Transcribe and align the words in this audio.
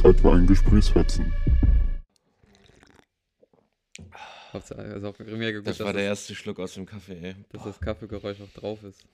Zeit 0.00 0.18
für 0.18 0.32
einen 0.32 0.46
Gesprächsfetzen. 0.46 1.30
Hauptsache, 4.52 4.80
also 4.80 5.08
auch 5.08 5.18
mega 5.18 5.58
gut, 5.58 5.66
Das 5.66 5.78
dass, 5.78 5.86
war 5.86 5.92
der 5.92 6.02
das, 6.08 6.20
erste 6.20 6.34
Schluck 6.34 6.58
aus 6.58 6.74
dem 6.74 6.86
Kaffee, 6.86 7.18
ey. 7.20 7.34
dass 7.50 7.64
das 7.64 7.80
Kaffeegeräusch 7.80 8.40
auch 8.40 8.48
drauf 8.58 8.82
ist. 8.82 9.04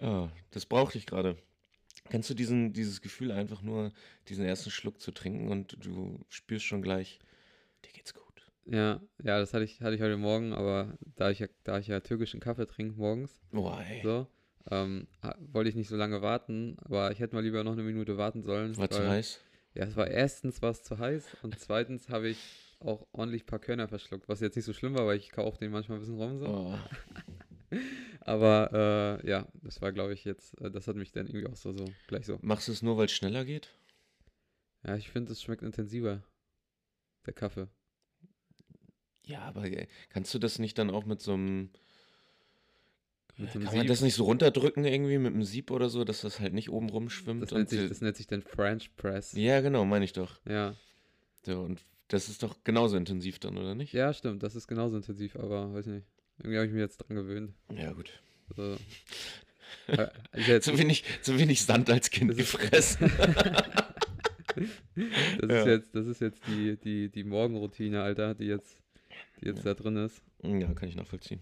Ja, 0.00 0.30
das 0.50 0.66
brauchte 0.66 0.98
ich 0.98 1.06
gerade. 1.06 1.36
Kennst 2.10 2.28
du 2.30 2.34
diesen, 2.34 2.72
dieses 2.72 3.00
Gefühl, 3.00 3.32
einfach 3.32 3.62
nur 3.62 3.92
diesen 4.28 4.44
ersten 4.44 4.70
Schluck 4.70 5.00
zu 5.00 5.10
trinken 5.12 5.48
und 5.48 5.76
du 5.84 6.20
spürst 6.28 6.64
schon 6.66 6.82
gleich, 6.82 7.18
dir 7.84 7.92
geht's 7.92 8.14
gut. 8.14 8.46
ja, 8.66 9.00
ja, 9.22 9.38
das 9.40 9.54
hatte 9.54 9.64
ich, 9.64 9.80
hatte 9.80 9.96
ich 9.96 10.02
heute 10.02 10.16
Morgen, 10.18 10.52
aber 10.52 10.96
da 11.16 11.30
ich 11.30 11.38
ja, 11.40 11.48
da 11.64 11.78
ich 11.78 11.88
ja 11.88 11.98
türkischen 12.00 12.38
Kaffee 12.38 12.66
trinke 12.66 12.94
morgens, 12.96 13.40
Boah, 13.50 13.82
ey. 13.82 14.02
so, 14.04 14.28
ähm, 14.70 15.06
wollte 15.52 15.70
ich 15.70 15.76
nicht 15.76 15.88
so 15.88 15.96
lange 15.96 16.22
warten, 16.22 16.76
aber 16.80 17.10
ich 17.12 17.20
hätte 17.20 17.34
mal 17.34 17.42
lieber 17.44 17.64
noch 17.64 17.72
eine 17.72 17.82
Minute 17.82 18.16
warten 18.16 18.42
sollen. 18.42 18.76
War 18.76 18.90
zu 18.90 19.00
weil- 19.00 19.08
heiß? 19.10 19.40
Ja, 19.74 19.84
es 19.84 19.94
war 19.94 20.08
erstens 20.08 20.62
was 20.62 20.82
zu 20.82 20.98
heiß 20.98 21.36
und 21.42 21.58
zweitens 21.58 22.08
habe 22.08 22.28
ich 22.28 22.38
auch 22.80 23.06
ordentlich 23.12 23.42
ein 23.42 23.46
paar 23.46 23.58
Körner 23.58 23.88
verschluckt, 23.88 24.26
was 24.26 24.40
jetzt 24.40 24.56
nicht 24.56 24.64
so 24.64 24.72
schlimm 24.72 24.94
war, 24.94 25.06
weil 25.06 25.18
ich 25.18 25.30
kaufe 25.30 25.58
den 25.58 25.70
manchmal 25.70 25.98
ein 25.98 26.00
bisschen 26.00 26.16
rum 26.16 26.38
so. 26.38 26.46
Oh. 26.46 26.78
Aber 28.20 29.20
äh, 29.22 29.28
ja, 29.28 29.46
das 29.62 29.82
war, 29.82 29.92
glaube 29.92 30.14
ich, 30.14 30.24
jetzt, 30.24 30.58
äh, 30.60 30.70
das 30.70 30.88
hat 30.88 30.96
mich 30.96 31.12
dann 31.12 31.26
irgendwie 31.26 31.46
auch 31.46 31.56
so, 31.56 31.72
so 31.72 31.84
gleich 32.06 32.26
so. 32.26 32.38
Machst 32.42 32.68
du 32.68 32.72
es 32.72 32.82
nur, 32.82 32.96
weil 32.96 33.04
es 33.04 33.12
schneller 33.12 33.44
geht? 33.44 33.70
Ja, 34.82 34.96
ich 34.96 35.10
finde, 35.10 35.32
es 35.32 35.42
schmeckt 35.42 35.62
intensiver, 35.62 36.22
der 37.26 37.34
Kaffee. 37.34 37.68
Ja, 39.26 39.40
aber 39.42 39.64
ey, 39.64 39.88
kannst 40.08 40.32
du 40.32 40.38
das 40.38 40.58
nicht 40.58 40.78
dann 40.78 40.90
auch 40.90 41.04
mit 41.04 41.20
so 41.20 41.34
einem. 41.34 41.70
Kann 43.36 43.62
man 43.64 43.72
Sieb. 43.80 43.86
das 43.88 44.00
nicht 44.00 44.14
so 44.14 44.24
runterdrücken 44.24 44.84
irgendwie 44.84 45.18
mit 45.18 45.34
einem 45.34 45.42
Sieb 45.44 45.70
oder 45.70 45.88
so, 45.90 46.04
dass 46.04 46.22
das 46.22 46.40
halt 46.40 46.54
nicht 46.54 46.70
oben 46.70 46.88
rumschwimmt? 46.88 47.42
Das 47.42 47.50
nennt, 47.52 47.68
sich, 47.68 47.86
das 47.88 48.00
nennt 48.00 48.16
sich 48.16 48.26
dann 48.26 48.40
French 48.42 48.96
Press. 48.96 49.32
ja, 49.32 49.60
genau, 49.60 49.84
meine 49.84 50.04
ich 50.06 50.12
doch. 50.14 50.40
Ja. 50.48 50.74
So, 51.44 51.60
und 51.60 51.84
das 52.08 52.28
ist 52.30 52.42
doch 52.42 52.56
genauso 52.64 52.96
intensiv 52.96 53.38
dann, 53.38 53.58
oder 53.58 53.74
nicht? 53.74 53.92
ja, 53.92 54.12
stimmt, 54.14 54.42
das 54.42 54.56
ist 54.56 54.66
genauso 54.68 54.96
intensiv, 54.96 55.36
aber 55.36 55.72
weiß 55.74 55.86
nicht. 55.86 56.06
Irgendwie 56.38 56.56
habe 56.56 56.66
ich 56.66 56.72
mich 56.72 56.80
jetzt 56.80 56.98
dran 56.98 57.16
gewöhnt. 57.16 57.52
Ja, 57.74 57.92
gut. 57.92 58.10
So. 58.56 58.76
Äh, 60.32 60.60
Zu 60.60 60.78
wenig, 60.78 61.02
zu 61.22 61.36
wenig 61.38 61.62
Sand 61.64 61.90
als 61.90 62.10
Kind 62.10 62.30
Das 62.30 62.36
gefressen. 62.36 63.10
das, 64.54 65.50
Ja. 65.50 65.60
ist 65.60 65.66
jetzt, 65.66 65.94
das 65.94 66.06
ist 66.06 66.20
jetzt 66.20 66.40
die, 66.46 66.76
die, 66.76 67.08
die 67.10 67.24
Morgenroutine, 67.24 68.02
Alter, 68.02 68.34
die 68.34 68.44
jetzt, 68.46 68.80
die 69.40 69.46
jetzt 69.46 69.58
Ja. 69.64 69.74
da 69.74 69.82
drin 69.82 69.96
ist. 69.96 70.22
ja, 70.42 70.72
kann 70.74 70.88
ich 70.88 70.94
nachvollziehen. 70.96 71.40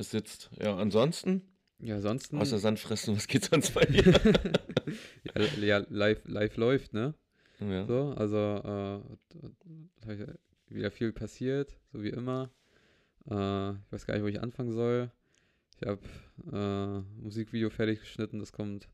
Das 0.00 0.12
sitzt. 0.12 0.48
Ja, 0.58 0.78
ansonsten, 0.78 1.42
Ja, 1.78 1.96
ansonsten. 1.96 2.38
außer 2.38 2.58
Sand 2.58 2.78
fressen, 2.80 3.14
was 3.14 3.26
geht 3.26 3.44
sonst 3.44 3.74
bei 3.74 3.84
dir? 3.84 4.02
ja, 5.36 5.42
ja, 5.60 5.84
live, 5.90 6.22
live 6.24 6.56
läuft, 6.56 6.94
ne? 6.94 7.12
ja. 7.58 7.84
So, 7.84 8.14
also 8.16 9.04
äh, 9.36 10.14
ich 10.14 10.74
wieder 10.74 10.90
viel 10.90 11.12
passiert, 11.12 11.76
so 11.92 12.02
wie 12.02 12.08
immer. 12.08 12.48
Äh, 13.30 13.72
ich 13.72 13.92
weiß 13.92 14.06
gar 14.06 14.14
nicht, 14.14 14.22
wo 14.22 14.28
ich 14.28 14.40
anfangen 14.40 14.72
soll. 14.72 15.10
Ich 15.78 15.86
habe 15.86 16.00
äh, 16.50 17.20
Musikvideo 17.20 17.68
fertig 17.68 18.00
geschnitten, 18.00 18.38
das 18.38 18.52
kommt, 18.52 18.88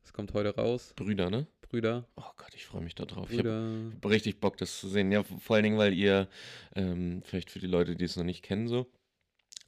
das 0.00 0.12
kommt 0.12 0.34
heute 0.34 0.56
raus. 0.56 0.92
Brüder, 0.96 1.30
ne? 1.30 1.46
Brüder, 1.60 2.08
Oh 2.16 2.32
Gott, 2.36 2.50
ich 2.56 2.66
freue 2.66 2.82
mich 2.82 2.96
da 2.96 3.04
drauf. 3.04 3.30
Ich 3.30 3.38
habe 3.38 3.92
richtig 4.06 4.40
Bock, 4.40 4.56
das 4.56 4.80
zu 4.80 4.88
sehen. 4.88 5.12
Ja, 5.12 5.22
vor 5.22 5.54
allen 5.54 5.62
Dingen, 5.62 5.78
weil 5.78 5.94
ihr, 5.94 6.26
ähm, 6.74 7.22
vielleicht 7.24 7.52
für 7.52 7.60
die 7.60 7.68
Leute, 7.68 7.94
die 7.94 8.06
es 8.06 8.16
noch 8.16 8.24
nicht 8.24 8.42
kennen, 8.42 8.66
so, 8.66 8.90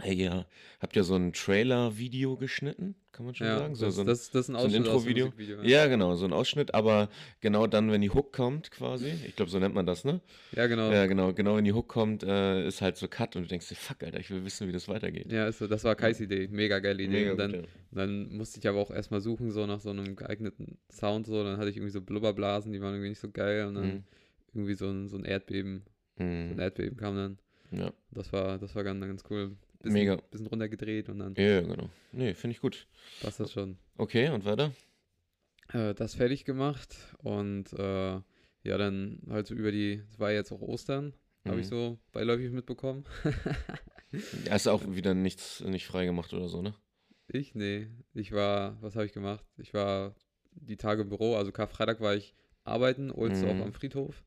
hey, 0.00 0.14
ihr 0.14 0.46
habt 0.80 0.96
ja 0.96 1.02
so 1.02 1.14
ein 1.14 1.32
Trailer-Video 1.32 2.36
geschnitten, 2.36 2.94
kann 3.12 3.26
man 3.26 3.34
schon 3.34 3.46
Ja, 3.46 3.58
sagen. 3.58 3.74
So, 3.74 3.86
das, 3.86 3.94
so 3.94 4.00
ein, 4.02 4.06
das, 4.06 4.30
das 4.30 4.48
ist 4.48 4.48
ein 4.50 4.54
so 4.54 4.58
ein 4.58 4.66
Ausschnitt 4.66 4.88
aus 4.88 5.02
dem 5.04 5.08
Intro-Video. 5.10 5.26
Musikvideo. 5.26 5.62
ja, 5.62 5.86
genau, 5.86 6.14
so 6.16 6.24
ein 6.26 6.32
Ausschnitt, 6.32 6.74
aber 6.74 7.08
genau 7.40 7.66
dann, 7.66 7.90
wenn 7.92 8.00
die 8.00 8.10
Hook 8.10 8.32
kommt, 8.32 8.70
quasi, 8.70 9.12
ich 9.26 9.36
glaube, 9.36 9.50
so 9.50 9.58
nennt 9.58 9.74
man 9.74 9.86
das, 9.86 10.04
ne? 10.04 10.20
ja, 10.56 10.66
genau. 10.66 10.90
Ja, 10.92 11.06
genau, 11.06 11.32
genau, 11.32 11.56
wenn 11.56 11.64
die 11.64 11.72
Hook 11.72 11.88
kommt, 11.88 12.22
äh, 12.24 12.66
ist 12.66 12.82
halt 12.82 12.96
so 12.96 13.06
Cut 13.08 13.36
und 13.36 13.44
du 13.44 13.48
denkst 13.48 13.68
dir, 13.68 13.76
fuck, 13.76 14.02
Alter, 14.02 14.18
ich 14.18 14.30
will 14.30 14.44
wissen, 14.44 14.66
wie 14.68 14.72
das 14.72 14.88
weitergeht. 14.88 15.30
Ja, 15.30 15.46
ist 15.46 15.58
so, 15.58 15.66
das 15.68 15.84
war 15.84 15.94
Kais 15.94 16.20
Idee, 16.20 16.48
mega 16.50 16.80
geile 16.80 17.02
Idee. 17.02 17.20
Mega 17.20 17.30
und 17.32 17.38
dann, 17.38 17.52
gut, 17.52 17.60
ja. 17.62 17.66
dann 17.92 18.32
musste 18.36 18.58
ich 18.58 18.66
aber 18.68 18.80
auch 18.80 18.90
erstmal 18.90 19.20
suchen, 19.20 19.52
so 19.52 19.64
nach 19.66 19.80
so 19.80 19.90
einem 19.90 20.16
geeigneten 20.16 20.78
Sound, 20.90 21.26
so. 21.26 21.44
Dann 21.44 21.58
hatte 21.58 21.70
ich 21.70 21.76
irgendwie 21.76 21.92
so 21.92 22.00
Blubberblasen, 22.00 22.72
die 22.72 22.80
waren 22.80 22.94
irgendwie 22.94 23.10
nicht 23.10 23.20
so 23.20 23.30
geil. 23.30 23.66
Und 23.66 23.74
dann 23.76 23.86
Mhm. 23.86 24.04
irgendwie 24.54 24.74
so 24.74 24.88
ein, 24.88 25.08
so 25.08 25.16
ein 25.16 25.24
Erdbeben, 25.24 25.84
so 26.18 26.24
ein 26.24 26.50
Mhm. 26.54 26.58
Erdbeben 26.60 26.96
kam 26.96 27.14
dann. 27.16 27.38
Ja. 27.70 27.92
Das 28.10 28.32
war, 28.32 28.58
das 28.58 28.74
war 28.74 28.84
ganz, 28.84 29.00
ganz 29.00 29.22
cool. 29.30 29.56
Bisschen, 29.84 30.00
Mega. 30.00 30.16
Bisschen 30.30 30.46
runtergedreht 30.46 31.08
und 31.08 31.18
dann 31.20 31.34
ja, 31.36 31.60
genau. 31.60 31.88
Nee, 32.12 32.34
finde 32.34 32.54
ich 32.54 32.60
gut. 32.60 32.86
passt 33.20 33.40
das 33.40 33.52
schon. 33.52 33.78
Okay, 33.96 34.28
und 34.30 34.44
weiter? 34.44 34.72
Äh, 35.72 35.94
das 35.94 36.14
fertig 36.14 36.44
gemacht 36.44 36.96
und 37.18 37.72
äh, 37.74 38.12
ja, 38.66 38.78
dann 38.78 39.20
halt 39.28 39.46
so 39.46 39.54
über 39.54 39.70
die, 39.72 40.02
es 40.10 40.18
war 40.18 40.32
jetzt 40.32 40.52
auch 40.52 40.60
Ostern, 40.60 41.14
habe 41.46 41.60
ich 41.60 41.66
Mhm. 41.66 41.70
so 41.70 41.98
beiläufig 42.12 42.50
mitbekommen. 42.50 43.04
Hast 44.50 44.66
du 44.66 44.70
auch 44.70 44.82
wieder 44.86 45.14
nichts 45.14 45.60
nicht 45.60 45.86
frei 45.86 46.04
gemacht 46.06 46.32
oder 46.32 46.48
so, 46.48 46.62
ne? 46.62 46.74
Ich? 47.28 47.54
Nee. 47.54 47.88
Ich 48.12 48.32
war, 48.32 48.80
was 48.82 48.94
habe 48.94 49.06
ich 49.06 49.12
gemacht? 49.12 49.44
Ich 49.56 49.74
war 49.74 50.14
die 50.52 50.76
Tage 50.76 51.02
im 51.02 51.08
Büro, 51.08 51.36
also 51.36 51.50
Karfreitag 51.52 52.00
war 52.00 52.14
ich 52.14 52.34
arbeiten, 52.62 53.10
Ohlsdorf 53.10 53.56
Mhm. 53.56 53.62
am 53.62 53.72
Friedhof. 53.72 54.22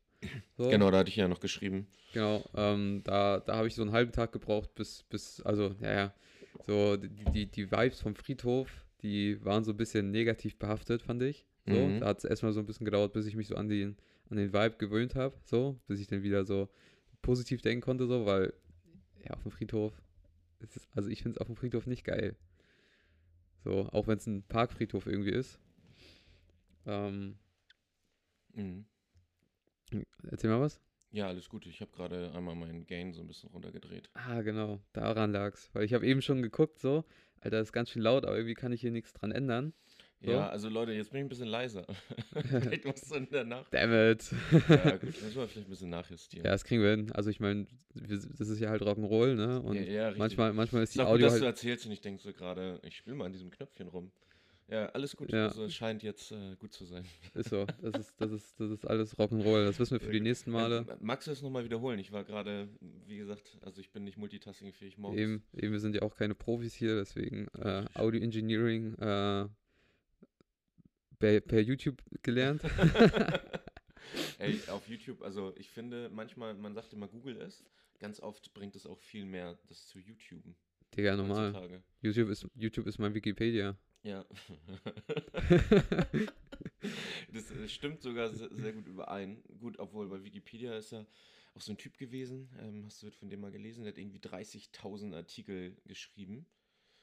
So, 0.56 0.70
Genau, 0.70 0.90
da 0.90 0.98
hatte 0.98 1.10
ich 1.10 1.16
ja 1.16 1.28
noch 1.28 1.40
geschrieben. 1.40 1.86
Genau, 2.12 2.44
ähm, 2.54 3.02
da, 3.04 3.38
da 3.40 3.56
habe 3.56 3.68
ich 3.68 3.74
so 3.74 3.82
einen 3.82 3.92
halben 3.92 4.12
Tag 4.12 4.32
gebraucht, 4.32 4.74
bis, 4.74 5.02
bis, 5.04 5.40
also, 5.42 5.74
ja, 5.80 5.92
ja, 5.92 6.14
so 6.66 6.96
die, 6.96 7.08
die, 7.32 7.46
die 7.46 7.70
Vibes 7.70 8.00
vom 8.00 8.14
Friedhof, 8.14 8.68
die 9.02 9.44
waren 9.44 9.62
so 9.62 9.72
ein 9.72 9.76
bisschen 9.76 10.10
negativ 10.10 10.58
behaftet, 10.58 11.02
fand 11.02 11.22
ich. 11.22 11.46
So, 11.66 11.74
Mhm. 11.88 12.00
da 12.00 12.06
hat 12.06 12.18
es 12.18 12.24
erstmal 12.24 12.52
so 12.52 12.60
ein 12.60 12.66
bisschen 12.66 12.86
gedauert, 12.86 13.12
bis 13.12 13.26
ich 13.26 13.36
mich 13.36 13.46
so 13.46 13.56
an 13.56 13.68
den, 13.68 13.96
an 14.30 14.38
den 14.38 14.52
Vibe 14.52 14.76
gewöhnt 14.78 15.14
habe, 15.14 15.36
so, 15.44 15.78
bis 15.86 16.00
ich 16.00 16.06
dann 16.06 16.22
wieder 16.22 16.44
so 16.44 16.68
positiv 17.20 17.60
denken 17.62 17.82
konnte, 17.82 18.06
so, 18.06 18.24
weil, 18.26 18.54
ja, 19.24 19.32
auf 19.34 19.42
dem 19.42 19.52
Friedhof, 19.52 19.92
es 20.60 20.76
ist, 20.76 20.88
also 20.94 21.10
ich 21.10 21.22
finde 21.22 21.36
es 21.36 21.40
auf 21.40 21.46
dem 21.46 21.56
Friedhof 21.56 21.86
nicht 21.86 22.04
geil. 22.04 22.34
So, 23.64 23.88
auch 23.92 24.06
wenn 24.06 24.16
es 24.18 24.26
ein 24.26 24.42
Parkfriedhof 24.44 25.06
irgendwie 25.06 25.30
ist. 25.32 25.58
Ähm, 26.86 27.36
Mhm. 28.54 28.86
Erzähl 30.30 30.50
mal 30.50 30.60
was. 30.60 30.80
Ja, 31.10 31.26
alles 31.28 31.48
gut. 31.48 31.66
Ich 31.66 31.80
habe 31.80 31.90
gerade 31.90 32.32
einmal 32.34 32.54
meinen 32.54 32.86
Gain 32.86 33.12
so 33.12 33.22
ein 33.22 33.26
bisschen 33.26 33.48
runtergedreht. 33.50 34.10
Ah, 34.14 34.42
genau, 34.42 34.80
daran 34.92 35.32
lag's. 35.32 35.70
Weil 35.72 35.84
ich 35.84 35.94
habe 35.94 36.06
eben 36.06 36.20
schon 36.20 36.42
geguckt, 36.42 36.78
so, 36.78 37.04
Alter, 37.40 37.60
ist 37.60 37.72
ganz 37.72 37.90
schön 37.90 38.02
laut, 38.02 38.24
aber 38.24 38.36
irgendwie 38.36 38.54
kann 38.54 38.72
ich 38.72 38.80
hier 38.80 38.90
nichts 38.90 39.14
dran 39.14 39.32
ändern. 39.32 39.72
So. 40.20 40.32
Ja, 40.32 40.48
also 40.48 40.68
Leute, 40.68 40.92
jetzt 40.92 41.12
bin 41.12 41.20
ich 41.20 41.26
ein 41.26 41.28
bisschen 41.28 41.46
leiser. 41.46 41.86
vielleicht 42.32 42.84
du 42.84 43.14
in 43.14 43.30
der 43.30 43.44
Nacht. 43.44 43.72
Damn 43.72 43.92
it. 43.92 44.28
Ja, 44.68 44.96
gut, 44.96 45.02
müssen 45.22 45.36
wir 45.36 45.48
vielleicht 45.48 45.56
ein 45.56 45.70
bisschen 45.70 45.90
nachjustieren. 45.90 46.44
Ja, 46.44 46.50
das 46.50 46.64
kriegen 46.64 46.82
wir 46.82 46.90
hin. 46.90 47.12
Also 47.12 47.30
ich 47.30 47.38
meine, 47.38 47.66
das 47.94 48.48
ist 48.48 48.58
ja 48.58 48.68
halt 48.68 48.82
Rock'n'Roll, 48.82 49.34
ne? 49.34 49.62
Und 49.62 49.76
ja, 49.76 49.82
ja, 49.82 50.02
richtig. 50.06 50.18
manchmal, 50.18 50.52
manchmal 50.52 50.82
ist 50.82 50.96
die 50.96 51.00
auch 51.00 51.04
gut, 51.04 51.14
Audio 51.14 51.26
dass 51.26 51.38
du 51.38 51.44
halt. 51.44 51.54
erzählst 51.56 51.86
und 51.86 51.92
ich 51.92 52.00
denke 52.00 52.20
so 52.20 52.32
gerade, 52.32 52.80
ich 52.82 52.96
spiele 52.96 53.14
mal 53.14 53.26
an 53.26 53.32
diesem 53.32 53.50
Knöpfchen 53.50 53.86
rum. 53.88 54.10
Ja, 54.70 54.86
alles 54.90 55.16
gut. 55.16 55.32
Ja. 55.32 55.46
Also 55.46 55.64
es 55.64 55.74
scheint 55.74 56.02
jetzt 56.02 56.30
äh, 56.30 56.54
gut 56.56 56.74
zu 56.74 56.84
sein. 56.84 57.04
Ist 57.34 57.48
so. 57.48 57.64
Das 57.80 57.94
ist, 57.98 58.20
das 58.20 58.32
ist, 58.32 58.60
das 58.60 58.70
ist 58.70 58.86
alles 58.86 59.16
Rock'n'Roll. 59.16 59.64
Das 59.64 59.78
wissen 59.78 59.98
wir 59.98 60.00
für 60.00 60.12
die 60.12 60.20
nächsten 60.20 60.50
Male. 60.50 60.84
Äh, 60.86 60.96
magst 61.00 61.26
du 61.26 61.30
es 61.30 61.40
nochmal 61.40 61.64
wiederholen? 61.64 61.98
Ich 61.98 62.12
war 62.12 62.22
gerade, 62.22 62.68
wie 63.06 63.16
gesagt, 63.16 63.56
also 63.62 63.80
ich 63.80 63.90
bin 63.90 64.04
nicht 64.04 64.18
multitaskingfähig 64.18 64.98
morgens. 64.98 65.20
Eben, 65.20 65.42
eben, 65.54 65.72
wir 65.72 65.80
sind 65.80 65.94
ja 65.94 66.02
auch 66.02 66.14
keine 66.14 66.34
Profis 66.34 66.74
hier, 66.74 66.96
deswegen 66.96 67.48
äh, 67.54 67.86
Audio 67.94 68.20
Engineering 68.20 68.92
äh, 68.96 69.48
per, 71.18 71.40
per 71.40 71.60
YouTube 71.60 72.02
gelernt. 72.22 72.60
Ey, 74.38 74.60
auf 74.68 74.86
YouTube, 74.86 75.22
also 75.22 75.54
ich 75.56 75.70
finde 75.70 76.10
manchmal, 76.12 76.54
man 76.54 76.74
sagt 76.74 76.92
immer 76.92 77.08
Google 77.08 77.40
es, 77.40 77.64
ganz 77.98 78.20
oft 78.20 78.52
bringt 78.52 78.76
es 78.76 78.86
auch 78.86 79.00
viel 79.00 79.24
mehr, 79.24 79.58
das 79.68 79.86
zu 79.86 79.98
YouTube. 79.98 80.44
Digga, 80.94 81.16
normal. 81.16 81.82
YouTube 82.00 82.28
ist, 82.28 82.46
YouTube 82.54 82.86
ist 82.86 82.98
mein 82.98 83.14
Wikipedia. 83.14 83.76
Ja. 84.02 84.24
das 87.32 87.50
äh, 87.50 87.68
stimmt 87.68 88.02
sogar 88.02 88.30
sehr, 88.30 88.48
sehr 88.54 88.72
gut 88.72 88.86
überein. 88.86 89.42
Gut, 89.60 89.78
obwohl 89.78 90.08
bei 90.08 90.22
Wikipedia 90.24 90.76
ist 90.76 90.92
ja 90.92 91.06
auch 91.54 91.60
so 91.60 91.72
ein 91.72 91.78
Typ 91.78 91.96
gewesen, 91.98 92.48
ähm, 92.60 92.84
hast 92.86 93.02
du 93.02 93.10
von 93.10 93.28
dem 93.30 93.40
mal 93.40 93.50
gelesen, 93.50 93.84
der 93.84 93.92
hat 93.92 93.98
irgendwie 93.98 94.18
30.000 94.20 95.14
Artikel 95.14 95.76
geschrieben. 95.86 96.46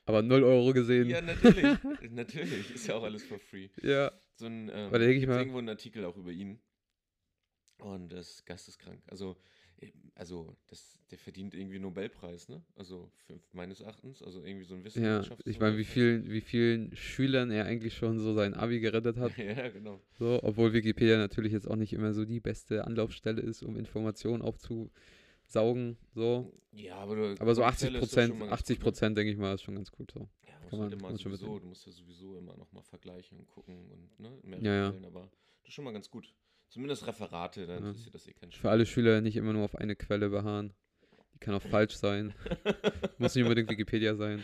Aber 0.06 0.21
0 0.21 0.44
Euro 0.44 0.71
gesehen. 0.71 1.09
Ja, 1.09 1.21
natürlich. 1.21 1.65
natürlich. 2.12 2.75
Ist 2.75 2.88
ja 2.88 2.95
auch 2.95 3.03
alles 3.03 3.24
for 3.24 3.39
free. 3.39 3.69
ja. 3.81 4.12
So 4.36 4.45
ein, 4.47 4.69
ähm, 4.74 4.92
denk 4.92 5.18
ich 5.21 5.27
mal- 5.27 5.39
irgendwo 5.39 5.59
einen 5.59 5.69
Artikel 5.69 6.06
auch 6.06 6.18
über 6.18 6.31
ihn. 6.31 6.59
Und 7.80 8.09
das 8.09 8.30
ist 8.31 8.45
geisteskrank. 8.45 9.01
Also, 9.07 9.38
also 10.15 10.55
das, 10.67 10.99
der 11.11 11.17
verdient 11.17 11.53
irgendwie 11.53 11.79
Nobelpreis, 11.79 12.47
ne? 12.49 12.61
Also 12.75 13.09
für, 13.25 13.39
meines 13.53 13.81
Erachtens. 13.81 14.21
Also 14.23 14.43
irgendwie 14.43 14.65
so 14.65 14.75
ein 14.75 14.83
Ja, 14.83 14.85
Wissenschafts. 14.85 15.45
ich 15.45 15.59
meine, 15.59 15.77
wie 15.77 15.83
vielen, 15.83 16.29
wie 16.29 16.41
vielen 16.41 16.95
Schülern 16.95 17.51
er 17.51 17.65
eigentlich 17.65 17.95
schon 17.95 18.19
so 18.19 18.33
sein 18.33 18.53
Abi 18.53 18.79
gerettet 18.79 19.17
hat. 19.17 19.33
ja, 19.37 19.69
genau. 19.69 19.99
So, 20.17 20.39
obwohl 20.43 20.73
Wikipedia 20.73 21.17
natürlich 21.17 21.51
jetzt 21.51 21.67
auch 21.69 21.75
nicht 21.75 21.93
immer 21.93 22.13
so 22.13 22.25
die 22.25 22.39
beste 22.39 22.85
Anlaufstelle 22.85 23.41
ist, 23.41 23.63
um 23.63 23.75
Informationen 23.77 24.41
aufzusaugen. 24.41 25.97
So. 26.13 26.51
Ja, 26.71 26.95
aber, 26.97 27.15
du, 27.15 27.41
Aber 27.41 27.55
so 27.55 27.61
Quelle 27.61 27.71
80 27.71 27.87
ist 27.87 27.93
doch 27.95 27.99
Prozent, 27.99 28.27
schon 28.29 28.39
mal 28.39 28.45
ganz 28.47 28.61
80 28.61 28.77
gut, 28.77 28.85
ne? 28.85 28.91
Prozent, 28.91 29.17
denke 29.17 29.31
ich 29.31 29.37
mal, 29.37 29.53
ist 29.55 29.63
schon 29.63 29.75
ganz 29.75 29.91
gut 29.91 30.11
so. 30.11 30.27
Ja, 30.47 30.53
muss 30.61 30.69
kann 30.71 30.79
halt 30.79 30.91
man- 30.91 30.99
immer 30.99 31.17
sowieso, 31.17 31.59
du 31.59 31.67
musst 31.67 31.85
ja 31.85 31.91
sowieso 31.91 32.37
immer 32.37 32.55
nochmal 32.57 32.83
vergleichen 32.83 33.37
und 33.39 33.47
gucken 33.47 33.89
und 33.91 34.19
ne, 34.19 34.37
mehrere 34.43 34.65
Ja, 34.65 34.91
ja. 34.91 35.07
Aber 35.07 35.29
Das 35.61 35.69
ist 35.69 35.73
schon 35.73 35.83
mal 35.85 35.91
ganz 35.91 36.09
gut. 36.09 36.33
Zumindest 36.75 37.07
Referate, 37.07 37.68
dann 37.68 37.83
Ja. 37.83 37.89
interessiert 37.92 38.13
das 38.16 38.27
eh 38.27 38.33
keinen 38.33 38.51
Für 38.51 38.69
alle 38.69 38.86
Schüler 38.86 39.22
nicht 39.22 39.38
immer 39.38 39.54
nur 39.54 39.63
auf 39.63 39.75
eine 39.75 39.95
Quelle 39.95 40.30
beharren. 40.30 40.74
Die 41.33 41.39
kann 41.39 41.54
auch 41.56 41.62
falsch 41.80 41.95
sein. 41.95 42.33
Muss 43.18 43.33
nicht 43.33 43.44
unbedingt 43.45 43.69
Wikipedia 43.69 44.13
sein. 44.16 44.44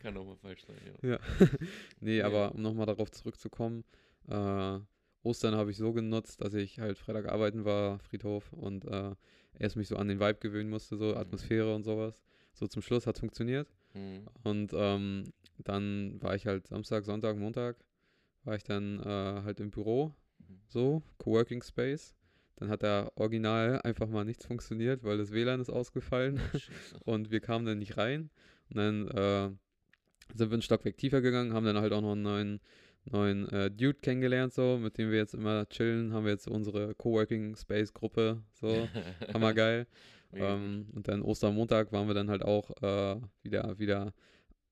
Kann 0.00 0.16
auch 0.16 0.26
mal 0.26 0.34
falsch 0.34 0.64
sein, 0.64 0.76
ja. 1.02 1.10
Ja. 1.10 1.18
nee, 2.00 2.18
Ja. 2.18 2.26
aber 2.26 2.52
um 2.52 2.62
nochmal 2.62 2.86
darauf 2.86 3.12
zurückzukommen, 3.12 3.84
äh, 4.28 4.80
Ostern 5.22 5.54
habe 5.54 5.70
ich 5.70 5.76
so 5.76 5.92
genutzt, 5.92 6.40
dass 6.40 6.52
ich 6.54 6.80
halt 6.80 6.98
Freitag 6.98 7.28
arbeiten 7.28 7.64
war, 7.64 8.00
Friedhof, 8.00 8.52
und 8.52 8.84
äh, 8.86 9.14
erst 9.56 9.76
mich 9.76 9.86
so 9.86 9.94
an 9.94 10.08
den 10.08 10.18
Vibe 10.18 10.40
gewöhnen 10.40 10.68
musste, 10.68 10.96
so 10.96 11.14
Atmosphäre 11.14 11.72
und 11.76 11.84
sowas. 11.84 12.20
So 12.54 12.66
zum 12.66 12.82
Schluss 12.82 13.06
hat 13.06 13.14
es 13.14 13.20
funktioniert. 13.20 13.68
Mhm. 13.94 14.26
Und 14.42 14.72
ähm, 14.74 15.32
dann 15.58 16.20
war 16.20 16.34
ich 16.34 16.48
halt 16.48 16.66
Samstag, 16.66 17.04
Sonntag, 17.04 17.36
Montag, 17.36 17.76
war 18.42 18.56
ich 18.56 18.64
dann 18.64 18.98
äh, 18.98 19.42
halt 19.44 19.60
im 19.60 19.70
Büro, 19.70 20.08
Mhm. 20.08 20.14
So, 20.68 21.02
Coworking 21.18 21.62
Space. 21.62 22.14
Dann 22.56 22.68
hat 22.68 22.82
da 22.82 23.10
original 23.16 23.80
einfach 23.82 24.08
mal 24.08 24.24
nichts 24.24 24.46
funktioniert, 24.46 25.02
weil 25.02 25.18
das 25.18 25.32
WLAN 25.32 25.60
ist 25.60 25.70
ausgefallen 25.70 26.40
und 27.04 27.30
wir 27.30 27.40
kamen 27.40 27.66
dann 27.66 27.78
nicht 27.78 27.96
rein. 27.96 28.30
Und 28.70 28.76
dann 28.76 29.08
äh, 29.08 29.50
sind 30.36 30.50
wir 30.50 30.58
ein 30.58 30.62
Stockwerk 30.62 30.96
tiefer 30.96 31.20
gegangen, 31.20 31.54
haben 31.54 31.66
dann 31.66 31.78
halt 31.78 31.92
auch 31.92 32.00
noch 32.00 32.12
einen 32.12 32.22
neuen, 32.22 32.60
neuen 33.04 33.48
äh, 33.48 33.70
Dude 33.70 33.98
kennengelernt, 34.00 34.52
so, 34.54 34.78
mit 34.78 34.96
dem 34.96 35.10
wir 35.10 35.18
jetzt 35.18 35.34
immer 35.34 35.68
chillen. 35.68 36.12
Haben 36.12 36.24
wir 36.24 36.32
jetzt 36.32 36.48
unsere 36.48 36.94
Coworking 36.94 37.56
Space 37.56 37.92
Gruppe, 37.92 38.42
so, 38.52 38.88
hammergeil. 39.34 39.86
Ähm, 40.32 40.86
und 40.92 41.08
dann 41.08 41.22
Ostermontag 41.22 41.92
waren 41.92 42.06
wir 42.06 42.14
dann 42.14 42.30
halt 42.30 42.42
auch 42.42 42.70
äh, 42.82 43.20
wieder, 43.42 43.78
wieder 43.78 44.14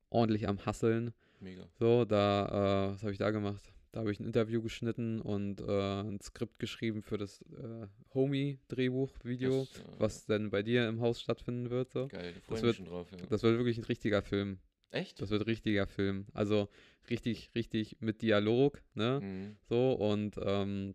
ordentlich 0.09 0.49
am 0.49 0.65
Hasseln. 0.65 1.13
Mega. 1.41 1.65
So, 1.79 2.05
da, 2.05 2.89
äh, 2.89 2.93
was 2.93 3.03
habe 3.03 3.13
ich 3.13 3.19
da 3.19 3.31
gemacht? 3.31 3.73
Da 3.93 4.01
habe 4.01 4.13
ich 4.13 4.21
ein 4.21 4.25
Interview 4.25 4.63
geschnitten 4.63 5.21
und 5.21 5.61
äh, 5.61 6.01
ein 6.03 6.21
Skript 6.21 6.59
geschrieben 6.61 7.03
für 7.03 7.19
das 7.19 7.43
äh, 7.43 7.89
Homie-Drehbuch-Video, 8.15 9.63
äh, 9.63 9.67
was 9.99 10.27
dann 10.27 10.51
bei 10.51 10.63
dir 10.63 10.89
im 10.89 11.01
Haus 11.01 11.21
stattfinden 11.21 11.71
wird. 11.71 11.91
So. 11.91 12.09
Geil, 12.09 12.35
freue 12.47 12.57
ich 12.59 12.63
wird- 12.63 12.79
mich 12.79 12.87
schon 12.87 12.87
drauf, 12.95 13.11
ja. 13.11 13.27
Das 13.29 13.43
wird 13.43 13.57
wirklich 13.59 13.79
ein 13.79 13.85
richtiger 13.85 14.23
Film. 14.23 14.59
Echt? 14.93 15.21
Das 15.21 15.31
wird 15.31 15.47
richtiger 15.47 15.87
Film. 15.87 16.27
Also 16.33 16.69
richtig, 17.09 17.51
richtig 17.55 17.97
mit 18.01 18.23
Dialog, 18.23 18.81
ne? 18.95 19.21
Mhm. 19.23 19.57
So 19.69 19.93
und 19.93 20.37
ähm, 20.43 20.95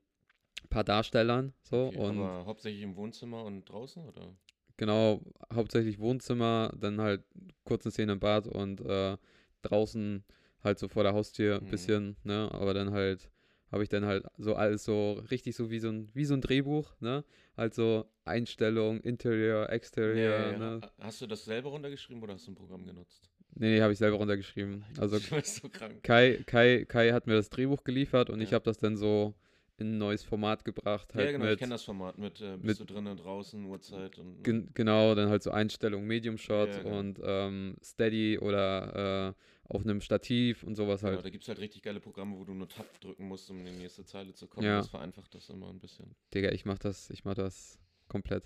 paar 0.69 0.83
Darstellern, 0.83 1.53
so 1.61 1.87
Okay, 1.87 1.97
und 1.97 2.17
aber 2.19 2.45
hauptsächlich 2.45 2.81
im 2.83 2.95
Wohnzimmer 2.95 3.43
und 3.43 3.65
draußen, 3.65 4.03
oder? 4.05 4.35
genau, 4.77 5.21
hauptsächlich 5.53 5.99
Wohnzimmer, 5.99 6.73
dann 6.79 6.99
halt 6.99 7.23
kurze 7.63 7.91
Szene 7.91 8.13
im 8.13 8.19
Bad 8.19 8.47
und 8.47 8.81
äh, 8.81 9.17
draußen 9.61 10.23
halt 10.65 10.79
so 10.79 10.87
vor 10.87 11.03
der 11.03 11.13
Haustür 11.13 11.57
ein 11.57 11.65
Mhm. 11.65 11.69
bisschen, 11.69 12.15
ne? 12.23 12.49
Aber 12.51 12.73
dann 12.73 12.91
halt 12.91 13.29
habe 13.71 13.83
ich 13.83 13.89
dann 13.89 14.05
halt 14.05 14.25
so 14.37 14.55
alles 14.55 14.83
so 14.83 15.13
richtig 15.31 15.55
so 15.55 15.69
wie 15.71 15.79
so 15.79 15.89
ein 15.89 16.09
wie 16.13 16.25
so 16.25 16.33
ein 16.33 16.41
Drehbuch, 16.41 16.93
ne? 16.99 17.23
Halt 17.57 17.73
so 17.73 18.05
Einstellung, 18.25 18.99
Interior, 19.01 19.69
Exterior, 19.69 20.17
Ja, 20.17 20.41
ja, 20.45 20.51
ja. 20.51 20.57
ne? 20.59 20.81
Ha- 20.81 20.91
Hast 20.99 21.21
du 21.21 21.27
das 21.27 21.45
selber 21.45 21.69
runtergeschrieben 21.69 22.21
oder 22.23 22.33
hast 22.33 22.47
du 22.47 22.51
ein 22.51 22.55
Programm 22.55 22.85
genutzt? 22.85 23.29
Nee, 23.57 23.75
nee, 23.75 23.81
habe 23.81 23.93
ich 23.93 23.99
selber 23.99 24.17
runtergeschrieben. 24.17 24.83
Also 24.99 25.17
ich 25.17 25.29
so 25.45 25.69
krank. 25.69 26.03
Kai, 26.03 26.43
Kai, 26.45 26.85
Kai 26.85 27.11
hat 27.11 27.25
mir 27.27 27.35
das 27.35 27.49
Drehbuch 27.49 27.83
geliefert 27.83 28.29
und 28.29 28.41
ich 28.41 28.53
habe 28.53 28.65
das 28.65 28.77
dann 28.77 28.97
so 28.97 29.33
in 29.77 29.95
ein 29.95 29.97
neues 29.97 30.23
Format 30.23 30.63
gebracht. 30.65 31.13
Halt 31.13 31.25
ja, 31.25 31.31
genau, 31.31 31.45
ich 31.45 31.51
mit, 31.51 31.59
kenne 31.59 31.73
das 31.73 31.83
Format 31.83 32.17
mit, 32.17 32.41
äh, 32.41 32.51
mit- 32.57 32.63
bist 32.63 32.79
du 32.79 32.85
drinnen, 32.85 33.17
draußen, 33.17 33.63
Uhrzeit 33.65 34.17
und. 34.19 34.43
gen 34.43 34.69
genau, 34.73 35.15
dann 35.15 35.29
halt 35.29 35.43
so 35.43 35.51
Einstellung, 35.51 36.05
Medium 36.05 36.37
Shot 36.37 36.69
genau. 36.71 36.99
und 36.99 37.19
ähm, 37.23 37.75
Steady 37.83 38.37
oder 38.39 39.29
äh, 39.29 39.33
auf 39.67 39.81
einem 39.83 40.01
Stativ 40.01 40.63
und 40.63 40.75
sowas 40.75 41.01
Genau, 41.01 41.13
halt. 41.13 41.25
da 41.25 41.29
gibt 41.29 41.43
es 41.43 41.47
halt 41.47 41.59
richtig 41.59 41.81
geile 41.83 41.99
Programme, 41.99 42.37
wo 42.37 42.43
du 42.43 42.53
nur 42.53 42.69
Tab 42.69 42.99
drücken 43.01 43.27
musst, 43.27 43.49
um 43.49 43.59
in 43.59 43.65
die 43.65 43.71
nächste 43.71 44.05
Zeile 44.05 44.33
zu 44.33 44.47
kommen. 44.47 44.65
Ja. 44.65 44.77
Das 44.77 44.89
vereinfacht 44.89 45.33
das 45.33 45.49
immer 45.49 45.69
ein 45.69 45.79
bisschen. 45.79 46.15
Digga, 46.33 46.51
ich 46.51 46.65
mach 46.65 46.77
das, 46.79 47.09
ich 47.09 47.25
mach 47.25 47.33
das 47.35 47.79
komplett. 48.07 48.43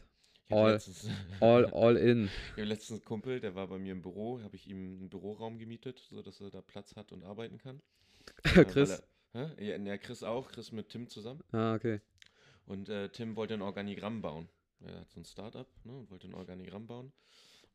All- 0.52 0.72
letztens, 0.74 1.08
All, 1.42 1.66
all 1.74 1.96
in. 1.98 2.26
ich 2.26 2.52
habe 2.54 2.64
letztens 2.64 3.00
einen 3.02 3.06
Kumpel, 3.06 3.40
der 3.40 3.54
war 3.54 3.68
bei 3.68 3.78
mir 3.78 3.92
im 3.92 4.02
Büro, 4.02 4.42
habe 4.42 4.56
ich 4.56 4.68
ihm 4.68 4.98
einen 5.00 5.10
Büroraum 5.10 5.60
gemietet, 5.60 6.00
sodass 6.10 6.42
er 6.42 6.50
da 6.50 6.62
Platz 6.62 6.96
hat 6.96 7.12
und 7.12 7.24
arbeiten 7.24 7.58
kann. 7.58 7.82
Äh, 8.56 8.64
Chris. 8.66 9.02
Er, 9.34 9.56
hä? 9.58 9.66
Ja, 9.72 9.78
ja, 9.78 9.98
Chris 9.98 10.24
auch, 10.24 10.50
Chris 10.52 10.72
mit 10.72 10.90
Tim 10.90 11.08
zusammen. 11.08 11.42
Ah, 11.52 11.74
okay. 11.76 12.00
Und 12.66 12.88
äh, 12.90 13.10
Tim 13.10 13.36
wollte 13.36 13.56
ein 13.56 13.62
Organigramm 13.62 14.22
bauen. 14.22 14.48
Er 14.82 15.02
hat 15.02 15.10
so 15.12 15.20
ein 15.20 15.26
Startup 15.26 15.68
ne, 15.84 15.98
und 15.98 16.10
wollte 16.12 16.28
ein 16.28 16.34
Organigramm 16.34 16.88
bauen 16.88 17.12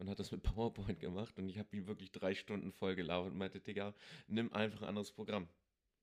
und 0.05 0.11
hat 0.11 0.19
das 0.19 0.31
mit 0.33 0.43
PowerPoint 0.43 1.01
gemacht. 1.01 1.39
Und 1.39 1.49
ich 1.49 1.59
habe 1.59 1.75
ihn 1.75 1.87
wirklich 1.87 2.13
drei 2.13 2.35
Stunden 2.35 2.73
voll 2.73 2.95
gelabert 2.95 3.33
und 3.33 3.39
meinte, 3.39 3.59
Digga, 3.61 3.95
nimm 4.29 4.53
einfach 4.53 4.83
ein 4.83 4.89
anderes 4.89 5.11
Programm. 5.13 5.49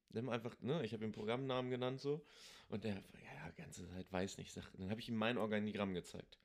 Nimm 0.09 0.27
einfach, 0.27 0.55
ne, 0.61 0.83
ich 0.83 0.91
habe 0.93 1.05
ihm 1.05 1.11
Programmnamen 1.11 1.69
genannt 1.71 2.01
so. 2.01 2.25
Und 2.67 2.83
der, 2.83 2.95
ja, 2.95 3.51
die 3.55 3.61
ganze 3.61 3.87
Zeit 3.89 4.11
weiß 4.11 4.37
nicht. 4.39 4.51
Sag, 4.51 4.65
dann 4.77 4.89
habe 4.89 4.99
ich 4.99 5.07
ihm 5.07 5.15
mein 5.15 5.37
Organigramm 5.37 5.93
gezeigt. 5.93 6.39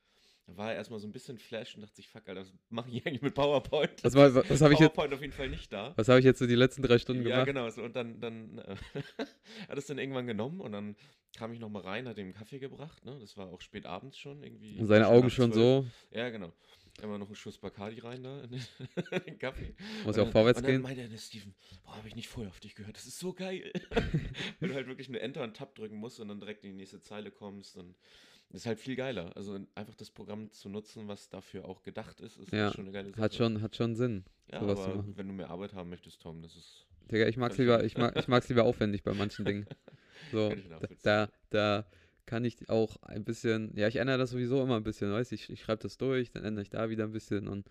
Da 0.47 0.57
war 0.57 0.71
er 0.71 0.77
erstmal 0.77 1.01
so 1.01 1.09
ein 1.09 1.13
bisschen 1.13 1.39
flash 1.39 1.75
und 1.75 1.81
dachte 1.81 1.97
sich, 1.97 2.09
fuck, 2.09 2.29
Alter, 2.29 2.43
was 2.43 2.53
mache 2.69 2.91
ich 2.91 3.05
eigentlich 3.07 3.23
mit 3.23 3.35
PowerPoint? 3.35 4.05
Was, 4.05 4.15
war- 4.15 4.33
was, 4.35 4.49
was 4.51 4.61
habe 4.61 4.75
ich 4.75 4.79
jetzt, 4.81 4.93
PowerPoint 4.95 5.15
auf 5.15 5.21
jeden 5.23 5.33
Fall 5.33 5.49
nicht 5.49 5.73
da. 5.73 5.93
was 5.97 6.09
habe 6.09 6.21
ich 6.21 6.25
jetzt 6.25 6.39
so 6.39 6.47
die 6.47 6.55
letzten 6.55 6.83
drei 6.83 6.99
Stunden 6.99 7.23
Ja, 7.27 7.31
gemacht? 7.31 7.47
genau. 7.47 7.69
So, 7.71 7.83
und 7.83 7.97
dann, 7.97 8.21
dann 8.21 8.59
äh, 8.59 8.77
hat 9.69 9.79
es 9.79 9.87
dann 9.87 9.99
irgendwann 9.99 10.27
genommen 10.29 10.61
und 10.61 10.71
dann 10.73 10.95
kam 11.37 11.53
ich 11.53 11.59
nochmal 11.59 11.83
rein, 11.83 12.07
hat 12.07 12.19
ihm 12.19 12.27
einen 12.27 12.35
Kaffee 12.35 12.61
gebracht. 12.61 13.05
Ne? 13.05 13.19
Das 13.19 13.37
war 13.37 13.49
auch 13.49 13.61
spät 13.61 13.87
abends 13.87 14.17
schon 14.19 14.43
irgendwie. 14.45 14.79
Und 14.79 14.87
seine 14.87 15.09
Augen 15.09 15.31
schon 15.31 15.53
12. 15.53 15.55
so, 15.55 15.87
Ja, 16.17 16.29
genau. 16.31 16.53
Immer 17.03 17.19
noch 17.19 17.27
einen 17.27 17.37
Schuss 17.37 17.59
Bacardi 17.59 17.99
rein 18.01 18.23
da 18.23 18.41
in 18.43 18.53
den, 18.53 19.39
Kaffee. 19.39 19.75
muss 20.05 20.17
ja 20.17 20.23
auch 20.23 20.31
vorwärts 20.31 20.61
und 20.61 20.65
dann 20.65 20.73
gehen. 20.73 20.83
meinte 20.83 21.03
er, 21.03 21.19
Steven, 21.19 21.55
boah, 21.85 21.97
habe 21.97 22.09
ich 22.09 22.17
nicht 22.17 22.29
vorher 22.29 22.51
auf 22.51 22.59
dich 22.61 22.75
gehört. 22.75 22.97
Das 22.97 23.07
ist 23.07 23.19
so 23.19 23.35
geil. 23.35 23.71
Wenn 24.61 24.71
du 24.71 24.75
halt 24.75 24.87
wirklich 24.87 25.09
nur 25.11 25.21
Enter 25.21 25.43
und 25.43 25.55
Tab 25.57 25.75
drücken 25.75 25.97
musst 25.97 26.21
und 26.21 26.29
dann 26.29 26.41
direkt 26.41 26.65
in 26.65 26.71
die 26.71 26.77
nächste 26.77 27.03
Zeile 27.03 27.31
kommst. 27.31 27.77
Und 27.77 27.97
das 28.49 28.63
ist 28.63 28.67
halt 28.67 28.81
viel 28.81 28.97
geiler. 28.97 29.37
Also 29.37 29.59
einfach 29.75 29.95
das 29.95 30.11
Programm 30.11 30.51
zu 30.53 30.71
nutzen, 30.71 31.07
was 31.07 31.29
dafür 31.29 31.67
auch 31.67 31.83
gedacht 31.83 32.21
ist, 32.21 32.39
ist 32.39 32.51
Ja, 32.53 32.73
schon 32.73 32.85
eine 32.87 32.93
geile 32.93 33.11
Sache. 33.11 33.21
Hat 33.21 33.35
schon, 33.35 33.61
hat 33.61 33.77
schon 33.77 33.95
Sinn. 33.95 34.25
ja, 34.51 34.61
sowas 34.61 34.79
zu 34.79 34.85
aber 34.87 34.97
machen. 34.97 35.17
wenn 35.19 35.29
du 35.29 35.35
mehr 35.35 35.51
Arbeit 35.51 35.75
haben 35.75 35.91
möchtest, 35.91 36.23
Tom, 36.23 36.41
das 36.43 36.57
ist 36.57 36.87
Digga, 37.13 37.29
ich 37.29 37.37
mag's 37.37 37.59
lieber, 37.59 37.85
ich 37.85 37.97
mag, 37.97 38.17
ich 38.17 38.27
mag's 38.27 38.49
lieber 38.49 38.65
aufwendig 38.65 39.03
bei 39.05 39.13
manchen 39.15 39.45
Dingen. 39.45 39.67
So, 40.33 40.51
da, 40.51 40.81
da, 41.03 41.29
da 41.51 41.87
kann 42.27 42.45
ich 42.45 42.69
auch 42.69 42.97
ein 43.03 43.25
bisschen, 43.25 43.73
ja, 43.77 43.89
ich 43.89 43.97
ändere 43.97 44.19
das 44.19 44.31
sowieso 44.31 44.63
immer 44.63 44.77
ein 44.77 44.83
bisschen, 44.83 45.13
weißt 45.13 45.31
du, 45.31 45.35
ich, 45.37 45.49
ich 45.51 45.61
schreibe 45.63 45.83
das 45.83 45.97
durch, 45.97 46.31
dann 46.31 46.45
ändere 46.45 46.63
ich 46.63 46.71
da 46.71 46.91
wieder 46.91 47.05
ein 47.05 47.13
bisschen 47.13 47.47
und 47.49 47.69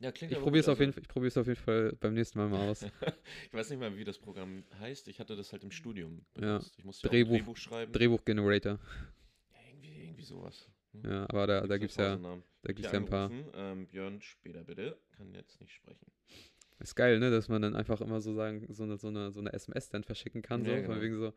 Ja, 0.00 0.12
klingt 0.12 0.32
ich 0.32 0.38
probiere 0.38 0.60
es 0.60 0.68
auf 0.68 0.78
jeden 0.78 0.90
also- 0.90 0.94
Fall, 0.96 1.02
ich 1.02 1.08
probiere 1.08 1.28
es 1.28 1.36
auf 1.38 1.46
jeden 1.46 1.60
Fall 1.60 1.92
beim 2.00 2.14
nächsten 2.14 2.38
Mal 2.38 2.48
mal 2.48 2.68
aus. 2.68 2.82
ich 3.46 3.52
weiß 3.54 3.70
nicht 3.70 3.80
mal, 3.80 3.96
wie 3.96 4.04
das 4.04 4.18
Programm 4.18 4.64
heißt. 4.80 5.08
Ich 5.08 5.18
hatte 5.18 5.34
das 5.34 5.52
halt 5.52 5.64
im 5.64 5.70
Studium 5.70 6.24
Ja, 6.36 6.58
benutzt. 6.58 6.74
Ich 6.78 6.84
musste 6.84 7.08
ja 7.08 7.12
Drehbuch- 7.12 7.32
ein 7.34 7.38
Drehbuch 7.38 7.56
schreiben. 7.56 7.92
Drehbuch 7.92 8.24
Generator. 8.24 8.78
ja, 9.52 9.58
irgendwie, 9.70 10.04
irgendwie 10.04 10.24
sowas. 10.24 10.68
ne? 10.92 11.08
Ja, 11.10 11.22
aber 11.30 11.46
da, 11.46 11.66
da 11.66 11.78
gibt's 11.78 11.96
ja, 11.96 12.10
Pausennamen. 12.10 12.42
da 12.62 12.72
gibt's 12.72 12.92
ja 12.92 12.98
ein 12.98 13.06
paar. 13.06 13.30
Ähm, 13.54 13.86
Björn, 13.86 14.20
später 14.20 14.62
bitte. 14.62 14.98
Kann 15.16 15.32
jetzt 15.34 15.60
nicht 15.60 15.72
sprechen. 15.72 16.06
Ist 16.80 16.96
geil, 16.96 17.18
ne, 17.18 17.30
dass 17.30 17.48
man 17.48 17.62
dann 17.62 17.74
einfach 17.76 18.00
immer 18.02 18.20
so 18.20 18.34
sagen, 18.34 18.66
so 18.68 18.82
eine, 18.82 18.98
so 18.98 19.08
eine, 19.08 19.30
so 19.30 19.40
eine 19.40 19.52
SMS 19.52 19.88
dann 19.88 20.02
verschicken 20.04 20.42
kann, 20.42 20.64
so, 20.64 20.70
Ja, 20.70 20.76
von 20.82 20.86
genau. 20.90 21.00
wegen 21.00 21.16
so, 21.16 21.32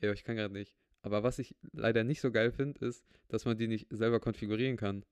ey, 0.00 0.12
ich 0.12 0.24
kann 0.24 0.36
gerade 0.36 0.54
nicht. 0.54 0.74
Aber 1.02 1.22
was 1.22 1.38
ich 1.38 1.54
leider 1.72 2.04
nicht 2.04 2.20
so 2.20 2.30
geil 2.32 2.50
finde, 2.50 2.84
ist, 2.84 3.04
dass 3.28 3.44
man 3.44 3.56
die 3.56 3.68
nicht 3.68 3.86
selber 3.90 4.18
konfigurieren 4.20 4.76
kann. 4.76 5.04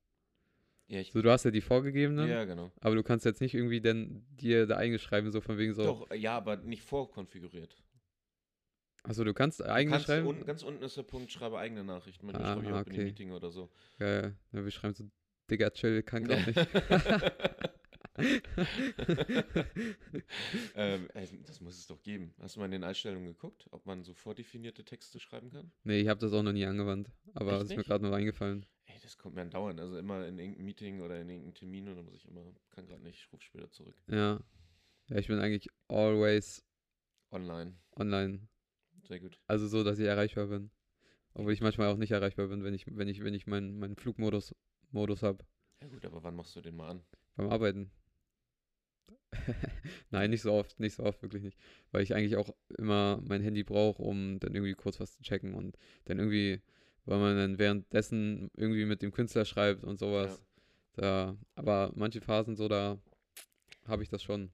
Ja, 0.86 1.00
ich, 1.00 1.12
So, 1.12 1.22
du 1.22 1.30
hast 1.30 1.44
ja 1.44 1.50
die 1.50 1.60
vorgegebenen, 1.62 2.28
ja 2.28 2.44
genau. 2.44 2.70
aber 2.80 2.94
du 2.94 3.02
kannst 3.02 3.24
jetzt 3.24 3.40
nicht 3.40 3.54
irgendwie 3.54 3.80
dann 3.80 4.26
dir 4.36 4.66
da 4.66 4.76
eingeschreiben, 4.76 5.30
so 5.30 5.40
von 5.40 5.56
wegen 5.56 5.72
so, 5.72 5.82
Doch, 5.84 6.14
ja, 6.14 6.36
aber 6.36 6.56
nicht 6.56 6.82
vorkonfiguriert. 6.82 7.74
also 9.02 9.24
du 9.24 9.32
kannst 9.32 9.62
eigene 9.64 9.92
kannst 9.92 10.06
schreiben. 10.06 10.26
unten, 10.26 10.44
ganz 10.44 10.62
unten 10.62 10.82
ist 10.82 10.96
der 10.96 11.02
Punkt, 11.04 11.32
schreibe 11.32 11.58
eigene 11.58 11.84
Nachrichten. 11.84 12.26
Manchmal 12.26 12.46
Ah, 12.46 12.52
schreibe 12.54 12.66
ich 12.66 12.72
auch 12.72 12.76
in 12.76 12.80
okay. 12.82 12.94
einem 12.96 13.04
Meeting 13.04 13.30
oder 13.32 13.50
so. 13.50 13.70
Ja, 13.98 14.22
ja, 14.24 14.32
wir 14.52 14.70
schreiben 14.70 14.94
so, 14.94 15.04
Digga, 15.50 15.70
chill, 15.70 16.02
kann 16.02 16.24
grad 16.24 16.46
nicht. 16.46 16.58
ähm, 20.76 21.08
das 21.46 21.60
muss 21.60 21.78
es 21.78 21.86
doch 21.88 22.00
geben. 22.02 22.32
Hast 22.40 22.54
du 22.54 22.60
mal 22.60 22.66
in 22.66 22.72
den 22.72 22.84
Einstellungen 22.84 23.26
geguckt, 23.26 23.66
ob 23.72 23.86
man 23.86 24.04
so 24.04 24.14
vordefinierte 24.14 24.84
Texte 24.84 25.18
schreiben 25.18 25.50
kann? 25.50 25.72
nee, 25.82 26.00
ich 26.00 26.08
habe 26.08 26.20
das 26.20 26.32
auch 26.32 26.42
noch 26.42 26.52
nie 26.52 26.64
angewandt, 26.64 27.10
aber 27.34 27.54
Echt 27.54 27.62
es 27.62 27.70
ist 27.70 27.76
mir 27.76 27.82
gerade 27.82 28.04
nur 28.04 28.14
eingefallen. 28.14 28.66
Ey, 28.86 28.94
das 29.02 29.18
kommt 29.18 29.34
mir 29.34 29.42
andauernd. 29.42 29.80
Also 29.80 29.98
immer 29.98 30.26
in 30.28 30.38
irgendeinem 30.38 30.64
Meeting 30.64 31.00
oder 31.00 31.20
in 31.20 31.28
irgendeinem 31.28 31.54
Termin 31.54 31.88
und 31.88 31.96
dann 31.96 32.04
muss 32.04 32.14
ich 32.14 32.28
immer, 32.28 32.44
kann 32.70 32.86
gerade 32.86 33.02
nicht, 33.02 33.18
ich 33.18 33.32
ruf 33.32 33.42
später 33.42 33.68
zurück. 33.70 33.96
Ja. 34.06 34.40
Ja, 35.08 35.16
ich 35.16 35.26
bin 35.26 35.40
eigentlich 35.40 35.68
always 35.88 36.64
Online. 37.32 37.74
online. 37.96 38.46
Sehr 39.08 39.18
gut. 39.18 39.40
Also 39.48 39.66
so, 39.66 39.82
dass 39.82 39.98
ich 39.98 40.06
erreichbar 40.06 40.46
bin. 40.46 40.70
Obwohl 41.34 41.52
ich 41.52 41.60
manchmal 41.60 41.88
auch 41.88 41.96
nicht 41.96 42.12
erreichbar 42.12 42.46
bin, 42.46 42.62
wenn 42.62 42.74
ich, 42.74 42.86
wenn 42.86 43.08
ich, 43.08 43.24
wenn 43.24 43.34
ich 43.34 43.48
meinen 43.48 43.76
meinen 43.78 43.96
Flugmodus 43.96 44.54
Modus 44.92 45.24
habe 45.24 45.44
Ja 45.82 45.88
gut, 45.88 46.04
aber 46.04 46.22
wann 46.22 46.36
machst 46.36 46.54
du 46.54 46.60
den 46.60 46.76
mal 46.76 46.90
an? 46.90 47.02
beim 47.36 47.50
Arbeiten. 47.50 47.90
Nein, 50.10 50.30
nicht 50.30 50.42
so 50.42 50.52
oft, 50.52 50.78
nicht 50.80 50.94
so 50.94 51.02
oft, 51.04 51.22
wirklich 51.22 51.42
nicht. 51.42 51.58
Weil 51.92 52.02
ich 52.02 52.14
eigentlich 52.14 52.36
auch 52.36 52.54
immer 52.78 53.20
mein 53.24 53.42
Handy 53.42 53.62
brauche, 53.64 54.02
um 54.02 54.38
dann 54.40 54.54
irgendwie 54.54 54.74
kurz 54.74 55.00
was 55.00 55.12
zu 55.16 55.22
checken 55.22 55.54
und 55.54 55.76
dann 56.06 56.18
irgendwie, 56.18 56.60
weil 57.04 57.18
man 57.18 57.36
dann 57.36 57.58
währenddessen 57.58 58.50
irgendwie 58.56 58.84
mit 58.84 59.02
dem 59.02 59.12
Künstler 59.12 59.44
schreibt 59.44 59.84
und 59.84 59.98
sowas. 59.98 60.44
Da, 60.94 61.36
aber 61.56 61.92
manche 61.96 62.20
Phasen 62.20 62.56
so, 62.56 62.68
da 62.68 62.98
habe 63.86 64.02
ich 64.02 64.08
das 64.08 64.22
schon. 64.22 64.50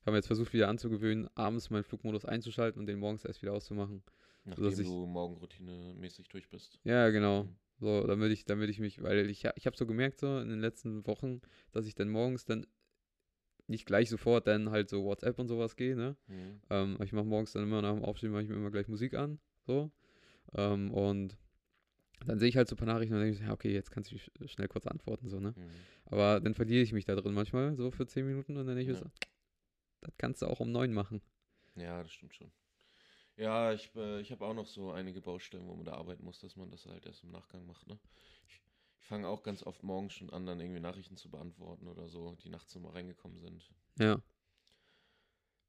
Ich 0.00 0.06
habe 0.06 0.16
jetzt 0.16 0.26
versucht, 0.28 0.52
wieder 0.52 0.68
anzugewöhnen, 0.68 1.28
abends 1.34 1.68
meinen 1.70 1.84
Flugmodus 1.84 2.24
einzuschalten 2.24 2.80
und 2.80 2.86
den 2.86 2.98
morgens 2.98 3.24
erst 3.24 3.42
wieder 3.42 3.52
auszumachen. 3.52 4.02
Nachdem 4.44 4.68
ich- 4.80 4.86
du 4.86 5.06
Morgenroutine 5.06 5.94
mäßig 5.94 6.28
durch 6.28 6.48
bist. 6.48 6.78
Ja, 6.84 7.10
genau. 7.10 7.44
Mhm. 7.44 7.56
So, 7.78 8.06
damit 8.06 8.32
ich, 8.32 8.44
damit 8.46 8.70
ich 8.70 8.78
mich, 8.78 9.02
weil 9.02 9.28
ich, 9.28 9.44
ich 9.56 9.66
habe 9.66 9.76
so 9.76 9.84
gemerkt, 9.86 10.20
so 10.20 10.38
in 10.38 10.48
den 10.48 10.60
letzten 10.60 11.06
Wochen, 11.06 11.40
dass 11.72 11.86
ich 11.86 11.94
dann 11.94 12.08
morgens 12.08 12.44
dann 12.46 12.66
nicht 13.68 13.86
gleich 13.86 14.08
sofort 14.08 14.46
dann 14.46 14.70
halt 14.70 14.88
so 14.88 15.04
WhatsApp 15.04 15.38
und 15.38 15.48
sowas 15.48 15.76
gehe, 15.76 15.96
ne? 15.96 16.16
Mhm. 16.28 16.60
Ähm, 16.70 16.98
ich 17.02 17.12
mache 17.12 17.24
morgens 17.24 17.52
dann 17.52 17.62
immer 17.64 17.82
nach 17.82 17.94
dem 17.94 18.04
Aufstehen, 18.04 18.32
mache 18.32 18.42
ich 18.42 18.48
mir 18.48 18.54
immer 18.56 18.70
gleich 18.70 18.88
Musik 18.88 19.14
an, 19.14 19.38
so. 19.66 19.90
Ähm, 20.54 20.90
und 20.92 21.36
dann 22.26 22.38
sehe 22.38 22.48
ich 22.48 22.56
halt 22.56 22.68
so 22.68 22.74
ein 22.74 22.78
paar 22.78 22.86
Nachrichten 22.86 23.14
und 23.14 23.20
denke 23.20 23.36
ich, 23.36 23.42
ja, 23.46 23.52
okay, 23.52 23.72
jetzt 23.72 23.90
kannst 23.90 24.10
du 24.10 24.16
sch- 24.16 24.48
schnell 24.48 24.68
kurz 24.68 24.86
antworten, 24.86 25.28
so, 25.28 25.40
ne? 25.40 25.54
Mhm. 25.56 25.70
Aber 26.06 26.40
dann 26.40 26.54
verliere 26.54 26.82
ich 26.82 26.92
mich 26.92 27.04
da 27.04 27.14
drin 27.16 27.34
manchmal, 27.34 27.76
so 27.76 27.90
für 27.90 28.06
10 28.06 28.26
Minuten 28.26 28.56
und 28.56 28.66
dann 28.66 28.76
denke 28.76 28.92
ich 28.92 28.98
Ja. 28.98 29.04
so, 29.04 29.10
das 30.00 30.16
kannst 30.18 30.42
du 30.42 30.46
auch 30.46 30.60
um 30.60 30.70
9 30.70 30.92
machen. 30.92 31.20
Ja, 31.74 32.02
das 32.02 32.12
stimmt 32.12 32.34
schon. 32.34 32.50
Ja, 33.36 33.72
ich, 33.72 33.94
äh, 33.96 34.20
ich 34.20 34.32
habe 34.32 34.46
auch 34.46 34.54
noch 34.54 34.66
so 34.66 34.92
einige 34.92 35.20
Baustellen, 35.20 35.66
wo 35.66 35.74
man 35.74 35.84
da 35.84 35.92
arbeiten 35.92 36.24
muss, 36.24 36.38
dass 36.40 36.56
man 36.56 36.70
das 36.70 36.86
halt 36.86 37.04
erst 37.04 37.22
im 37.22 37.30
Nachgang 37.32 37.66
macht. 37.66 37.86
Ne? 37.86 37.98
Ich, 38.48 38.62
ich 39.06 39.08
fange 39.08 39.28
auch 39.28 39.44
ganz 39.44 39.62
oft 39.62 39.84
morgens 39.84 40.14
schon 40.14 40.30
an, 40.30 40.46
dann 40.46 40.58
irgendwie 40.58 40.80
Nachrichten 40.80 41.16
zu 41.16 41.30
beantworten 41.30 41.86
oder 41.86 42.08
so, 42.08 42.34
die 42.42 42.48
nachts 42.48 42.74
immer 42.74 42.92
reingekommen 42.92 43.38
sind. 43.38 43.70
Ja. 44.00 44.20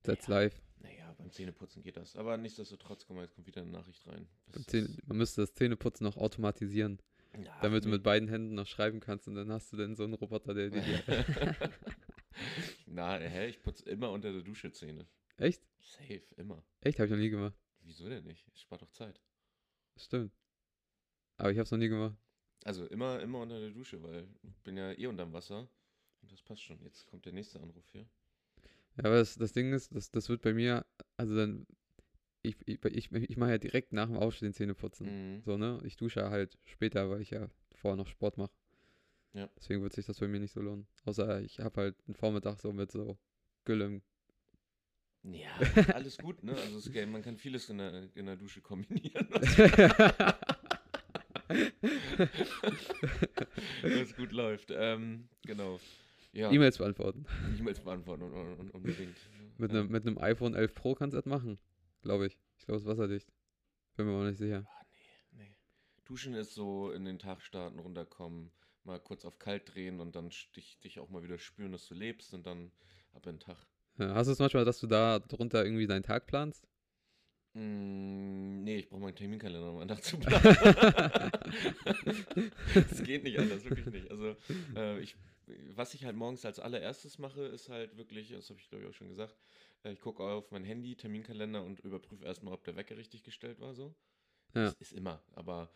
That's 0.01 0.27
life. 0.27 0.59
Naja, 0.79 1.13
beim 1.19 1.31
Zähneputzen 1.31 1.83
geht 1.83 1.97
das. 1.97 2.15
Aber 2.15 2.35
nichtsdestotrotz, 2.37 3.05
guck 3.05 3.15
mal, 3.15 3.21
jetzt 3.21 3.35
kommt 3.35 3.45
wieder 3.45 3.61
eine 3.61 3.69
Nachricht 3.69 4.07
rein. 4.07 4.27
Zähne- 4.65 4.89
Man 5.05 5.17
müsste 5.19 5.41
das 5.41 5.53
Zähneputzen 5.53 6.03
noch 6.03 6.17
automatisieren, 6.17 6.99
Ja, 7.39 7.55
damit 7.61 7.83
du 7.83 7.89
nee. 7.89 7.95
mit 7.97 8.03
beiden 8.03 8.27
Händen 8.27 8.55
noch 8.55 8.65
schreiben 8.65 8.99
kannst 9.01 9.27
und 9.27 9.35
dann 9.35 9.51
hast 9.51 9.71
du 9.71 9.77
dann 9.77 9.95
so 9.95 10.03
einen 10.05 10.15
Roboter, 10.15 10.55
der 10.55 10.71
dir 10.71 10.81
Na, 12.87 13.19
hä, 13.19 13.49
ich 13.49 13.61
putze 13.61 13.87
immer 13.87 14.09
unter 14.09 14.33
der 14.33 14.41
Dusche 14.41 14.71
Zähne. 14.71 15.05
Echt? 15.37 15.61
Safe, 15.79 16.23
immer. 16.37 16.63
Echt? 16.81 16.97
Habe 16.97 17.05
ich 17.05 17.11
noch 17.11 17.19
nie 17.19 17.29
gemacht. 17.29 17.53
Wieso 17.81 18.09
denn 18.09 18.23
nicht? 18.23 18.47
Es 18.55 18.61
spart 18.61 18.81
doch 18.81 18.89
Zeit. 18.89 19.21
Stimmt. 19.95 20.33
Aber 21.37 21.51
ich 21.51 21.57
habe 21.59 21.65
es 21.65 21.71
noch 21.71 21.77
nie 21.77 21.87
gemacht. 21.89 22.17
Also 22.63 22.85
immer, 22.87 23.19
immer 23.21 23.39
unter 23.41 23.59
der 23.59 23.69
Dusche, 23.69 24.01
weil 24.03 24.27
ich 24.43 24.57
bin 24.63 24.77
ja 24.77 24.91
eh 24.91 25.07
unterm 25.07 25.33
Wasser. 25.33 25.67
Und 26.21 26.31
das 26.31 26.41
passt 26.41 26.63
schon. 26.63 26.81
Jetzt 26.83 27.05
kommt 27.07 27.25
der 27.25 27.33
nächste 27.33 27.59
Anruf 27.61 27.85
hier. 27.91 28.05
Ja, 28.97 29.05
aber 29.05 29.17
das, 29.17 29.35
das 29.35 29.53
Ding 29.53 29.73
ist, 29.73 29.93
das, 29.95 30.11
das 30.11 30.27
wird 30.29 30.41
bei 30.41 30.53
mir, 30.53 30.85
also 31.17 31.35
dann, 31.35 31.67
ich, 32.41 32.55
ich, 32.65 32.83
ich, 32.83 33.11
ich 33.11 33.37
mache 33.37 33.51
ja 33.51 33.57
direkt 33.57 33.93
nach 33.93 34.07
dem 34.07 34.17
Aufstehen 34.17 34.53
Zähne 34.53 34.73
putzen. 34.73 35.35
Mhm. 35.37 35.43
So, 35.43 35.57
ne? 35.57 35.79
Ich 35.83 35.95
dusche 35.97 36.29
halt 36.29 36.57
später, 36.65 37.09
weil 37.09 37.21
ich 37.21 37.29
ja 37.29 37.49
vorher 37.75 37.95
noch 37.95 38.07
Sport 38.07 38.37
mache. 38.37 38.51
Ja. 39.33 39.49
Deswegen 39.55 39.83
wird 39.83 39.93
sich 39.93 40.05
das 40.07 40.19
bei 40.19 40.27
mir 40.27 40.39
nicht 40.39 40.51
so 40.53 40.61
lohnen. 40.61 40.87
Außer 41.05 41.41
ich 41.41 41.59
habe 41.59 41.79
halt 41.81 41.95
einen 42.07 42.15
Vormittag 42.15 42.59
so 42.59 42.73
mit 42.73 42.91
so 42.91 43.17
Gülle 43.65 43.85
im 43.85 44.01
Ja, 45.23 45.49
alles 45.93 46.17
gut, 46.17 46.41
ne? 46.43 46.53
Also 46.53 46.79
es, 46.79 46.91
geht- 46.91 47.07
man 47.09 47.21
kann 47.21 47.37
vieles 47.37 47.69
in 47.69 47.77
der, 47.77 48.09
in 48.15 48.25
der 48.25 48.35
Dusche 48.37 48.61
kombinieren, 48.61 49.27
was 53.83 54.15
gut 54.15 54.31
läuft. 54.31 54.71
Ähm, 54.71 55.29
genau. 55.43 55.79
Ja, 56.33 56.51
E-Mails 56.51 56.77
beantworten. 56.77 57.25
E-Mails 57.57 57.79
beantworten 57.79 58.23
und, 58.23 58.71
unbedingt. 58.71 59.17
Mit 59.57 59.71
einem 59.71 59.89
mit 59.89 60.05
einem 60.05 60.17
iPhone 60.19 60.53
11 60.53 60.75
Pro 60.75 60.93
kannst 60.93 61.13
du 61.13 61.17
das 61.17 61.25
machen. 61.25 61.57
Glaube 62.01 62.27
ich. 62.27 62.37
Ich 62.59 62.65
glaube, 62.65 62.77
es 62.77 62.83
ist 62.83 62.89
wasserdicht. 62.89 63.31
Bin 63.95 64.05
mir 64.05 64.13
aber 64.13 64.29
nicht 64.29 64.37
sicher. 64.37 64.65
Ah, 64.67 64.85
nee, 65.31 65.43
nee. 65.43 65.55
Duschen 66.05 66.33
ist 66.33 66.53
so 66.53 66.91
in 66.91 67.05
den 67.05 67.17
Tag 67.17 67.41
starten, 67.41 67.79
runterkommen, 67.79 68.51
mal 68.83 68.99
kurz 68.99 69.25
auf 69.25 69.39
kalt 69.39 69.73
drehen 69.73 69.99
und 69.99 70.15
dann 70.15 70.29
dich, 70.55 70.79
dich 70.79 70.99
auch 70.99 71.09
mal 71.09 71.23
wieder 71.23 71.37
spüren, 71.37 71.71
dass 71.71 71.87
du 71.87 71.95
lebst 71.95 72.33
und 72.33 72.45
dann 72.45 72.71
ab 73.13 73.25
in 73.25 73.33
den 73.33 73.39
Tag. 73.39 73.57
Ja, 73.97 74.13
hast 74.13 74.27
du 74.27 74.33
es 74.33 74.39
manchmal, 74.39 74.65
dass 74.65 74.79
du 74.79 74.87
da 74.87 75.19
drunter 75.19 75.65
irgendwie 75.65 75.87
deinen 75.87 76.03
Tag 76.03 76.27
planst? 76.27 76.67
Mm, 77.57 78.63
nee, 78.63 78.77
ich 78.77 78.89
brauche 78.89 79.01
meinen 79.01 79.15
Terminkalender, 79.15 79.71
um 79.71 79.79
einen 79.79 79.87
Tag 79.87 80.03
zu 80.03 80.17
planen. 80.19 81.31
Es 82.75 83.01
geht 83.03 83.23
nicht 83.23 83.39
anders, 83.39 83.65
wirklich 83.65 83.87
nicht. 83.87 84.11
Also, 84.11 84.35
äh, 84.75 84.99
ich, 84.99 85.15
was 85.75 85.95
ich 85.95 86.05
halt 86.05 86.15
morgens 86.15 86.45
als 86.45 86.59
allererstes 86.59 87.17
mache, 87.17 87.41
ist 87.45 87.69
halt 87.69 87.97
wirklich, 87.97 88.29
das 88.29 88.47
habe 88.51 88.59
ich 88.59 88.69
glaube 88.69 88.83
ich 88.83 88.89
auch 88.91 88.93
schon 88.93 89.07
gesagt, 89.07 89.35
äh, 89.83 89.91
ich 89.91 90.01
gucke 90.01 90.21
auf 90.21 90.51
mein 90.51 90.63
Handy, 90.63 90.95
Terminkalender 90.95 91.63
und 91.63 91.79
überprüfe 91.79 92.25
erstmal, 92.25 92.53
ob 92.53 92.63
der 92.63 92.75
Wecker 92.75 92.95
richtig 92.95 93.23
gestellt 93.23 93.59
war. 93.59 93.73
So. 93.73 93.95
Ja. 94.53 94.65
Das 94.65 94.75
ist 94.75 94.91
immer, 94.91 95.23
aber 95.33 95.71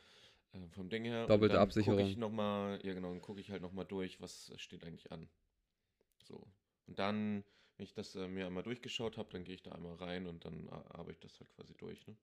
äh, 0.54 0.60
vom 0.70 0.88
Ding 0.88 1.06
her. 1.06 1.26
Doppelte 1.26 1.56
dann 1.56 1.64
Absicherung. 1.64 1.98
Gucke 1.98 2.12
ich 2.12 2.18
noch 2.18 2.32
mal, 2.32 2.80
ja 2.86 2.94
genau, 2.94 3.10
dann 3.10 3.22
gucke 3.22 3.42
ich 3.42 3.50
halt 3.50 3.64
nochmal 3.64 3.86
durch, 3.86 4.22
was 4.22 4.54
steht 4.58 4.86
eigentlich 4.86 5.12
an. 5.12 5.28
So. 6.24 6.48
Und 6.86 7.00
dann, 7.00 7.44
wenn 7.82 7.86
ich 7.86 7.94
das 7.96 8.14
äh, 8.14 8.28
mir 8.28 8.46
einmal 8.46 8.62
durchgeschaut 8.62 9.18
habe, 9.18 9.32
dann 9.32 9.44
gehe 9.44 9.56
ich 9.56 9.64
da 9.64 9.72
einmal 9.72 9.96
rein 9.96 10.28
und 10.28 10.46
dann 10.46 10.70
arbeite 10.70 11.14
ich 11.14 11.20
das 11.20 11.40
halt 11.40 11.50
quasi 11.56 11.74
durch. 11.74 12.06
Ne? 12.06 12.16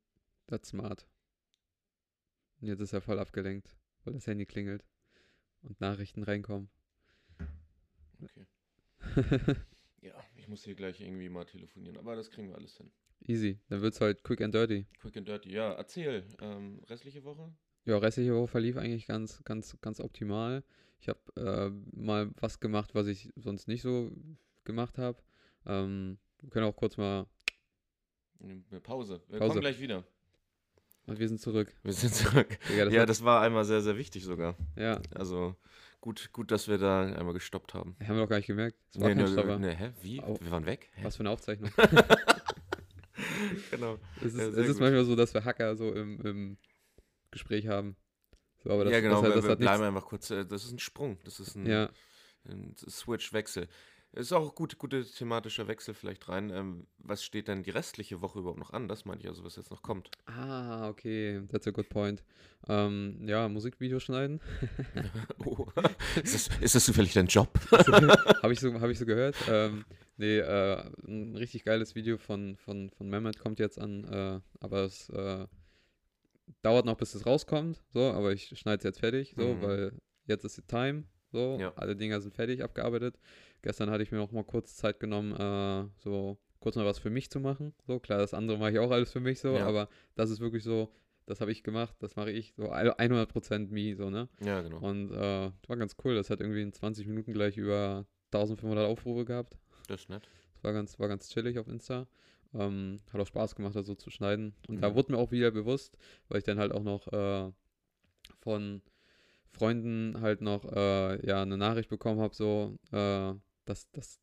Das 0.46 0.60
ist 0.62 0.68
smart. 0.68 1.08
Und 2.60 2.68
jetzt 2.68 2.78
ist 2.78 2.92
er 2.92 3.00
voll 3.00 3.18
abgelenkt, 3.18 3.76
weil 4.04 4.14
das 4.14 4.28
Handy 4.28 4.46
klingelt 4.46 4.84
und 5.62 5.80
Nachrichten 5.80 6.22
reinkommen. 6.22 6.70
Okay. 8.22 8.46
Ja, 10.00 10.14
ich 10.36 10.46
muss 10.46 10.62
hier 10.62 10.76
gleich 10.76 11.00
irgendwie 11.00 11.28
mal 11.28 11.44
telefonieren, 11.44 11.96
aber 11.96 12.14
das 12.14 12.30
kriegen 12.30 12.48
wir 12.48 12.54
alles 12.54 12.76
hin. 12.76 12.88
Easy. 13.26 13.58
Dann 13.68 13.80
wird's 13.80 14.00
halt 14.00 14.22
quick 14.22 14.40
and 14.40 14.54
dirty. 14.54 14.86
Quick 15.00 15.16
and 15.16 15.26
dirty. 15.26 15.50
Ja, 15.50 15.72
erzähl. 15.72 16.24
Ähm, 16.40 16.80
restliche 16.86 17.24
Woche? 17.24 17.52
Ja, 17.84 17.98
restliche 17.98 18.32
Woche 18.32 18.46
verlief 18.46 18.76
eigentlich 18.76 19.08
ganz, 19.08 19.42
ganz, 19.42 19.76
ganz 19.80 19.98
optimal. 19.98 20.62
Ich 21.00 21.08
habe 21.08 21.18
äh, 21.34 21.70
mal 21.96 22.30
was 22.36 22.60
gemacht, 22.60 22.94
was 22.94 23.08
ich 23.08 23.32
sonst 23.34 23.66
nicht 23.66 23.82
so 23.82 24.12
gemacht 24.62 24.98
habe. 24.98 25.20
Ähm, 25.68 26.18
wir 26.40 26.50
können 26.50 26.66
auch 26.66 26.76
kurz 26.76 26.96
mal. 26.96 27.26
Eine 28.40 28.80
Pause. 28.80 29.20
Wir 29.28 29.38
Pause. 29.38 29.48
kommen 29.50 29.60
gleich 29.60 29.80
wieder. 29.80 30.04
Und 31.06 31.18
wir 31.18 31.26
sind 31.28 31.40
zurück. 31.40 31.74
Wir 31.82 31.92
sind 31.92 32.14
zurück. 32.14 32.58
Digga, 32.68 32.84
das 32.84 32.94
ja, 32.94 33.00
war- 33.00 33.06
das 33.06 33.24
war 33.24 33.40
einmal 33.42 33.64
sehr, 33.64 33.80
sehr 33.80 33.96
wichtig 33.96 34.24
sogar. 34.24 34.56
ja, 34.76 35.00
Also 35.14 35.56
gut, 36.00 36.30
gut, 36.32 36.50
dass 36.50 36.68
wir 36.68 36.78
da 36.78 37.02
einmal 37.06 37.32
gestoppt 37.34 37.74
haben. 37.74 37.96
haben 38.00 38.16
wir 38.16 38.22
doch 38.22 38.28
gar 38.28 38.36
nicht 38.36 38.46
gemerkt. 38.46 38.76
Das 38.92 39.02
war 39.02 39.14
Nee, 39.14 39.24
kein 39.24 39.34
nee, 39.60 39.68
nee, 39.68 39.74
hä? 39.74 39.92
Wie? 40.02 40.20
Au. 40.22 40.38
Wir 40.40 40.50
waren 40.50 40.66
weg? 40.66 40.90
Hä? 40.94 41.04
Was 41.04 41.16
für 41.16 41.20
eine 41.20 41.30
Aufzeichnung. 41.30 41.70
genau. 43.70 43.98
Es 44.18 44.34
ist, 44.34 44.38
Ja, 44.38 44.46
es 44.48 44.56
ist 44.68 44.80
manchmal 44.80 45.04
so, 45.04 45.16
dass 45.16 45.34
wir 45.34 45.44
Hacker 45.44 45.76
so 45.76 45.92
im, 45.92 46.20
im 46.20 46.58
Gespräch 47.30 47.66
haben. 47.66 47.96
So, 48.62 48.70
aber 48.70 48.84
das, 48.84 48.92
ja, 48.92 49.00
genau. 49.00 49.22
das, 49.22 49.24
hat- 49.24 49.30
wir, 49.30 49.34
das 49.36 49.44
wir 49.44 49.50
hat 49.52 49.58
bleiben 49.58 49.82
nichts. 49.82 49.96
einfach 49.96 50.08
kurz. 50.08 50.30
äh, 50.30 50.44
Das 50.46 50.64
ist 50.64 50.72
ein 50.72 50.78
Sprung. 50.78 51.18
Das 51.24 51.40
ist 51.40 51.54
ein, 51.56 51.66
Ja, 51.66 51.90
ein 52.48 52.74
Switch-Wechsel. 52.76 53.68
Ist 54.12 54.32
auch 54.32 54.54
gut, 54.54 54.78
guter 54.78 55.04
thematischer 55.04 55.68
Wechsel 55.68 55.92
vielleicht 55.94 56.28
rein. 56.28 56.50
Ähm, 56.50 56.86
was 56.98 57.22
steht 57.22 57.46
denn 57.46 57.62
die 57.62 57.70
restliche 57.70 58.20
Woche 58.22 58.38
überhaupt 58.38 58.58
noch 58.58 58.72
an? 58.72 58.88
Das 58.88 59.04
meine 59.04 59.20
ich 59.20 59.28
also, 59.28 59.44
was 59.44 59.56
jetzt 59.56 59.70
noch 59.70 59.82
kommt. 59.82 60.10
ah, 60.26 60.88
okay, 60.88 61.42
that's 61.48 61.66
a 61.68 61.70
good 61.70 61.88
point. 61.90 62.24
Ähm, 62.68 63.18
ja, 63.28 63.48
Musikvideo 63.48 64.00
schneiden. 64.00 64.40
oh. 65.44 65.66
ist, 66.22 66.34
das, 66.34 66.60
ist 66.60 66.74
das 66.74 66.84
zufällig 66.86 67.12
dein 67.12 67.26
Job? 67.26 67.50
Habe 68.42 68.52
ich, 68.52 68.60
so, 68.60 68.72
hab 68.80 68.88
ich 68.88 68.98
so 68.98 69.04
gehört. 69.06 69.36
Ähm, 69.48 69.84
nee, 70.16 70.38
äh, 70.38 70.90
ein 71.06 71.36
richtig 71.36 71.64
geiles 71.64 71.94
Video 71.94 72.16
von, 72.16 72.56
von, 72.56 72.90
von 72.90 73.08
Mehmet 73.10 73.38
kommt 73.38 73.58
jetzt 73.58 73.78
an, 73.78 74.04
äh, 74.04 74.40
aber 74.60 74.84
es 74.84 75.10
äh, 75.10 75.46
dauert 76.62 76.86
noch, 76.86 76.96
bis 76.96 77.14
es 77.14 77.26
rauskommt, 77.26 77.82
so, 77.92 78.10
aber 78.10 78.32
ich 78.32 78.58
schneide 78.58 78.78
es 78.78 78.84
jetzt 78.84 79.00
fertig, 79.00 79.34
so, 79.36 79.54
Mhm. 79.54 79.62
weil 79.62 79.92
jetzt 80.26 80.44
ist 80.44 80.56
die 80.56 80.62
Time, 80.62 81.04
so, 81.30 81.58
Ja. 81.60 81.72
alle 81.76 81.94
Dinger 81.94 82.20
sind 82.22 82.34
fertig, 82.34 82.62
abgearbeitet. 82.64 83.18
Gestern 83.62 83.90
hatte 83.90 84.02
ich 84.02 84.12
mir 84.12 84.18
noch 84.18 84.32
mal 84.32 84.44
kurz 84.44 84.76
Zeit 84.76 85.00
genommen, 85.00 85.32
äh, 85.34 85.88
so 86.02 86.38
kurz 86.60 86.76
mal 86.76 86.84
was 86.84 86.98
für 86.98 87.10
mich 87.10 87.30
zu 87.30 87.40
machen, 87.40 87.72
so, 87.86 87.98
klar, 88.00 88.18
das 88.18 88.34
andere 88.34 88.58
mache 88.58 88.72
ich 88.72 88.78
auch 88.78 88.90
alles 88.90 89.12
für 89.12 89.20
mich, 89.20 89.38
so, 89.40 89.54
Ja. 89.56 89.66
aber 89.66 89.88
das 90.16 90.30
ist 90.30 90.40
wirklich 90.40 90.64
so, 90.64 90.92
das 91.26 91.40
habe 91.40 91.52
ich 91.52 91.62
gemacht, 91.62 91.94
das 92.00 92.16
mache 92.16 92.30
ich, 92.32 92.54
so 92.56 92.72
100% 92.72 93.70
me, 93.70 93.94
so, 93.96 94.10
ne? 94.10 94.28
ja, 94.40 94.60
genau. 94.62 94.78
Und 94.78 95.12
äh, 95.12 95.50
war 95.66 95.76
ganz 95.76 95.94
cool. 96.04 96.14
Das 96.14 96.30
hat 96.30 96.40
irgendwie 96.40 96.62
in 96.62 96.72
20 96.72 97.06
Minuten 97.06 97.32
gleich 97.32 97.56
über 97.58 98.06
1500 98.32 98.86
Aufrufe 98.86 99.24
gehabt. 99.24 99.58
Das 99.88 100.00
ist 100.02 100.08
nett. 100.08 100.28
Das 100.54 100.64
war 100.64 100.72
ganz, 100.72 100.98
war 100.98 101.08
ganz 101.08 101.28
chillig 101.28 101.58
auf 101.58 101.68
Insta. 101.68 102.06
Ähm, 102.54 103.00
hat 103.12 103.20
auch 103.20 103.26
Spaß 103.26 103.54
gemacht, 103.56 103.76
da 103.76 103.82
so 103.82 103.94
zu 103.94 104.08
schneiden. 104.10 104.54
Und 104.68 104.80
da 104.80 104.90
Mhm. 104.90 104.94
wurde 104.94 105.12
mir 105.12 105.18
auch 105.18 105.30
wieder 105.30 105.50
bewusst, 105.50 105.98
weil 106.28 106.38
ich 106.38 106.44
dann 106.44 106.58
halt 106.58 106.72
auch 106.72 106.82
noch 106.82 107.06
äh, 107.12 107.52
von 108.40 108.80
Freunden 109.52 110.20
halt 110.20 110.40
noch 110.40 110.64
äh, 110.64 111.26
ja, 111.26 111.42
eine 111.42 111.56
Nachricht 111.58 111.88
bekommen 111.90 112.20
habe, 112.20 112.34
so, 112.34 112.76
äh, 112.92 113.34
dass, 113.68 113.90
dass, 113.92 114.20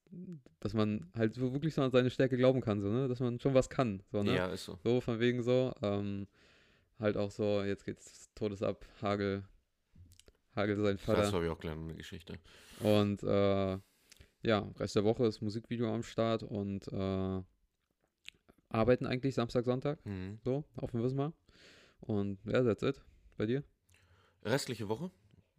dass 0.59 0.73
man 0.73 1.09
halt 1.15 1.35
so 1.35 1.53
wirklich 1.53 1.73
so 1.73 1.81
an 1.81 1.91
seine 1.91 2.09
Stärke 2.09 2.37
glauben 2.37 2.61
kann, 2.61 2.81
so, 2.81 2.89
ne? 2.91 3.07
Dass 3.07 3.19
man 3.19 3.39
schon 3.39 3.53
was 3.53 3.69
kann. 3.69 4.01
So, 4.11 4.23
ne? 4.23 4.35
Ja, 4.35 4.47
ist 4.47 4.65
so. 4.65 4.79
So, 4.83 5.01
von 5.01 5.19
wegen 5.19 5.43
so. 5.43 5.73
Ähm, 5.81 6.27
halt 6.99 7.17
auch 7.17 7.31
so, 7.31 7.63
jetzt 7.63 7.85
geht's 7.85 8.29
Todes 8.35 8.63
ab, 8.63 8.85
Hagel. 9.01 9.43
Hagel 10.55 10.77
sein 10.77 10.97
Vater. 10.97 11.21
Das 11.21 11.33
habe 11.33 11.45
ich 11.45 11.51
auch 11.51 11.59
gleich 11.59 11.75
noch 11.75 11.83
eine 11.83 11.95
Geschichte. 11.95 12.39
Und 12.79 13.21
äh, 13.23 13.77
ja, 14.41 14.59
Rest 14.79 14.95
der 14.95 15.03
Woche 15.03 15.25
ist 15.25 15.41
Musikvideo 15.41 15.93
am 15.93 16.03
Start 16.03 16.43
und 16.43 16.87
äh, 16.87 17.41
arbeiten 18.69 19.05
eigentlich 19.05 19.35
Samstag, 19.35 19.65
Sonntag, 19.65 20.03
Mhm. 20.05 20.39
so, 20.43 20.63
auf 20.77 20.91
dem 20.91 21.03
Wismar. 21.03 21.33
Und 21.99 22.39
ja, 22.45 22.63
that's 22.63 22.83
it. 22.83 23.01
Bei 23.37 23.45
dir? 23.45 23.63
Restliche 24.43 24.87
Woche. 24.89 25.11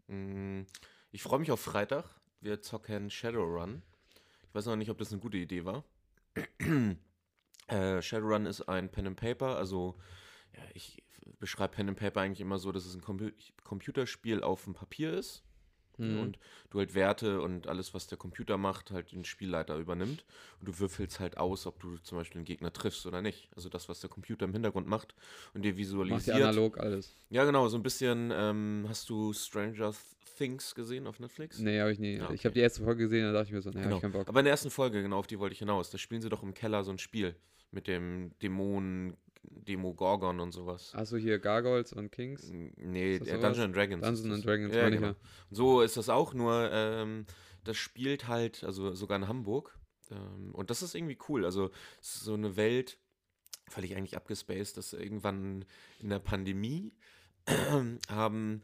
Mm, 0.08 0.62
Ich 1.12 1.22
freue 1.22 1.38
mich 1.40 1.50
auf 1.50 1.60
Freitag. 1.60 2.04
Wir 2.46 2.62
zocken 2.62 3.10
Shadowrun. 3.10 3.82
Ich 4.48 4.54
weiß 4.54 4.66
noch 4.66 4.76
nicht, 4.76 4.88
ob 4.88 4.98
das 4.98 5.10
eine 5.10 5.20
gute 5.20 5.36
Idee 5.36 5.64
war. 5.64 5.82
äh, 7.66 8.00
Shadowrun 8.00 8.46
ist 8.46 8.62
ein 8.68 8.88
Pen 8.88 9.08
and 9.08 9.16
Paper, 9.16 9.56
also 9.56 9.96
ja, 10.56 10.62
ich 10.72 11.02
beschreibe 11.40 11.74
Pen 11.74 11.88
and 11.88 11.98
Paper 11.98 12.20
eigentlich 12.20 12.40
immer 12.40 12.60
so, 12.60 12.70
dass 12.70 12.86
es 12.86 12.94
ein 12.94 13.00
Compu 13.00 13.32
Computerspiel 13.64 14.44
auf 14.44 14.62
dem 14.62 14.74
Papier 14.74 15.12
ist 15.12 15.42
Mhm. 15.98 16.18
und 16.20 16.38
du 16.70 16.78
halt 16.78 16.94
Werte 16.94 17.40
und 17.40 17.66
alles, 17.68 17.94
was 17.94 18.06
der 18.06 18.18
Computer 18.18 18.56
macht, 18.58 18.90
halt 18.90 19.12
den 19.12 19.24
Spielleiter 19.24 19.76
übernimmt. 19.76 20.24
Und 20.60 20.68
du 20.68 20.78
würfelst 20.78 21.20
halt 21.20 21.36
aus, 21.38 21.66
ob 21.66 21.80
du 21.80 21.96
zum 21.98 22.18
Beispiel 22.18 22.38
einen 22.38 22.44
Gegner 22.44 22.72
triffst 22.72 23.06
oder 23.06 23.22
nicht. 23.22 23.48
Also 23.56 23.68
das, 23.68 23.88
was 23.88 24.00
der 24.00 24.10
Computer 24.10 24.44
im 24.44 24.52
Hintergrund 24.52 24.86
macht 24.86 25.14
und 25.54 25.62
dir 25.62 25.70
Macht 25.72 25.78
visualisiert. 25.78 26.36
ja 26.38 26.48
analog 26.48 26.78
alles. 26.78 27.14
Ja, 27.30 27.44
genau, 27.44 27.68
so 27.68 27.76
ein 27.76 27.82
bisschen. 27.82 28.30
Ähm, 28.34 28.84
hast 28.88 29.08
du 29.10 29.32
Stranger 29.32 29.94
Things 30.36 30.74
gesehen 30.74 31.06
auf 31.06 31.18
Netflix? 31.18 31.58
Nee, 31.58 31.80
habe 31.80 31.92
ich 31.92 31.98
nie. 31.98 32.16
Ja, 32.16 32.24
Ich 32.24 32.30
okay. 32.30 32.44
habe 32.44 32.54
die 32.54 32.60
erste 32.60 32.84
Folge 32.84 33.04
gesehen, 33.04 33.24
da 33.24 33.32
dachte 33.32 33.46
ich 33.46 33.52
mir 33.52 33.62
so, 33.62 33.70
nee, 33.70 33.76
hab 33.76 33.84
Genau. 33.84 33.96
ich 33.96 34.02
keinen 34.02 34.12
Bock. 34.12 34.28
Aber 34.28 34.38
in 34.40 34.44
der 34.44 34.52
ersten 34.52 34.70
Folge, 34.70 35.02
genau 35.02 35.18
auf 35.18 35.26
die 35.26 35.38
wollte 35.38 35.54
ich 35.54 35.60
hinaus. 35.60 35.90
Da 35.90 35.98
spielen 35.98 36.20
sie 36.20 36.28
doch 36.28 36.42
im 36.42 36.52
Keller 36.54 36.84
so 36.84 36.90
ein 36.90 36.98
Spiel 36.98 37.34
mit 37.70 37.86
dem 37.88 38.32
Dämonen, 38.42 39.16
Demogorgon 39.50 40.40
und 40.40 40.52
sowas. 40.52 40.94
Achso, 40.94 41.16
hier 41.16 41.38
Gargoyles 41.38 41.92
und 41.92 42.10
Kings. 42.10 42.50
Nee, 42.50 43.16
äh? 43.16 43.18
Dungeons 43.18 43.58
and 43.58 43.76
Dragons. 43.76 44.02
Dungeons 44.02 44.34
and. 44.34 44.46
Dragons, 44.46 44.74
ja, 44.74 44.88
genau. 44.88 45.14
So 45.50 45.80
ist 45.80 45.96
das 45.96 46.08
auch, 46.08 46.34
nur 46.34 46.70
ähm, 46.72 47.26
das 47.64 47.76
spielt 47.76 48.28
halt, 48.28 48.64
also 48.64 48.94
sogar 48.94 49.18
in 49.18 49.28
Hamburg. 49.28 49.78
Ähm, 50.10 50.54
und 50.54 50.70
das 50.70 50.82
ist 50.82 50.94
irgendwie 50.94 51.18
cool. 51.28 51.44
Also 51.44 51.70
es 52.00 52.16
ist 52.16 52.24
so 52.24 52.34
eine 52.34 52.56
Welt, 52.56 52.98
völlig 53.68 53.96
eigentlich 53.96 54.16
abgespaced, 54.16 54.76
dass 54.76 54.92
irgendwann 54.92 55.64
in 56.00 56.08
der 56.08 56.20
Pandemie 56.20 56.92
haben, 58.08 58.62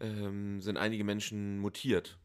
ähm, 0.00 0.60
sind 0.60 0.76
einige 0.76 1.04
Menschen 1.04 1.58
mutiert. 1.58 2.18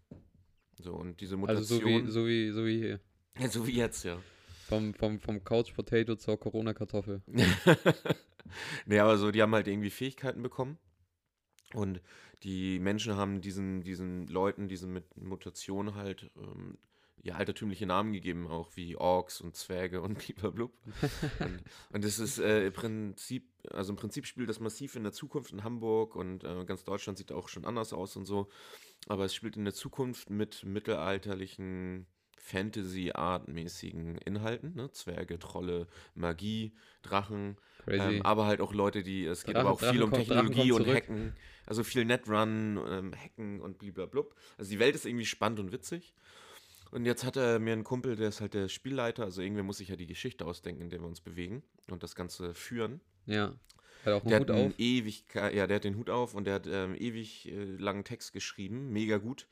So, 0.80 0.94
und 0.94 1.22
diese 1.22 1.38
Also 1.38 1.64
so 1.64 1.82
wie, 1.82 1.86
Mutation, 1.86 2.12
so 2.12 2.28
wie, 2.28 2.52
so 2.52 2.66
wie 2.66 2.78
hier. 2.78 3.00
ja, 3.40 3.50
so 3.50 3.66
wie 3.66 3.76
jetzt, 3.76 4.04
ja. 4.04 4.22
Vom, 4.68 4.94
vom, 4.94 5.22
vom 5.22 5.44
Couch 5.46 5.74
Potato 5.74 6.18
zur 6.18 6.38
Corona-Kartoffel. 6.38 7.22
nee, 8.86 9.00
aber 9.00 9.18
so, 9.18 9.32
die 9.32 9.42
haben 9.42 9.56
halt 9.56 9.68
irgendwie 9.70 9.90
Fähigkeiten 9.90 10.42
bekommen. 10.44 10.78
Und 11.74 12.02
die 12.44 12.78
Menschen 12.80 13.16
haben 13.16 13.40
diesen, 13.40 13.82
diesen 13.82 14.28
Leuten, 14.28 14.68
diesen 14.68 14.92
mit 14.92 15.16
Mutationen 15.16 15.96
halt, 15.96 16.30
ähm, 16.36 16.78
ja, 17.24 17.36
altertümliche 17.36 17.86
Namen 17.86 18.12
gegeben, 18.12 18.46
auch 18.48 18.76
wie 18.76 18.98
Orks 18.98 19.40
und 19.40 19.56
Zwerge 19.56 20.02
und 20.02 20.18
blablabla. 20.36 20.66
und, 21.40 21.64
und 21.94 22.04
das 22.04 22.20
ist 22.20 22.38
äh, 22.40 22.68
im 22.68 22.74
Prinzip, 22.74 23.50
also 23.72 23.94
im 23.94 23.98
Prinzip 23.98 24.26
spielt 24.26 24.50
das 24.50 24.60
massiv 24.60 24.98
in 24.98 25.04
der 25.04 25.14
Zukunft 25.14 25.54
in 25.54 25.64
Hamburg 25.64 26.18
und 26.18 26.44
äh, 26.44 26.66
ganz 26.66 26.84
Deutschland 26.84 27.18
sieht 27.18 27.32
auch 27.32 27.48
schon 27.48 27.64
anders 27.64 27.94
aus 27.94 28.18
und 28.18 28.26
so. 28.26 28.50
Aber 29.08 29.24
es 29.24 29.34
spielt 29.34 29.56
in 29.56 29.64
der 29.64 29.74
Zukunft 29.74 30.30
mit 30.30 30.66
mittelalterlichen 30.66 32.06
Fantasy-Art-mäßigen 32.48 34.18
Inhalten, 34.20 34.76
ne? 34.76 34.92
Zwerge, 34.92 35.40
Trolle, 35.40 35.88
Magie, 36.16 36.74
Drachen, 37.02 37.58
ähm, 37.88 38.22
aber 38.24 38.46
halt 38.46 38.62
auch 38.62 38.74
Leute, 38.74 39.04
die, 39.04 39.26
es 39.26 39.44
geht 39.44 39.56
Drachen- 39.56 39.62
aber 39.68 39.72
auch 39.72 39.80
viel 39.80 39.88
Drachen 40.00 40.04
um 40.04 40.10
kommt- 40.12 40.28
Technologie 40.28 40.72
und. 40.72 40.88
Hacken, 40.88 41.34
also 41.66 41.84
viel 41.84 42.06
Netrun, 42.06 42.80
ähm, 42.90 43.14
Hacken 43.16 43.62
und 43.62 43.78
bliblablub. 43.80 44.36
Also 44.58 44.72
die 44.72 44.80
Welt 44.80 44.96
ist 44.96 45.06
irgendwie 45.06 45.26
spannend 45.26 45.60
und 45.60 45.72
witzig. 45.72 46.14
Und 46.92 47.06
jetzt 47.06 47.26
hat 47.26 47.36
er 47.36 47.60
mir 47.60 47.74
einen 47.74 47.84
Kumpel, 47.84 48.16
der 48.16 48.30
ist 48.30 48.40
halt 48.40 48.54
der 48.54 48.70
Spielleiter, 48.70 49.24
also 49.24 49.42
irgendwer 49.42 49.64
muss 49.64 49.80
sich 49.80 49.90
ja 49.90 49.98
die 49.98 50.08
Geschichte 50.08 50.46
ausdenken, 50.46 50.84
in 50.84 50.90
der 50.90 51.02
wir 51.02 51.08
uns 51.08 51.20
bewegen 51.20 51.62
und 51.90 52.02
das 52.04 52.16
Ganze 52.16 52.54
führen. 52.54 53.02
ja. 53.26 53.54
Hat 54.06 54.14
auch 54.14 54.22
einen 54.22 54.30
Der 54.30 54.40
Hut 54.40 54.50
hat 54.50 54.56
einen 54.56 54.72
auf. 54.72 54.80
ewig, 54.80 55.24
ja, 55.34 55.68
der 55.68 55.76
hat 55.78 55.84
den 55.84 55.98
Hut 55.98 56.10
auf 56.10 56.34
und 56.36 56.46
der 56.46 56.54
hat 56.54 56.68
ähm, 56.68 56.96
ewig 56.96 57.52
äh, 57.52 57.64
langen 57.78 58.04
Text 58.06 58.32
geschrieben, 58.32 58.94
mega 58.94 59.18
gut. 59.18 59.48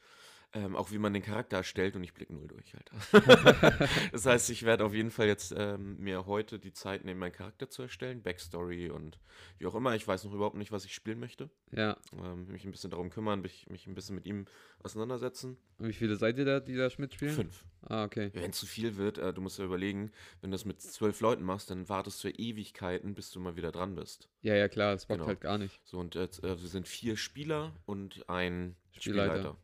Ähm, 0.56 0.78
auch 0.78 0.90
wie 0.92 0.98
man 0.98 1.12
den 1.14 1.22
Charakter 1.22 1.58
erstellt 1.58 1.98
und 1.98 2.04
ich 2.06 2.14
blick 2.14 2.30
null 2.30 2.48
durch, 2.48 2.74
Alter. 2.76 3.90
das 4.14 4.26
heißt, 4.26 4.50
ich 4.52 4.64
werde 4.64 4.86
auf 4.86 4.94
jeden 4.94 5.12
Fall 5.12 5.28
jetzt 5.28 5.54
ähm, 5.58 5.98
mir 6.00 6.28
heute 6.28 6.60
die 6.60 6.72
Zeit 6.72 7.04
nehmen, 7.04 7.20
meinen 7.20 7.34
Charakter 7.34 7.70
zu 7.70 7.82
erstellen, 7.82 8.24
Backstory 8.24 8.90
und 8.90 9.20
wie 9.58 9.66
auch 9.66 9.76
immer. 9.76 9.96
Ich 9.96 10.08
weiß 10.08 10.24
noch 10.24 10.34
überhaupt 10.34 10.56
nicht, 10.56 10.72
was 10.72 10.86
ich 10.86 10.96
spielen 10.96 11.20
möchte. 11.20 11.50
Ja. 11.72 11.98
Ähm, 12.24 12.48
mich 12.48 12.64
ein 12.64 12.72
bisschen 12.72 12.90
darum 12.90 13.10
kümmern, 13.10 13.42
mich, 13.42 13.68
mich 13.70 13.86
ein 13.86 13.96
bisschen 13.96 14.16
mit 14.16 14.26
ihm 14.26 14.46
auseinandersetzen. 14.82 15.58
Und 15.78 15.90
wie 15.90 15.94
viele 15.94 16.16
seid 16.16 16.38
ihr 16.38 16.46
da, 16.46 16.62
die 16.62 16.78
da 16.78 16.88
mitspielen? 16.98 17.34
Fünf. 17.36 17.66
Ah, 17.82 18.06
okay. 18.06 18.30
Wenn 18.34 18.52
es 18.52 18.58
zu 18.58 18.66
viel 18.66 18.96
wird, 18.96 19.18
äh, 19.18 19.34
du 19.34 19.42
musst 19.42 19.60
ja 19.60 19.66
überlegen, 19.66 20.14
wenn 20.40 20.52
du 20.52 20.56
das 20.56 20.64
mit 20.64 20.82
zwölf 20.82 21.20
Leuten 21.20 21.44
machst, 21.44 21.70
dann 21.70 21.90
wartest 21.90 22.24
du 22.24 22.30
ja 22.30 22.34
Ewigkeiten, 22.38 23.14
bis 23.14 23.30
du 23.30 23.42
mal 23.42 23.58
wieder 23.58 23.74
dran 23.74 23.96
bist. 23.96 24.30
Ja, 24.42 24.56
ja, 24.56 24.70
klar, 24.70 24.94
das 24.94 25.06
bockt 25.06 25.18
Genau. 25.18 25.28
halt 25.28 25.42
gar 25.42 25.58
nicht. 25.58 25.82
So, 25.84 26.00
und 26.00 26.16
jetzt, 26.16 26.44
äh, 26.46 26.62
wir 26.62 26.70
sind 26.70 26.88
vier 26.88 27.18
Spieler 27.18 27.74
und 27.86 28.30
ein 28.30 28.78
Spielleiter. 28.94 29.34
Spielleiter. 29.34 29.58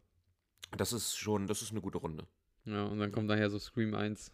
Das 0.77 0.93
ist 0.93 1.15
schon, 1.17 1.47
das 1.47 1.61
ist 1.61 1.71
eine 1.71 1.81
gute 1.81 1.97
Runde. 1.97 2.27
Ja, 2.65 2.85
und 2.85 2.99
dann 2.99 3.11
kommt 3.11 3.27
nachher 3.27 3.49
so 3.49 3.59
Scream 3.59 3.93
1. 3.95 4.31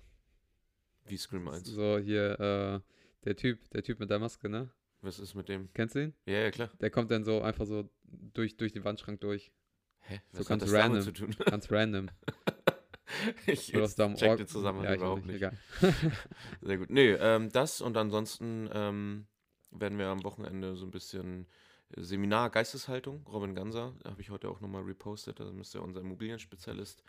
Wie 1.06 1.18
Scream 1.18 1.48
1. 1.48 1.68
So 1.68 1.98
hier, 1.98 2.40
äh, 2.40 2.80
der 3.26 3.36
Typ, 3.36 3.70
der 3.72 3.84
Typ 3.84 4.00
mit 4.00 4.10
der 4.10 4.20
Maske, 4.20 4.50
ne? 4.50 4.70
Was 5.02 5.20
ist 5.20 5.36
mit 5.36 5.48
dem? 5.48 5.72
Kennst 5.74 5.96
du 5.96 6.04
ihn? 6.06 6.14
Ja, 6.26 6.40
ja, 6.40 6.52
klar. 6.52 6.70
Der 6.82 6.90
kommt 6.90 7.12
dann 7.12 7.24
so 7.24 7.42
einfach 7.42 7.66
so 7.66 7.90
durch, 8.04 8.58
durch 8.58 8.74
den 8.74 8.84
Wandschrank 8.84 9.22
durch. 9.22 9.52
Hä? 10.00 10.22
So 10.32 10.40
Was 10.40 10.48
ganz 10.48 10.64
hat 10.64 10.70
das 10.70 10.76
random. 10.76 11.02
zu 11.02 11.12
tun? 11.12 11.36
Ganz 11.46 11.72
random. 11.72 12.10
ich 13.46 13.74
am 13.76 14.16
check 14.16 14.30
Ort- 14.30 14.40
den 14.40 14.48
Zusammenhang 14.48 14.86
ja, 14.86 14.96
überhaupt 14.96 15.26
nicht. 15.26 15.38
Egal. 15.38 15.58
Sehr 16.62 16.78
gut. 16.78 16.90
Nee, 16.90 17.12
ähm, 17.12 17.52
das 17.52 17.82
und 17.82 17.96
ansonsten 17.98 18.70
ähm, 18.74 19.28
werden 19.72 19.98
wir 19.98 20.08
am 20.08 20.24
Wochenende 20.24 20.76
so 20.76 20.86
ein 20.86 20.92
bisschen 20.92 21.48
Seminar 21.96 22.50
Geisteshaltung, 22.50 23.26
Robin 23.28 23.56
Ganser, 23.56 23.94
habe 24.04 24.22
ich 24.22 24.30
heute 24.30 24.50
auch 24.50 24.60
nochmal 24.60 24.84
repostet, 24.84 25.40
da 25.40 25.50
ist 25.60 25.74
ja 25.74 25.82
unser 25.82 26.02
Immobilienspezialist. 26.02 27.04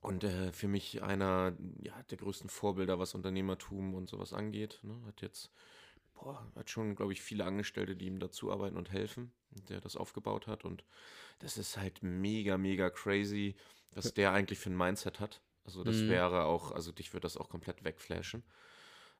Und 0.00 0.24
äh, 0.24 0.52
für 0.52 0.68
mich 0.68 1.02
einer 1.02 1.56
ja, 1.80 1.94
der 2.10 2.18
größten 2.18 2.50
Vorbilder, 2.50 2.98
was 2.98 3.14
Unternehmertum 3.14 3.94
und 3.94 4.08
sowas 4.10 4.32
angeht. 4.34 4.80
Ne? 4.82 5.00
Hat 5.06 5.22
jetzt, 5.22 5.50
boah, 6.14 6.46
hat 6.56 6.68
schon, 6.70 6.94
glaube 6.94 7.12
ich, 7.12 7.22
viele 7.22 7.44
Angestellte, 7.44 7.96
die 7.96 8.06
ihm 8.06 8.18
dazu 8.18 8.52
arbeiten 8.52 8.76
und 8.76 8.92
helfen, 8.92 9.32
der 9.68 9.80
das 9.80 9.96
aufgebaut 9.96 10.46
hat. 10.46 10.64
Und 10.64 10.84
das 11.38 11.56
ist 11.56 11.78
halt 11.78 12.02
mega, 12.02 12.58
mega 12.58 12.90
crazy, 12.90 13.56
was 13.92 14.12
der 14.14 14.32
eigentlich 14.32 14.58
für 14.58 14.70
ein 14.70 14.76
Mindset 14.76 15.20
hat. 15.20 15.40
Also 15.64 15.84
das 15.84 16.02
Mhm. 16.02 16.08
wäre 16.08 16.44
auch, 16.44 16.72
also 16.72 16.92
dich 16.92 17.12
würde 17.14 17.22
das 17.24 17.38
auch 17.38 17.48
komplett 17.48 17.84
wegflashen. 17.84 18.42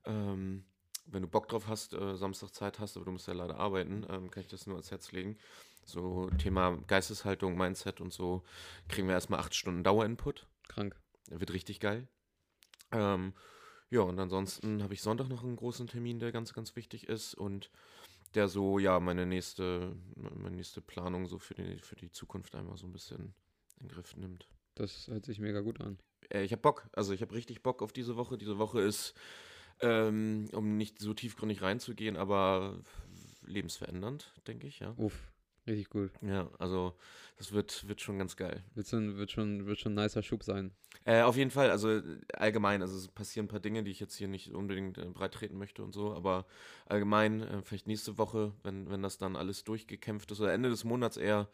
Ähm, 0.05 0.65
wenn 1.05 1.21
du 1.21 1.27
Bock 1.27 1.47
drauf 1.47 1.67
hast, 1.67 1.93
äh, 1.93 2.15
Samstag 2.15 2.53
Zeit 2.53 2.79
hast, 2.79 2.95
aber 2.97 3.05
du 3.05 3.11
musst 3.11 3.27
ja 3.27 3.33
leider 3.33 3.57
arbeiten, 3.57 4.05
ähm, 4.09 4.31
kann 4.31 4.41
ich 4.41 4.47
das 4.47 4.65
nur 4.67 4.75
ans 4.75 4.91
Herz 4.91 5.11
legen. 5.11 5.37
So 5.85 6.29
Thema 6.37 6.77
Geisteshaltung, 6.87 7.55
Mindset 7.57 8.01
und 8.01 8.11
so, 8.11 8.43
kriegen 8.87 9.07
wir 9.07 9.13
erstmal 9.13 9.39
acht 9.39 9.53
Stunden 9.53 9.83
Dauerinput. 9.83 10.47
Krank. 10.67 10.95
Wird 11.29 11.53
richtig 11.53 11.79
geil. 11.79 12.07
Ähm, 12.91 13.33
ja, 13.89 14.01
und 14.01 14.19
ansonsten 14.19 14.81
habe 14.81 14.93
ich 14.93 15.01
Sonntag 15.01 15.29
noch 15.29 15.43
einen 15.43 15.55
großen 15.55 15.87
Termin, 15.87 16.19
der 16.19 16.31
ganz, 16.31 16.53
ganz 16.53 16.75
wichtig 16.75 17.07
ist 17.07 17.35
und 17.35 17.69
der 18.33 18.47
so, 18.47 18.79
ja, 18.79 18.99
meine 18.99 19.25
nächste, 19.25 19.95
meine 20.15 20.55
nächste 20.55 20.81
Planung 20.81 21.27
so 21.27 21.39
für 21.39 21.53
die, 21.53 21.79
für 21.79 21.95
die 21.95 22.11
Zukunft 22.11 22.55
einmal 22.55 22.77
so 22.77 22.85
ein 22.85 22.91
bisschen 22.91 23.35
in 23.79 23.87
den 23.87 23.89
Griff 23.89 24.15
nimmt. 24.15 24.47
Das 24.73 25.07
hört 25.07 25.25
sich 25.25 25.39
mega 25.39 25.61
gut 25.61 25.79
an. 25.81 25.99
Äh, 26.29 26.43
ich 26.43 26.51
habe 26.51 26.61
Bock, 26.61 26.89
also 26.93 27.13
ich 27.13 27.21
habe 27.21 27.33
richtig 27.33 27.63
Bock 27.63 27.81
auf 27.81 27.93
diese 27.93 28.17
Woche. 28.17 28.37
Diese 28.37 28.57
Woche 28.57 28.81
ist, 28.81 29.13
ähm, 29.81 30.47
um 30.53 30.77
nicht 30.77 30.99
so 30.99 31.13
tiefgründig 31.13 31.61
reinzugehen, 31.61 32.17
aber 32.17 32.79
lebensverändernd, 33.45 34.33
denke 34.47 34.67
ich, 34.67 34.79
ja. 34.79 34.93
Uff, 34.97 35.31
richtig 35.67 35.89
gut. 35.89 36.11
Ja, 36.21 36.49
also 36.59 36.93
das 37.37 37.51
wird, 37.51 37.87
wird 37.87 38.01
schon 38.01 38.17
ganz 38.17 38.35
geil. 38.35 38.63
Wird 38.73 38.87
schon, 38.87 39.17
wird 39.17 39.31
schon, 39.31 39.65
wird 39.65 39.79
schon 39.79 39.93
ein 39.93 40.03
nicer 40.03 40.23
Schub 40.23 40.43
sein. 40.43 40.71
Äh, 41.03 41.21
auf 41.21 41.37
jeden 41.37 41.51
Fall, 41.51 41.69
also 41.69 41.89
äh, 41.89 42.03
allgemein, 42.33 42.81
also 42.81 42.97
es 42.97 43.07
passieren 43.07 43.45
ein 43.45 43.49
paar 43.49 43.59
Dinge, 43.59 43.83
die 43.83 43.91
ich 43.91 43.99
jetzt 43.99 44.15
hier 44.15 44.27
nicht 44.27 44.53
unbedingt 44.53 44.97
äh, 44.97 45.05
breit 45.05 45.33
treten 45.33 45.57
möchte 45.57 45.83
und 45.83 45.93
so, 45.93 46.13
aber 46.13 46.45
allgemein, 46.87 47.41
äh, 47.43 47.61
vielleicht 47.61 47.87
nächste 47.87 48.17
Woche, 48.17 48.53
wenn, 48.63 48.89
wenn 48.89 49.03
das 49.03 49.17
dann 49.17 49.35
alles 49.35 49.63
durchgekämpft 49.63 50.31
ist, 50.31 50.41
oder 50.41 50.53
Ende 50.53 50.69
des 50.69 50.83
Monats 50.83 51.17
eher, 51.17 51.47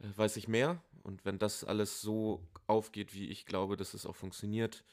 äh, 0.00 0.06
weiß 0.16 0.36
ich 0.36 0.48
mehr. 0.48 0.82
Und 1.02 1.24
wenn 1.26 1.38
das 1.38 1.64
alles 1.64 2.00
so 2.00 2.42
aufgeht, 2.66 3.12
wie 3.14 3.26
ich 3.26 3.44
glaube, 3.44 3.76
dass 3.76 3.92
es 3.92 4.06
auch 4.06 4.16
funktioniert, 4.16 4.84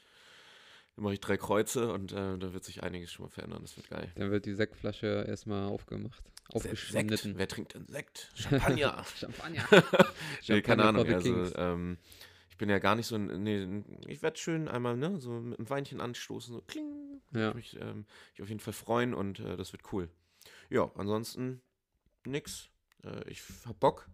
dann 0.96 1.04
mache 1.04 1.14
ich 1.14 1.20
drei 1.20 1.36
Kreuze 1.36 1.92
und 1.92 2.12
äh, 2.12 2.38
da 2.38 2.52
wird 2.52 2.64
sich 2.64 2.82
einiges 2.82 3.12
schon 3.12 3.24
mal 3.24 3.30
verändern. 3.30 3.62
Das 3.62 3.76
wird 3.76 3.88
geil. 3.88 4.10
Dann 4.14 4.30
wird 4.30 4.44
die 4.44 4.54
Sektflasche 4.54 5.24
erstmal 5.26 5.68
aufgemacht. 5.68 6.22
Aufgeschnitten. 6.52 7.16
Sekt. 7.16 7.38
Wer 7.38 7.48
trinkt 7.48 7.74
denn 7.74 7.86
Sekt? 7.86 8.30
Champagner. 8.34 9.04
Champagner. 9.16 9.64
nee, 10.48 10.62
keine 10.62 10.84
Ahnung. 10.84 11.06
Also, 11.06 11.54
ähm, 11.56 11.98
ich 12.50 12.58
bin 12.58 12.68
ja 12.68 12.78
gar 12.78 12.94
nicht 12.94 13.06
so 13.06 13.16
ein. 13.16 13.42
Nee, 13.42 13.82
ich 14.06 14.22
werde 14.22 14.38
schön 14.38 14.68
einmal, 14.68 14.96
ne, 14.96 15.18
so 15.18 15.30
mit 15.30 15.58
einem 15.58 15.70
Weinchen 15.70 16.00
anstoßen, 16.00 16.54
so 16.54 16.60
kling. 16.60 17.22
Ja. 17.34 17.50
Ich 17.50 17.54
mich, 17.54 17.80
ähm, 17.80 18.04
mich 18.32 18.42
auf 18.42 18.48
jeden 18.48 18.60
Fall 18.60 18.74
freuen 18.74 19.14
und 19.14 19.40
äh, 19.40 19.56
das 19.56 19.72
wird 19.72 19.92
cool. 19.92 20.10
Ja, 20.68 20.90
ansonsten 20.96 21.62
nix. 22.26 22.68
Äh, 23.02 23.30
ich 23.30 23.42
hab 23.66 23.80
Bock. 23.80 24.08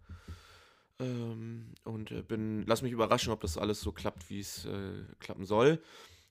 Ähm, 0.99 1.73
und 1.83 2.11
äh, 2.11 2.21
bin, 2.21 2.65
lass 2.65 2.81
mich 2.81 2.91
überraschen, 2.91 3.31
ob 3.31 3.41
das 3.41 3.57
alles 3.57 3.81
so 3.81 3.91
klappt, 3.91 4.29
wie 4.29 4.39
es 4.39 4.65
äh, 4.65 5.03
klappen 5.19 5.45
soll. 5.45 5.81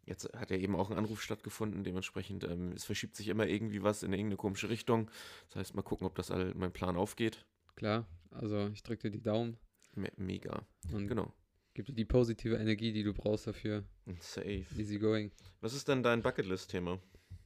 Jetzt 0.08 0.32
hat 0.34 0.50
ja 0.50 0.56
eben 0.56 0.74
auch 0.74 0.90
ein 0.90 0.96
Anruf 0.96 1.22
stattgefunden, 1.22 1.84
dementsprechend, 1.84 2.44
ähm, 2.44 2.72
es 2.72 2.84
verschiebt 2.84 3.14
sich 3.14 3.28
immer 3.28 3.46
irgendwie 3.46 3.82
was 3.82 4.02
in 4.02 4.12
irgendeine 4.12 4.36
komische 4.36 4.70
Richtung. 4.70 5.10
Das 5.48 5.56
heißt, 5.56 5.74
mal 5.74 5.82
gucken, 5.82 6.06
ob 6.06 6.14
das 6.14 6.30
all 6.30 6.54
mein 6.54 6.72
Plan 6.72 6.96
aufgeht. 6.96 7.44
Klar, 7.76 8.06
also 8.30 8.68
ich 8.68 8.82
drücke 8.82 9.02
dir 9.02 9.10
die 9.18 9.22
Daumen 9.22 9.58
Me 9.94 10.10
mega. 10.16 10.66
und 10.92 11.08
Genau. 11.08 11.32
gib 11.74 11.86
dir 11.86 11.92
die 11.94 12.04
positive 12.06 12.56
Energie, 12.56 12.92
die 12.92 13.02
du 13.02 13.12
brauchst 13.12 13.46
dafür. 13.46 13.84
Safe. 14.20 14.64
Easy 14.76 14.98
going. 14.98 15.30
Was 15.60 15.74
ist 15.74 15.88
denn 15.88 16.02
dein 16.02 16.22
Bucketlist-Thema? 16.22 17.00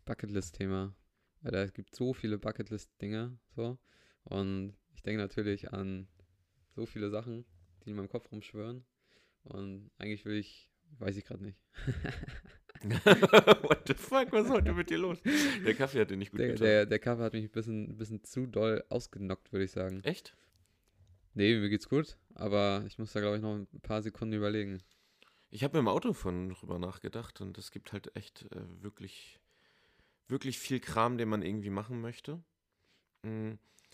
Bucketlist-Thema. 0.05 0.95
Weil 1.41 1.53
da 1.53 1.67
gibt 1.67 1.95
so 1.97 2.13
viele 2.15 2.39
Bucketlist-Dinge, 2.39 3.39
so. 3.57 3.79
Und 4.25 4.75
ich 4.95 5.03
denke 5.03 5.21
natürlich 5.21 5.73
an 5.73 6.07
so 6.77 6.87
viele 6.87 7.11
Sachen, 7.11 7.45
die 7.85 7.91
in 7.91 7.97
meinem 7.97 8.09
Kopf 8.09 8.31
rumschwören. 8.31 8.85
Und 9.43 9.91
eigentlich 9.99 10.25
will 10.25 10.37
ich, 10.37 10.71
weiß 10.99 11.17
ich 11.17 11.25
gerade 11.25 11.43
nicht. 11.45 11.59
What 12.83 13.87
the 13.87 13.95
fuck, 13.95 14.33
was 14.33 14.47
ist 14.47 14.51
heute 14.53 14.73
mit 14.73 14.91
dir 14.91 14.99
los? 14.99 15.19
Der 15.23 15.75
Kaffee 15.75 16.01
hat 16.01 16.11
dir 16.11 16.17
nicht 16.17 16.33
gut 16.33 16.41
Der, 16.41 16.49
getan. 16.49 16.65
der, 16.67 16.87
der 16.87 16.99
Kaffee 16.99 17.23
hat 17.23 17.33
mich 17.33 17.45
ein 17.45 17.51
bisschen, 17.51 17.91
ein 17.91 17.97
bisschen 17.97 18.25
zu 18.25 18.47
doll 18.47 18.85
ausgenockt, 18.89 19.53
würde 19.53 19.65
ich 19.65 19.71
sagen. 19.71 20.03
Echt? 20.05 20.37
Nee, 21.35 21.57
mir 21.59 21.69
geht's 21.69 21.89
gut, 21.89 22.19
aber 22.35 22.83
ich 22.87 22.99
muss 22.99 23.13
da, 23.13 23.21
glaube 23.21 23.37
ich, 23.37 23.43
noch 23.43 23.55
ein 23.55 23.67
paar 23.83 24.03
Sekunden 24.03 24.35
überlegen. 24.35 24.83
Ich 25.51 25.63
habe 25.65 25.79
im 25.79 25.89
Auto 25.89 26.13
von 26.13 26.51
drüber 26.51 26.79
nachgedacht 26.79 27.41
und 27.41 27.57
es 27.59 27.71
gibt 27.71 27.93
halt 27.93 28.15
echt 28.17 28.43
äh, 28.53 28.83
wirklich, 28.83 29.39
wirklich 30.29 30.59
viel 30.59 30.81
Kram, 30.81 31.19
den 31.19 31.29
man 31.29 31.43
irgendwie 31.43 31.71
machen 31.71 32.01
möchte. 32.01 32.43
Mm, 33.23 33.53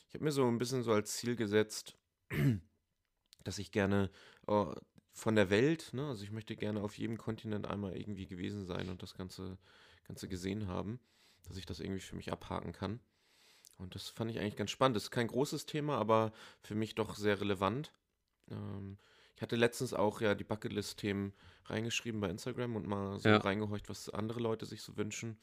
Ich 0.08 0.14
habe 0.14 0.24
mir 0.24 0.32
so 0.32 0.46
ein 0.48 0.58
bisschen 0.58 0.82
so 0.82 0.92
als 0.92 1.12
Ziel 1.16 1.36
gesetzt, 1.36 1.96
dass 3.44 3.58
ich 3.58 3.70
gerne 3.70 4.10
äh, 4.46 4.64
von 5.18 5.34
der 5.34 5.50
Welt, 5.50 5.90
ne, 5.92 6.06
also 6.06 6.22
ich 6.22 6.30
möchte 6.30 6.54
gerne 6.54 6.80
auf 6.80 6.96
jedem 6.96 7.18
Kontinent 7.18 7.66
einmal 7.66 7.96
irgendwie 7.96 8.26
gewesen 8.26 8.64
sein 8.64 8.88
und 8.88 9.02
das 9.02 9.14
Ganze, 9.14 9.58
Ganze 10.06 10.28
gesehen 10.28 10.68
haben, 10.68 11.00
dass 11.46 11.56
ich 11.56 11.66
das 11.66 11.80
irgendwie 11.80 12.00
für 12.00 12.14
mich 12.16 12.30
abhaken 12.32 12.72
kann. 12.72 13.00
Und 13.78 13.94
das 13.94 14.08
fand 14.08 14.30
ich 14.30 14.38
eigentlich 14.38 14.56
ganz 14.56 14.70
spannend. 14.70 14.96
Das 14.96 15.04
ist 15.04 15.10
kein 15.10 15.26
großes 15.26 15.66
Thema, 15.66 15.98
aber 15.98 16.32
für 16.62 16.74
mich 16.76 16.94
doch 16.94 17.16
sehr 17.16 17.40
relevant. 17.40 17.92
Ähm, 18.50 18.98
ich 19.34 19.42
hatte 19.42 19.56
letztens 19.56 19.92
auch 19.92 20.20
ja 20.20 20.34
die 20.34 20.44
Bucketlist-Themen 20.44 21.32
reingeschrieben 21.66 22.20
bei 22.20 22.30
Instagram 22.30 22.76
und 22.76 22.86
mal 22.86 23.18
so 23.18 23.28
Ja. 23.28 23.36
reingehorcht, 23.38 23.88
was 23.88 24.08
andere 24.10 24.40
Leute 24.40 24.66
sich 24.66 24.82
so 24.82 24.96
wünschen 24.96 25.36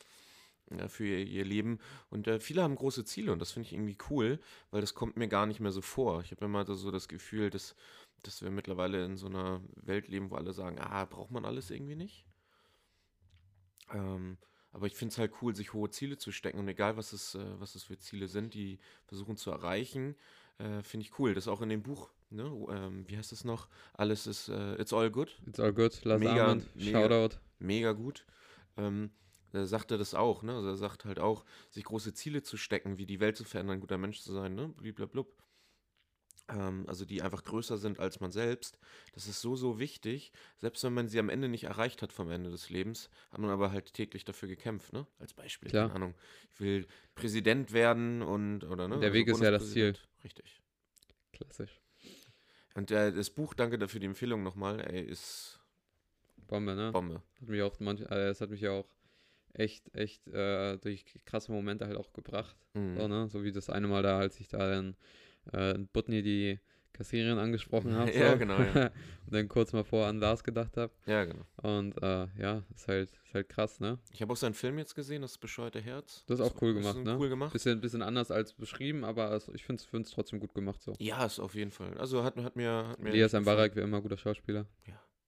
äh, 0.70 0.88
für 0.88 1.06
ihr, 1.06 1.26
ihr 1.26 1.46
Leben. 1.46 1.80
Und 2.10 2.28
äh, 2.28 2.40
viele 2.40 2.64
haben 2.64 2.76
große 2.76 3.06
Ziele 3.06 3.32
und 3.32 3.40
das 3.40 3.52
finde 3.52 3.68
ich 3.68 3.74
irgendwie 3.74 3.98
cool, 4.10 4.40
weil 4.72 4.82
das 4.82 4.94
kommt 4.96 5.18
mir 5.18 5.28
gar 5.28 5.46
nicht 5.46 5.60
mehr 5.60 5.72
so 5.72 5.82
vor. 5.82 6.22
Ich 6.22 6.32
habe 6.32 6.46
immer 6.46 6.66
so 6.66 6.92
das 6.92 7.08
Gefühl, 7.08 7.50
dass, 7.50 7.76
dass 8.28 8.42
wir 8.42 8.52
mittlerweile 8.52 9.04
in 9.06 9.18
so 9.18 9.28
einer 9.28 9.62
Welt 9.76 10.08
leben, 10.08 10.32
wo 10.32 10.36
alle 10.36 10.54
sagen, 10.54 10.80
ah, 10.80 11.06
braucht 11.06 11.32
man 11.32 11.46
alles 11.46 11.72
irgendwie 11.72 11.96
nicht. 11.96 12.26
Ähm, 13.92 14.38
aber 14.72 14.88
ich 14.88 14.96
finde 14.96 15.14
es 15.14 15.18
halt 15.18 15.32
cool, 15.42 15.56
sich 15.56 15.74
hohe 15.74 15.90
Ziele 15.90 16.18
zu 16.18 16.32
stecken 16.32 16.60
und 16.60 16.68
egal, 16.68 16.98
was 16.98 17.14
es, 17.14 17.36
äh, 17.36 17.60
was 17.60 17.76
es 17.76 17.84
für 17.84 17.98
Ziele 17.98 18.28
sind, 18.28 18.54
die 18.54 18.80
versuchen 19.06 19.38
zu 19.38 19.52
erreichen, 19.52 20.16
äh, 20.58 20.82
finde 20.82 21.06
ich 21.06 21.18
cool. 21.20 21.34
Das 21.34 21.46
ist 21.46 21.48
auch 21.48 21.62
in 21.62 21.70
dem 21.70 21.84
Buch, 21.84 22.10
ne? 22.30 22.52
wo, 22.52 22.70
ähm, 22.70 23.06
wie 23.08 23.18
heißt 23.18 23.32
es 23.32 23.46
noch? 23.46 23.70
Alles 23.94 24.28
ist, 24.28 24.50
äh, 24.50 24.76
it's 24.76 24.92
all 24.92 25.10
good. 25.10 25.40
It's 25.48 25.60
all 25.60 25.74
good, 25.74 26.04
Lars 26.04 26.20
Mega, 26.20 26.44
Armand, 26.44 26.76
mega. 26.76 27.02
Shoutout. 27.02 27.38
Mega 27.60 27.92
gut. 27.94 28.26
Ähm, 28.78 29.12
da 29.52 29.66
sagt 29.66 29.92
er 29.92 29.98
das 29.98 30.14
auch, 30.14 30.44
ne? 30.44 30.54
Also 30.54 30.68
er 30.68 30.76
sagt 30.76 31.06
halt 31.06 31.20
auch, 31.20 31.46
sich 31.70 31.86
große 31.86 32.14
Ziele 32.14 32.44
zu 32.44 32.58
stecken, 32.58 32.98
wie 32.98 33.06
die 33.06 33.22
Welt 33.22 33.38
zu 33.38 33.46
verändern, 33.46 33.78
ein 33.78 33.82
guter 33.82 33.98
Mensch 33.98 34.20
zu 34.20 34.34
sein, 34.34 34.54
ne? 34.54 34.68
Bliblablub. 34.68 35.34
Ähm, 36.48 36.86
also 36.88 37.06
die 37.06 37.22
einfach 37.22 37.44
größer 37.44 37.78
sind 37.78 38.00
als 38.00 38.20
man 38.20 38.32
selbst. 38.32 38.78
Das 39.14 39.28
ist 39.28 39.42
so, 39.42 39.56
so 39.56 39.80
wichtig. 39.80 40.32
Selbst 40.58 40.84
wenn 40.84 40.94
man 40.94 41.08
sie 41.08 41.20
am 41.20 41.30
Ende 41.30 41.50
nicht 41.50 41.64
erreicht 41.64 42.02
hat 42.02 42.14
vom 42.14 42.30
Ende 42.30 42.52
des 42.52 42.70
Lebens, 42.70 43.10
hat 43.32 43.40
man 43.40 43.50
aber 43.50 43.72
halt 43.72 43.94
täglich 43.94 44.26
dafür 44.26 44.48
gekämpft, 44.48 44.94
ne? 44.94 45.08
Als 45.20 45.34
Beispiel, 45.34 45.70
Klar. 45.70 45.88
keine 45.88 45.96
Ahnung. 45.96 46.16
Ich 46.54 46.60
will 46.60 46.88
Präsident 47.16 47.74
werden 47.74 48.22
und, 48.22 48.64
oder 48.64 48.88
ne? 48.88 49.00
Der 49.00 49.14
Weg 49.14 49.28
ist 49.28 49.42
ja 49.42 49.52
das 49.52 49.72
Ziel. 49.72 49.96
Richtig. 50.24 50.62
Klassisch. 51.34 51.82
Und 52.76 52.92
äh, 52.92 53.12
das 53.12 53.30
Buch, 53.30 53.54
danke 53.54 53.78
dafür 53.78 54.00
die 54.00 54.06
Empfehlung 54.06 54.44
nochmal, 54.44 54.82
ey, 54.82 55.02
ist 55.02 55.60
Bombe, 56.48 56.76
ne? 56.76 56.92
Bombe. 56.92 57.24
Hat 57.42 57.48
mich 57.48 57.62
auch 57.62 57.80
manch, 57.80 58.02
äh, 58.02 58.30
es 58.30 58.42
hat 58.42 58.50
mich 58.50 58.62
ja 58.62 58.72
auch 58.72 58.88
echt, 59.54 59.96
echt 59.96 60.28
äh, 60.28 60.78
durch 60.78 61.06
krasse 61.26 61.52
Momente 61.52 61.88
halt 61.88 61.98
auch 61.98 62.14
gebracht. 62.14 62.56
Mhm. 62.74 62.98
So, 62.98 63.08
ne? 63.08 63.28
so 63.30 63.44
wie 63.44 63.52
das 63.52 63.70
eine 63.70 63.88
Mal 63.88 64.04
da, 64.04 64.20
als 64.20 64.40
ich 64.40 64.48
da 64.48 64.70
dann 64.70 64.96
äh, 65.54 65.76
in 65.76 65.88
Butney 65.88 66.22
die 66.22 66.60
Kassiererin 66.94 67.38
angesprochen 67.40 67.94
habe. 67.94 68.12
Ja, 68.16 68.32
so. 68.32 68.38
genau, 68.38 68.58
ja. 68.60 68.86
Und 69.26 69.34
dann 69.34 69.48
kurz 69.50 69.74
mal 69.74 69.84
vor 69.84 70.06
an 70.06 70.20
Lars 70.20 70.44
gedacht 70.44 70.78
habe. 70.78 70.94
Ja, 71.06 71.26
genau. 71.26 71.44
Und 71.62 72.02
äh, 72.02 72.28
ja, 72.38 72.64
ist 72.74 72.88
halt, 72.88 73.10
ist 73.26 73.34
halt 73.34 73.50
krass, 73.50 73.80
ne? 73.80 74.00
Ich 74.14 74.22
habe 74.22 74.32
auch 74.32 74.38
seinen 74.38 74.54
Film 74.54 74.78
jetzt 74.78 74.96
gesehen, 74.96 75.22
das 75.24 75.38
bescheuerte 75.38 75.82
Herz. 75.82 76.24
Das 76.28 76.40
ist 76.40 76.46
auch 76.46 76.62
cool 76.62 76.74
gemacht, 76.74 77.04
ne? 77.04 77.18
Cool 77.18 77.30
gemacht. 77.30 77.52
Bisschen, 77.52 77.82
bisschen 77.82 78.02
anders 78.02 78.32
als 78.32 78.54
beschrieben, 78.54 79.04
aber 79.04 79.32
es, 79.32 79.50
ich 79.50 79.66
finde 79.66 79.82
es 79.82 80.12
trotzdem 80.12 80.40
gut 80.40 80.54
gemacht 80.54 80.82
so. 80.82 80.94
Ja, 81.00 81.26
ist 81.26 81.40
auf 81.40 81.56
jeden 81.56 81.72
Fall. 81.72 81.98
Also 81.98 82.24
hat, 82.24 82.38
hat 82.38 82.56
mir. 82.56 82.88
Hat 82.88 83.00
mir 83.00 83.10
Elias 83.10 83.34
wie 83.34 83.80
immer, 83.82 84.02
guter 84.02 84.18
Schauspieler. 84.18 84.68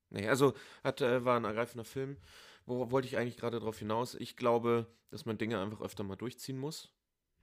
Nee, 0.09 0.27
also 0.27 0.53
hat, 0.83 1.01
äh, 1.01 1.25
war 1.25 1.37
ein 1.37 1.43
ergreifender 1.43 1.83
Film. 1.83 2.17
Wo 2.65 2.91
wollte 2.91 3.07
ich 3.07 3.17
eigentlich 3.17 3.37
gerade 3.37 3.59
drauf 3.59 3.79
hinaus? 3.79 4.15
Ich 4.15 4.35
glaube, 4.35 4.87
dass 5.09 5.25
man 5.25 5.37
Dinge 5.37 5.59
einfach 5.59 5.81
öfter 5.81 6.03
mal 6.03 6.15
durchziehen 6.15 6.57
muss. 6.57 6.93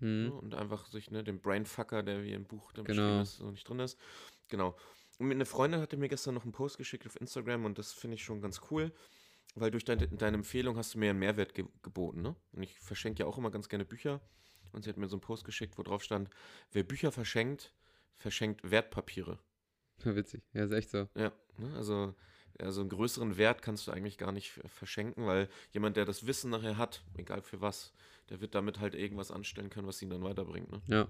Hm. 0.04 0.32
Und 0.32 0.54
einfach 0.54 0.86
sich, 0.86 1.10
ne, 1.10 1.24
den 1.24 1.40
Brainfucker, 1.40 2.02
der 2.02 2.22
wie 2.24 2.32
im 2.34 2.44
Buch 2.44 2.72
dann 2.72 2.84
Genau. 2.84 3.00
beschrieben 3.02 3.22
ist, 3.22 3.36
so 3.38 3.50
nicht 3.50 3.66
drin 3.66 3.78
ist. 3.78 3.98
Genau. 4.48 4.76
Und 5.18 5.30
eine 5.30 5.46
Freundin 5.46 5.80
hatte 5.80 5.96
mir 5.96 6.08
gestern 6.10 6.34
noch 6.34 6.42
einen 6.42 6.52
Post 6.52 6.76
geschickt 6.76 7.06
auf 7.06 7.18
Instagram 7.18 7.64
und 7.64 7.78
das 7.78 7.92
finde 7.92 8.16
ich 8.16 8.24
schon 8.24 8.42
ganz 8.42 8.60
cool, 8.70 8.92
weil 9.54 9.70
durch 9.70 9.84
dein, 9.84 9.98
deine 10.18 10.36
Empfehlung 10.36 10.76
hast 10.76 10.94
du 10.94 10.98
mir 10.98 11.10
einen 11.10 11.20
Mehrwert 11.20 11.54
ge 11.54 11.64
geboten, 11.82 12.20
ne? 12.20 12.36
Und 12.52 12.62
ich 12.64 12.78
verschenke 12.78 13.22
ja 13.22 13.26
auch 13.26 13.38
immer 13.38 13.50
ganz 13.50 13.68
gerne 13.70 13.84
Bücher. 13.86 14.20
Und 14.72 14.82
sie 14.82 14.90
hat 14.90 14.96
mir 14.98 15.08
so 15.08 15.16
einen 15.16 15.20
Post 15.22 15.44
geschickt, 15.44 15.78
wo 15.78 15.82
drauf 15.82 16.02
stand, 16.02 16.28
wer 16.72 16.82
Bücher 16.82 17.10
verschenkt, 17.12 17.72
verschenkt 18.16 18.68
Wertpapiere. 18.70 19.38
Witzig. 20.04 20.42
Ja, 20.52 20.64
ist 20.64 20.72
echt 20.72 20.90
so. 20.90 21.08
Ja, 21.14 21.32
ne? 21.56 21.72
also, 21.76 22.14
also 22.60 22.80
einen 22.80 22.90
größeren 22.90 23.36
Wert 23.36 23.62
kannst 23.62 23.86
du 23.86 23.92
eigentlich 23.92 24.18
gar 24.18 24.32
nicht 24.32 24.50
verschenken, 24.66 25.26
weil 25.26 25.48
jemand, 25.72 25.96
der 25.96 26.04
das 26.04 26.26
Wissen 26.26 26.50
nachher 26.50 26.76
hat, 26.78 27.02
egal 27.16 27.42
für 27.42 27.60
was, 27.60 27.92
der 28.30 28.40
wird 28.40 28.54
damit 28.54 28.80
halt 28.80 28.94
irgendwas 28.94 29.30
anstellen 29.30 29.70
können, 29.70 29.86
was 29.86 30.00
ihn 30.02 30.10
dann 30.10 30.22
weiterbringt. 30.22 30.70
Ne? 30.70 30.82
Ja. 30.86 31.08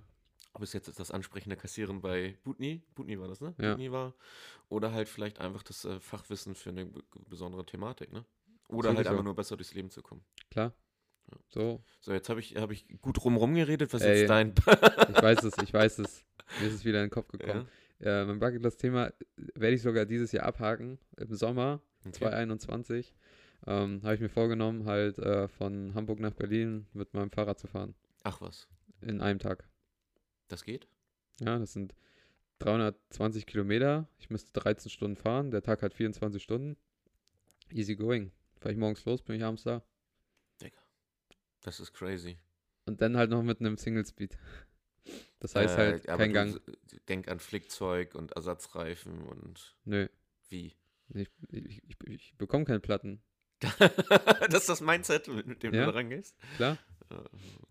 Ob 0.53 0.63
es 0.63 0.73
jetzt 0.73 0.99
das 0.99 1.11
Ansprechen 1.11 1.51
der 1.51 1.59
Kassiererin 1.59 2.01
bei 2.01 2.39
Butni, 2.45 2.83
Butni 2.95 3.19
war 3.19 3.27
das, 3.29 3.41
ne? 3.41 3.55
Ja. 3.59 3.73
Butni 3.73 3.91
war, 3.91 4.15
oder 4.69 4.93
halt 4.93 5.09
vielleicht 5.09 5.41
einfach 5.41 5.65
das 5.65 5.85
äh, 5.85 5.99
Fachwissen 5.99 6.55
für 6.55 6.71
eine 6.71 6.89
besondere 7.29 7.67
Thematik, 7.67 8.13
ne? 8.13 8.25
Oder 8.69 8.91
halt 8.91 9.01
einfach 9.01 9.17
so. 9.19 9.23
nur 9.25 9.35
besser 9.35 9.57
durchs 9.57 9.75
Leben 9.75 9.91
zu 9.91 10.01
kommen. 10.03 10.25
Klar. 10.51 10.73
Ja. 11.31 11.39
So, 11.49 11.85
So, 12.01 12.13
jetzt 12.13 12.29
habe 12.29 12.41
ich, 12.41 12.57
hab 12.57 12.71
ich 12.71 12.87
gut 13.01 13.23
rumrum 13.25 13.55
geredet, 13.55 13.93
was 13.93 14.03
Ey. 14.03 14.21
jetzt 14.21 14.31
dein. 14.31 14.51
ich 14.51 15.23
weiß 15.23 15.43
es, 15.43 15.59
ich 15.59 15.73
weiß 15.73 15.99
es. 15.99 16.25
Mir 16.61 16.69
ist 16.69 16.75
es 16.75 16.85
wieder 16.85 16.99
in 17.03 17.07
den 17.07 17.11
Kopf 17.11 17.29
gekommen. 17.33 17.67
ja? 17.67 17.84
Äh, 18.01 18.25
mein 18.25 18.39
Bucketlist-Thema 18.39 19.13
werde 19.55 19.75
ich 19.75 19.83
sogar 19.83 20.05
dieses 20.05 20.33
Jahr 20.33 20.47
abhaken, 20.47 20.99
im 21.17 21.35
Sommer 21.35 21.81
Okay. 22.01 22.19
2021. 22.19 23.15
Ähm, 23.67 24.03
Habe 24.03 24.15
ich 24.15 24.21
mir 24.21 24.29
vorgenommen, 24.29 24.85
halt 24.85 25.19
äh, 25.19 25.49
von 25.49 25.95
Hamburg 25.95 26.21
nach 26.21 26.35
Berlin 26.35 26.87
mit 26.93 27.15
meinem 27.15 27.31
Fahrrad 27.31 27.59
zu 27.59 27.67
fahren. 27.67 27.95
Ach 28.23 28.41
was, 28.43 28.69
In 29.01 29.23
einem 29.23 29.39
Tag. 29.39 29.67
das 30.49 30.65
geht? 30.65 30.87
Ja, 31.41 31.59
das 31.59 31.73
sind 31.73 31.95
320 32.59 33.47
Kilometer. 33.47 34.07
Ich 34.19 34.29
müsste 34.29 34.53
13 34.53 34.91
Stunden 34.91 35.17
fahren. 35.17 35.51
Der 35.51 35.63
Tag 35.63 35.83
hat 35.83 35.95
24 35.95 36.43
Stunden. 36.43 36.77
Easy 37.71 37.97
going. 37.97 38.33
Fahre 38.61 38.73
ich 38.73 38.79
morgens 38.79 39.05
los, 39.07 39.23
bin 39.23 39.37
ich 39.37 39.43
abends 39.43 39.63
da. 39.63 39.83
Das 41.63 41.81
ist 41.81 41.95
crazy. 41.95 42.37
Und 42.85 43.01
dann 43.01 43.17
halt 43.17 43.31
noch 43.31 43.43
mit 43.43 43.59
einem 43.61 43.79
Single 43.79 44.05
Speed. 44.05 44.37
Das 45.45 45.55
heißt 45.55 45.77
halt 45.77 46.07
Äh, 46.07 46.11
aber 46.11 46.19
kein 46.23 46.31
du 46.31 46.35
Gang. 46.35 46.61
Denk 47.07 47.29
an 47.29 47.39
Flickzeug 47.39 48.15
und 48.15 48.33
Ersatzreifen 48.33 49.25
und 49.25 49.77
Nö. 49.85 50.09
wie. 50.49 50.73
Ich, 51.13 51.29
ich, 51.51 51.83
ich, 51.87 51.97
ich 52.09 52.35
bekomme 52.39 52.65
keine 52.65 52.81
Platten. 52.81 53.21
das 53.61 54.63
ist 54.63 54.69
das 54.71 54.81
Mindset, 54.81 55.29
mit 55.29 55.47
mit 55.47 55.63
dem 55.63 55.75
Ja. 55.75 55.85
du 55.85 55.93
da 55.93 55.99
rangehst. 55.99 56.35
Klar. 56.57 56.79
Äh, 57.11 57.17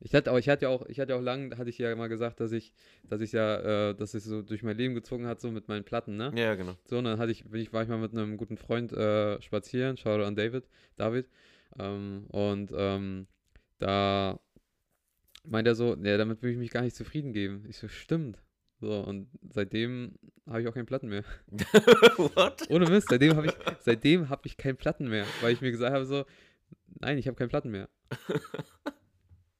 Ich 0.01 0.13
hatte 0.13 0.31
auch, 0.31 0.37
ich 0.37 0.49
hatte 0.49 0.65
ja 0.65 0.69
auch, 0.69 0.85
ich 0.85 0.99
hatte 0.99 1.15
auch 1.15 1.21
lang, 1.21 1.57
hatte 1.57 1.71
ich 1.71 1.79
ja 1.79 1.95
mal 1.95 2.09
gesagt, 2.09 2.39
dass 2.41 2.51
ich, 2.51 2.73
dass 3.09 3.21
ich 3.21 3.31
ja, 3.31 3.89
äh, 3.89 3.95
dass 3.95 4.13
ich 4.13 4.23
so 4.23 4.43
durch 4.43 4.61
mein 4.61 4.77
Leben 4.77 4.93
gezogen 4.93 5.25
hat, 5.25 5.41
so 5.41 5.49
mit 5.49 5.67
meinen 5.67 5.83
Platten, 5.83 6.15
ne? 6.15 6.31
Ja, 6.35 6.53
genau. 6.53 6.77
So, 6.85 6.99
und 6.99 7.05
dann 7.05 7.17
hatte 7.17 7.31
ich, 7.31 7.43
ich, 7.53 7.73
war 7.73 7.81
ich 7.81 7.89
mal 7.89 7.97
mit 7.97 8.11
einem 8.11 8.37
guten 8.37 8.57
Freund 8.57 8.93
äh, 8.93 9.41
spazieren, 9.41 9.97
Shoutout 9.97 10.25
an 10.25 10.35
David, 10.35 10.67
David. 10.95 11.27
Ähm, 11.79 12.27
und 12.29 12.71
ähm, 12.75 13.25
da 13.79 14.39
meint 15.43 15.67
er 15.67 15.75
so, 15.75 15.95
ja, 15.95 16.17
damit 16.17 16.41
will 16.41 16.51
ich 16.51 16.57
mich 16.57 16.71
gar 16.71 16.81
nicht 16.81 16.95
zufrieden 16.95 17.33
geben. 17.33 17.65
Ich 17.67 17.77
so, 17.77 17.87
stimmt. 17.87 18.41
So, 18.79 18.99
und 18.99 19.29
seitdem 19.49 20.15
habe 20.47 20.61
ich 20.61 20.67
auch 20.67 20.73
keinen 20.73 20.85
Platten 20.85 21.07
mehr. 21.07 21.23
What? 22.17 22.69
Ohne 22.69 22.89
Mist, 22.89 23.07
seitdem 23.09 23.35
habe 23.35 23.47
ich, 23.47 23.53
seitdem 23.79 24.29
habe 24.29 24.41
ich 24.45 24.57
keinen 24.57 24.75
Platten 24.77 25.07
mehr, 25.07 25.25
weil 25.41 25.53
ich 25.53 25.61
mir 25.61 25.71
gesagt 25.71 25.93
habe, 25.93 26.05
so, 26.05 26.25
nein, 26.99 27.17
ich 27.17 27.27
habe 27.27 27.35
keinen 27.37 27.49
Platten 27.49 27.71
mehr. 27.71 27.87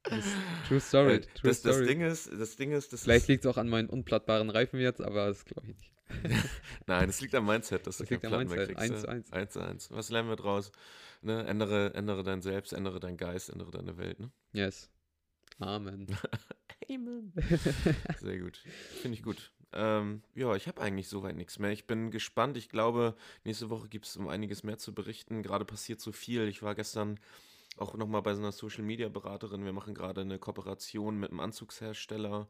Das 0.04 0.26
true 0.68 0.80
story, 0.82 1.14
Äh, 1.16 1.20
true 1.22 1.30
das, 1.44 1.62
das 1.62 1.76
story. 1.76 1.88
Ding 1.88 2.02
ist, 2.02 2.30
das 2.34 2.56
Ding 2.58 2.72
ist, 2.74 2.92
das 2.92 3.04
Vielleicht 3.04 3.30
liegt 3.30 3.46
es 3.46 3.52
auch 3.52 3.58
an 3.58 3.70
meinen 3.70 3.90
unplattbaren 3.90 4.50
Reifen 4.50 4.80
jetzt, 4.80 5.02
aber 5.02 5.28
das 5.28 5.46
glaube 5.46 5.70
ich 5.72 5.78
nicht. 5.78 5.94
nein, 6.88 7.08
das 7.08 7.22
liegt 7.22 7.34
am 7.36 7.46
Mindset, 7.46 7.88
dass 7.88 7.98
Das 7.98 8.08
du 8.08 8.14
liegt 8.14 8.24
keine 8.24 8.36
am 8.36 8.48
Platten 8.48 8.58
mehr 8.58 8.68
kriegst. 8.68 8.82
Eins 8.92 9.02
zu 9.02 9.08
eins. 9.08 9.32
Eins 9.32 9.54
zu 9.54 9.60
eins. 9.62 9.92
Was 9.92 10.10
lernen 10.10 10.28
wir 10.28 10.36
draus? 10.36 10.72
Ne? 11.22 11.46
Ändere, 11.48 11.94
ändere 11.94 12.24
dein 12.24 12.42
Selbst, 12.42 12.74
ändere 12.74 13.00
deinen 13.00 13.16
Geist, 13.16 13.50
ändere 13.50 13.72
deine 13.72 13.98
Welt. 13.98 14.20
Ne? 14.20 14.30
Yes. 14.52 14.90
Amen. 15.60 16.08
Amen. 16.90 17.34
Sehr 18.20 18.40
gut. 18.40 18.58
Finde 19.02 19.18
ich 19.18 19.24
gut. 19.24 19.52
Ähm, 19.72 20.22
ja, 20.36 20.56
ich 20.56 20.68
habe 20.68 20.82
eigentlich 20.82 21.08
soweit 21.08 21.36
nichts 21.36 21.58
mehr. 21.60 21.72
Ich 21.72 21.88
bin 21.88 22.12
gespannt. 22.12 22.58
Ich 22.58 22.70
glaube, 22.70 23.16
nächste 23.44 23.70
Woche 23.70 23.88
gibt 23.88 24.06
es 24.06 24.18
um 24.18 24.28
einiges 24.28 24.64
mehr 24.64 24.78
zu 24.78 24.94
berichten. 24.94 25.42
Gerade 25.44 25.66
passiert 25.66 26.00
so 26.02 26.12
viel. 26.12 26.48
Ich 26.48 26.62
war 26.62 26.76
gestern 26.76 27.20
auch 27.78 27.96
nochmal 27.96 28.22
bei 28.22 28.36
so 28.36 28.42
einer 28.42 28.52
Social 28.52 28.84
Media 28.84 29.10
Beraterin. 29.10 29.66
Wir 29.66 29.74
machen 29.74 29.96
gerade 29.96 30.22
eine 30.22 30.38
Kooperation 30.38 31.20
mit 31.20 31.32
einem 31.32 31.40
Anzugshersteller, 31.40 32.48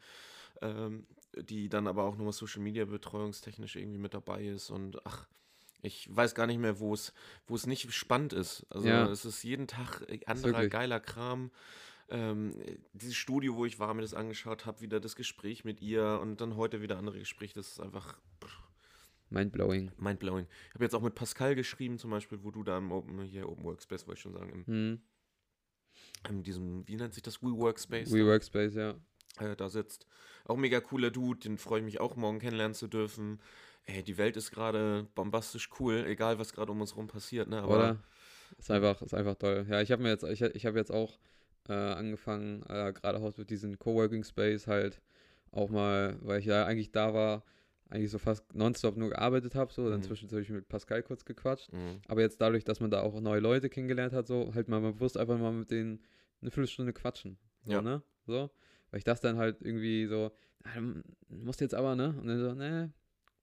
ähm, 0.61 1.05
die 1.37 1.69
dann 1.69 1.87
aber 1.87 2.03
auch 2.03 2.17
nochmal 2.17 2.33
Social 2.33 2.61
Media 2.61 2.83
betreuungstechnisch 2.85 3.75
irgendwie 3.77 3.99
mit 3.99 4.13
dabei 4.13 4.43
ist. 4.45 4.69
Und 4.69 5.05
ach, 5.05 5.27
ich 5.81 6.13
weiß 6.13 6.35
gar 6.35 6.47
nicht 6.47 6.59
mehr, 6.59 6.79
wo 6.79 6.93
es, 6.93 7.13
wo 7.47 7.55
es 7.55 7.67
nicht 7.67 7.91
spannend 7.93 8.33
ist. 8.33 8.65
Also 8.69 8.87
Ja. 8.87 9.05
es 9.09 9.23
ist 9.23 9.43
jeden 9.43 9.67
Tag 9.67 10.01
äh, 10.09 10.19
anderer 10.25 10.67
geiler 10.67 10.99
Kram. 10.99 11.51
Ähm, 12.09 12.53
dieses 12.93 13.15
Studio, 13.15 13.55
wo 13.55 13.65
ich 13.65 13.79
war, 13.79 13.93
mir 13.93 14.01
das 14.01 14.13
angeschaut 14.13 14.65
habe, 14.65 14.81
wieder 14.81 14.99
das 14.99 15.15
Gespräch 15.15 15.63
mit 15.63 15.81
ihr 15.81 16.19
und 16.21 16.41
dann 16.41 16.55
heute 16.55 16.81
wieder 16.81 16.97
andere 16.97 17.19
Gespräche, 17.19 17.55
das 17.55 17.69
ist 17.69 17.79
einfach 17.79 18.19
Mindblowing. 19.29 19.91
mindblowing. 19.97 20.45
Ich 20.69 20.75
habe 20.75 20.83
jetzt 20.83 20.93
auch 20.93 21.01
mit 21.01 21.15
Pascal 21.15 21.55
geschrieben, 21.55 21.97
zum 21.97 22.11
Beispiel, 22.11 22.43
wo 22.43 22.51
du 22.51 22.63
da 22.63 22.77
im 22.77 22.91
Open, 22.91 23.19
hier 23.23 23.49
Open 23.49 23.63
Workspace, 23.63 24.05
wollte 24.07 24.17
ich 24.19 24.21
schon 24.21 24.33
sagen, 24.33 24.49
im, 24.51 24.65
Hm. 24.67 25.01
in 26.29 26.43
diesem, 26.43 26.87
wie 26.87 26.95
nennt 26.95 27.15
sich 27.15 27.23
das, 27.23 27.41
WeWorkspace, 27.41 28.11
WeWorkspace, 28.11 28.75
ja. 28.75 28.93
äh, 29.39 29.55
da 29.55 29.69
sitzt. 29.69 30.05
Auch 30.45 30.57
mega 30.57 30.79
cooler 30.81 31.09
Dude, 31.09 31.39
den 31.39 31.57
freue 31.57 31.79
ich 31.79 31.85
mich 31.85 31.99
auch 31.99 32.15
morgen 32.15 32.39
kennenlernen 32.39 32.75
zu 32.75 32.87
dürfen. 32.87 33.41
Ey, 33.85 34.03
die 34.03 34.17
Welt 34.17 34.37
ist 34.37 34.51
gerade 34.51 35.07
bombastisch 35.15 35.69
cool, 35.79 36.05
egal 36.07 36.37
was 36.37 36.53
gerade 36.53 36.71
um 36.71 36.81
uns 36.81 36.95
rum 36.95 37.07
passiert, 37.07 37.49
ne? 37.49 37.61
Aber 37.63 37.75
Oder? 37.75 38.03
Ist 38.59 38.69
einfach, 38.69 39.01
ist 39.01 39.15
einfach 39.15 39.35
toll. 39.35 39.65
Ja, 39.67 39.81
ich 39.81 39.91
habe 39.91 40.03
mir 40.03 40.09
jetzt, 40.09 40.23
ich, 40.23 40.41
ich 40.41 40.65
habe 40.67 40.77
jetzt 40.77 40.91
auch 40.91 41.17
äh, 41.69 41.73
angefangen, 41.73 42.63
äh, 42.63 42.93
gerade 42.93 43.19
auch 43.19 43.37
mit 43.37 43.49
diesem 43.49 43.77
Coworking 43.79 44.23
Space 44.23 44.67
halt 44.67 45.01
auch 45.51 45.69
mal, 45.69 46.17
weil 46.21 46.39
ich 46.39 46.45
ja 46.45 46.65
eigentlich 46.65 46.91
da 46.91 47.13
war, 47.13 47.43
eigentlich 47.89 48.09
so 48.11 48.17
fast 48.17 48.43
nonstop 48.55 48.97
nur 48.97 49.09
gearbeitet 49.11 49.53
habe, 49.55 49.71
so, 49.71 49.89
dann 49.89 49.99
Mhm. 49.99 50.03
zwischendurch 50.03 50.49
mit 50.49 50.67
Pascal 50.67 51.03
kurz 51.03 51.25
gequatscht. 51.25 51.71
mh, 51.71 52.01
Aber 52.07 52.21
jetzt 52.21 52.41
dadurch, 52.41 52.63
dass 52.63 52.79
man 52.79 52.89
da 52.89 53.01
auch 53.01 53.19
neue 53.21 53.39
Leute 53.39 53.69
kennengelernt 53.69 54.13
hat, 54.13 54.25
so, 54.27 54.51
halt 54.55 54.67
mal 54.67 54.81
bewusst 54.81 55.17
einfach 55.17 55.37
mal 55.37 55.51
mit 55.51 55.69
denen 55.69 56.03
eine 56.41 56.49
Viertelstunde 56.51 56.91
quatschen. 56.91 57.37
So, 57.63 57.73
Ja. 57.73 57.81
ne? 57.81 58.01
So. 58.25 58.49
Weil 58.89 58.97
ich 58.97 59.03
dachte 59.03 59.27
dann 59.27 59.37
halt 59.37 59.61
irgendwie 59.61 60.07
so, 60.07 60.31
ah, 60.63 60.81
musst 61.29 61.61
jetzt 61.61 61.75
aber, 61.75 61.95
ne? 61.95 62.15
Und 62.19 62.27
dann 62.27 62.39
so, 62.39 62.53
ne, 62.55 62.91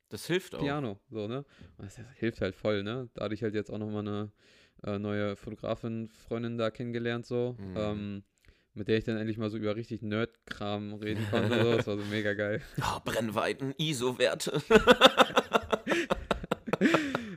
das 0.09 0.27
hilft 0.27 0.55
auch. 0.57 0.61
Piano, 0.61 0.99
so, 1.11 1.29
ne? 1.29 1.45
Und 1.79 1.85
das 1.87 2.01
hilft 2.17 2.41
halt 2.41 2.57
voll, 2.57 2.83
ne? 2.83 3.09
Da 3.15 3.25
hatte 3.25 3.35
ich 3.35 3.43
halt 3.45 3.55
jetzt 3.55 3.71
auch 3.71 3.79
nochmal 3.79 4.07
eine 4.07 4.33
äh, 4.85 4.99
neue 4.99 5.37
Fotografin, 5.37 6.09
Freundin 6.09 6.59
da 6.59 6.71
kennengelernt, 6.71 7.27
so, 7.27 7.57
Mhm. 7.59 7.75
ähm, 7.77 8.23
mit 8.75 8.89
der 8.89 8.99
ich 8.99 9.05
dann 9.05 9.17
endlich 9.17 9.37
mal 9.37 9.51
so 9.51 9.57
über 9.59 9.75
richtig 9.77 10.01
Nerd-Kram 10.03 10.95
reden 10.95 11.27
konnte, 11.31 11.63
so. 11.63 11.77
Das 11.77 11.87
war 11.87 11.97
so 11.99 12.05
mega 12.05 12.35
geil. 12.35 12.63
Ah, 12.81 13.01
Brennweiten, 13.05 13.75
ISO-Werte. 13.79 14.63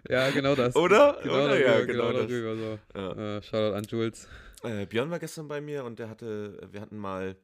Ja, 0.09 0.29
genau 0.31 0.53
das. 0.55 0.75
Oder? 0.75 1.17
Genau 1.23 1.33
Oder? 1.35 1.47
darüber, 1.49 1.59
Ja, 1.65 1.79
genau, 1.85 2.07
genau 2.09 2.11
das. 2.19 2.27
darüber, 2.27 2.55
so. 2.55 2.79
Ja. 2.99 3.37
Äh, 3.37 3.41
Shoutout 3.41 3.75
an 3.75 3.83
Jules. 3.89 4.27
Äh, 4.63 4.85
Björn 4.85 5.09
war 5.09 5.19
gestern 5.19 5.47
bei 5.47 5.59
mir 5.61 5.83
und 5.85 5.97
der 5.99 6.09
hatte, 6.09 6.59
wir 6.71 6.81
hatten 6.81 6.97
mal, 6.97 7.35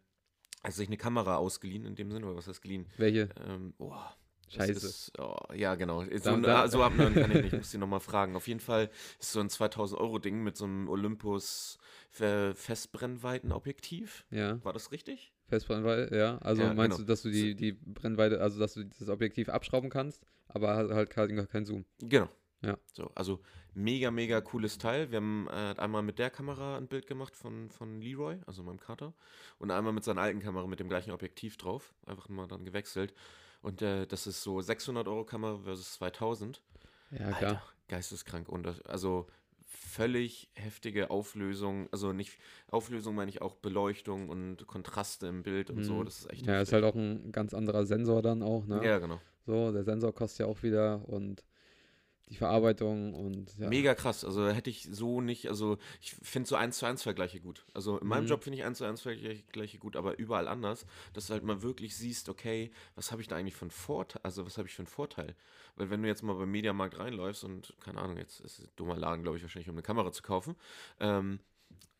also 0.62 0.78
sich 0.78 0.88
eine 0.88 0.98
Kamera 0.98 1.38
ausgeliehen 1.38 1.86
in 1.86 1.96
dem 1.96 2.12
Sinne, 2.12 2.26
oder 2.28 2.36
was 2.38 2.48
heißt 2.48 2.62
geliehen? 2.62 2.86
Welche? 2.98 3.30
Ähm, 3.48 3.74
boah, 3.78 4.16
Scheiße. 4.50 4.72
Ist, 4.88 5.20
oh, 5.20 5.36
ja, 5.54 5.76
genau. 5.76 6.04
So, 6.04 6.10
Dann- 6.24 6.44
dann- 6.44 6.70
so 6.70 6.84
abnehmen 6.84 7.14
kann 7.16 7.32
ich 7.32 7.44
nicht, 7.44 7.54
muss 7.58 7.74
ihn 7.74 7.80
nochmal 7.80 8.00
fragen. 8.00 8.36
Auf 8.36 8.48
jeden 8.48 8.60
Fall 8.60 8.90
ist 9.20 9.32
so 9.32 9.40
ein 9.40 9.48
2000-Euro-Ding 9.50 10.42
mit 10.44 10.58
so 10.58 10.66
einem 10.66 10.90
Olympus 10.90 11.78
Fe- 12.10 12.54
Festbrennweitenobjektiv. 12.56 14.26
Ja, 14.32 14.64
War 14.64 14.74
das 14.74 14.92
richtig? 14.92 15.34
Festbrennweite, 15.48 16.16
ja. 16.16 16.38
Also 16.40 16.62
Ja, 16.64 16.74
meinst 16.74 16.98
genau. 16.98 17.08
du, 17.08 17.12
dass 17.12 17.22
du 17.24 17.32
die, 17.32 17.56
die 17.56 17.72
Brennweite, 17.74 18.42
also 18.42 18.60
dass 18.60 18.74
du 18.76 18.84
das 18.86 19.10
Objektiv 19.10 19.50
abschrauben 19.50 19.90
kannst, 19.90 20.24
aber 20.48 20.76
halt 20.76 20.92
halt 20.92 21.10
kein, 21.10 21.48
kein 21.48 21.66
Zoom. 21.66 21.86
Genau. 22.00 22.30
Ja. 22.62 22.78
So, 22.94 23.10
also 23.16 23.40
mega, 23.74 24.12
mega 24.12 24.42
cooles 24.42 24.78
Teil. 24.78 25.12
Wir 25.12 25.18
haben 25.18 25.48
äh, 25.48 25.76
einmal 25.78 26.02
mit 26.04 26.20
der 26.20 26.30
Kamera 26.30 26.78
ein 26.78 26.88
Bild 26.88 27.08
gemacht 27.08 27.36
von, 27.36 27.70
von 27.70 28.02
Leroy, 28.02 28.38
also 28.46 28.64
meinem 28.64 28.80
Kater, 28.82 29.14
und 29.60 29.72
einmal 29.72 29.94
mit 29.94 30.04
seiner 30.04 30.22
alten 30.22 30.40
Kamera 30.42 30.68
mit 30.68 30.80
dem 30.80 30.90
gleichen 30.90 31.12
Objektiv 31.12 31.56
drauf. 31.58 31.94
Einfach 32.06 32.28
mal 32.30 32.48
dann 32.48 32.66
gewechselt. 32.66 33.14
Und 33.62 33.82
äh, 33.82 34.06
das 34.08 34.28
ist 34.28 34.42
so 34.44 34.62
600 34.62 35.08
Euro 35.08 35.26
Kamera 35.26 35.58
versus 35.64 35.94
2000. 35.94 36.62
Ja, 37.12 37.26
Alter, 37.28 37.38
klar. 37.38 37.64
geisteskrank. 37.88 38.48
Und 38.50 38.86
also 38.88 39.28
völlig 39.66 40.50
heftige 40.56 41.10
Auflösung. 41.10 41.88
Also 41.92 42.14
nicht 42.14 42.38
Auflösung 42.72 43.16
meine 43.16 43.30
ich 43.30 43.42
auch 43.42 43.56
Beleuchtung 43.56 44.30
und 44.30 44.66
Kontraste 44.68 45.28
im 45.28 45.44
Bild 45.44 45.70
und 45.70 45.84
so. 45.84 45.96
Mhm. 45.96 46.06
Das 46.06 46.20
ist 46.20 46.30
echt 46.32 46.46
Ja, 46.46 46.54
ist 46.62 46.72
heftig. 46.72 46.74
halt 46.74 46.84
auch 46.86 46.96
ein 46.96 47.32
ganz 47.32 47.54
anderer 47.54 47.86
Sensor 47.86 48.22
dann 48.22 48.42
auch, 48.44 48.66
ne? 48.66 48.82
Ja, 48.86 48.98
genau. 49.00 49.20
So, 49.46 49.72
der 49.72 49.84
Sensor 49.84 50.14
kostet 50.14 50.42
ja 50.42 50.46
auch 50.46 50.62
wieder 50.64 51.08
und 51.08 51.44
die 52.30 52.36
Verarbeitung 52.36 53.14
und 53.16 53.58
ja. 53.58 53.70
Mega 53.70 53.96
krass. 53.96 54.24
Also 54.24 54.48
hätte 54.50 54.70
ich 54.70 54.88
so 54.92 55.20
nicht, 55.20 55.48
also 55.50 55.78
ich 56.00 56.12
finde 56.22 56.48
so 56.48 56.56
1 56.56 56.78
zu 56.78 56.86
1 56.86 57.02
Vergleiche 57.02 57.40
gut. 57.40 57.66
Also 57.74 57.98
in 57.98 58.08
meinem 58.08 58.24
Mhm. 58.26 58.30
Job 58.30 58.44
finde 58.44 58.60
ich 58.60 58.66
1 58.66 58.78
zu 58.78 58.86
1 58.86 59.02
Vergleiche 59.02 59.78
gut, 59.80 59.96
aber 59.96 60.18
überall 60.20 60.48
anders, 60.48 60.86
dass 61.14 61.28
du 61.28 61.34
halt 61.34 61.44
mal 61.44 61.62
wirklich 61.64 61.96
siehst, 61.98 62.30
okay, 62.30 62.72
was 62.96 63.12
habe 63.12 63.22
ich 63.22 63.28
da 63.28 63.36
eigentlich 63.36 63.56
für 63.56 63.64
einen 63.64 63.72
Vorteil, 63.72 64.22
also 64.24 64.46
was 64.46 64.58
habe 64.58 64.68
ich 64.68 64.76
für 64.76 64.82
einen 64.84 64.88
Vorteil? 64.88 65.36
Weil 65.76 65.90
wenn 65.90 66.02
du 66.04 66.08
jetzt 66.08 66.22
mal 66.22 66.34
beim 66.36 66.52
Mediamarkt 66.52 67.00
reinläufst 67.00 67.44
und, 67.44 67.74
keine 67.80 68.00
Ahnung, 68.00 68.18
jetzt 68.18 68.40
ist 68.42 68.60
es 68.60 68.66
ein 68.66 68.72
dummer 68.76 68.96
Laden, 68.98 69.24
glaube 69.24 69.38
ich, 69.38 69.44
wahrscheinlich, 69.44 69.70
um 69.70 69.76
eine 69.76 69.82
Kamera 69.82 70.12
zu 70.12 70.22
kaufen. 70.22 70.56
Ähm, 71.00 71.40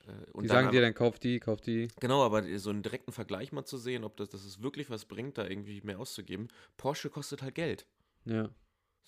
äh, 0.08 0.32
und 0.34 0.44
die 0.44 0.50
sagen 0.50 0.68
aber- 0.68 0.76
dir 0.76 0.82
dann, 0.82 0.94
kauf 0.94 1.18
die, 1.18 1.40
kauf 1.40 1.60
die. 1.62 1.88
Genau, 2.00 2.24
aber 2.24 2.44
so 2.60 2.70
einen 2.70 2.84
direkten 2.84 3.12
Vergleich 3.12 3.52
mal 3.52 3.66
zu 3.66 3.78
sehen, 3.78 4.04
ob 4.04 4.16
das, 4.18 4.30
dass 4.30 4.46
es 4.46 4.62
wirklich 4.62 4.90
was 4.92 5.06
bringt, 5.06 5.38
da 5.40 5.48
irgendwie 5.48 5.82
mehr 5.82 6.00
auszugeben. 6.00 6.50
Porsche 6.78 7.10
kostet 7.10 7.42
halt 7.42 7.56
Geld. 7.56 7.86
Ja, 8.26 8.50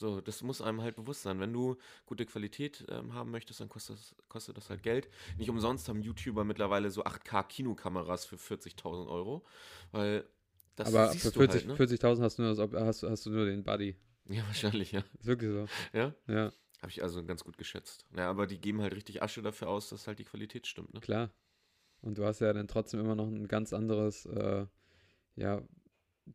So, 0.02 0.20
das 0.20 0.42
muss 0.42 0.64
einem 0.64 0.82
halt 0.82 0.96
bewusst 0.96 1.22
sein. 1.22 1.40
Wenn 1.40 1.54
du 1.54 1.78
gute 2.08 2.26
Qualität 2.26 2.84
ähm, 2.90 3.14
haben 3.14 3.30
möchtest, 3.30 3.60
dann 3.60 3.70
kostet 3.70 3.98
das, 3.98 4.16
kostet 4.30 4.58
das 4.58 4.72
halt 4.72 4.82
Geld. 4.82 5.08
Nicht 5.38 5.50
umsonst 5.50 5.88
haben 5.88 6.02
YouTuber 6.02 6.44
mittlerweile 6.44 6.90
so 6.90 7.06
8K-Kinokameras 7.06 8.26
für 8.26 8.36
40.000 8.36 9.08
Euro, 9.08 9.46
weil 9.92 10.26
das 10.76 10.88
aber 10.88 11.10
siehst 11.10 11.26
für 11.26 11.32
du 11.32 11.40
40 11.42 11.68
halt, 11.68 11.80
ne? 11.80 11.86
40.000 11.86 12.22
hast, 12.24 12.40
du 12.40 12.42
nur 12.42 12.82
hast, 12.82 13.04
hast 13.04 13.26
du 13.28 13.30
nur 13.30 13.46
den 13.46 13.64
Buddy. 13.64 13.96
Ja, 14.30 14.46
wahrscheinlich, 14.48 14.92
ja. 14.92 15.04
Ist 15.20 15.26
wirklich 15.26 15.52
so. 15.52 15.66
Ja, 15.98 16.14
Ja, 16.28 16.54
habe 16.82 16.90
ich 16.90 17.04
also 17.04 17.24
ganz 17.26 17.44
gut 17.44 17.58
geschätzt. 17.58 18.06
Ja, 18.16 18.30
aber 18.30 18.48
die 18.48 18.60
geben 18.60 18.82
halt 18.82 18.96
richtig 18.96 19.22
Asche 19.22 19.42
dafür 19.42 19.68
aus, 19.68 19.90
dass 19.90 20.08
halt 20.08 20.20
die 20.20 20.24
Qualität 20.24 20.68
stimmt, 20.68 20.94
ne? 20.94 21.00
klar. 21.00 21.32
Und 22.02 22.18
du 22.18 22.26
hast 22.26 22.40
ja 22.40 22.54
dann 22.54 22.68
trotzdem 22.68 23.00
immer 23.00 23.16
noch 23.16 23.28
ein 23.28 23.48
ganz 23.48 23.74
anderes, 23.74 24.26
äh, 24.26 24.66
ja, 25.36 25.62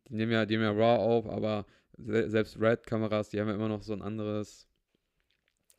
die 0.09 0.15
nehmen 0.15 0.31
ja, 0.31 0.45
die 0.45 0.57
nehmen 0.57 0.77
ja 0.77 0.95
RAW 0.95 1.01
auf, 1.01 1.27
aber 1.27 1.65
se 1.97 2.29
selbst 2.29 2.59
Red-Kameras, 2.59 3.29
die 3.29 3.39
haben 3.39 3.47
ja 3.47 3.55
immer 3.55 3.69
noch 3.69 3.83
so 3.83 3.93
ein 3.93 4.01
anderes 4.01 4.67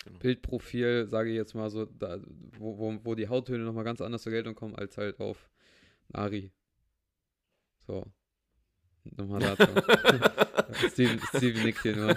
Genau. 0.04 0.18
Bildprofil, 0.20 1.06
sage 1.08 1.30
ich 1.30 1.36
jetzt 1.36 1.54
mal 1.54 1.70
so, 1.70 1.84
da, 1.84 2.18
wo, 2.58 2.78
wo, 2.78 2.98
wo 3.04 3.14
die 3.14 3.28
Hauttöne 3.28 3.64
nochmal 3.64 3.84
ganz 3.84 4.00
anders 4.00 4.22
zur 4.22 4.32
Geltung 4.32 4.54
kommen, 4.54 4.74
als 4.74 4.96
halt 4.96 5.20
auf 5.20 5.50
Ari. 6.12 6.52
So. 7.86 8.06
Nochmal 9.16 9.40
dazu. 9.40 9.66
Steven, 10.90 11.20
Steven 11.34 11.64
nickt 11.64 11.82
hier 11.82 11.96
nur. 11.96 12.16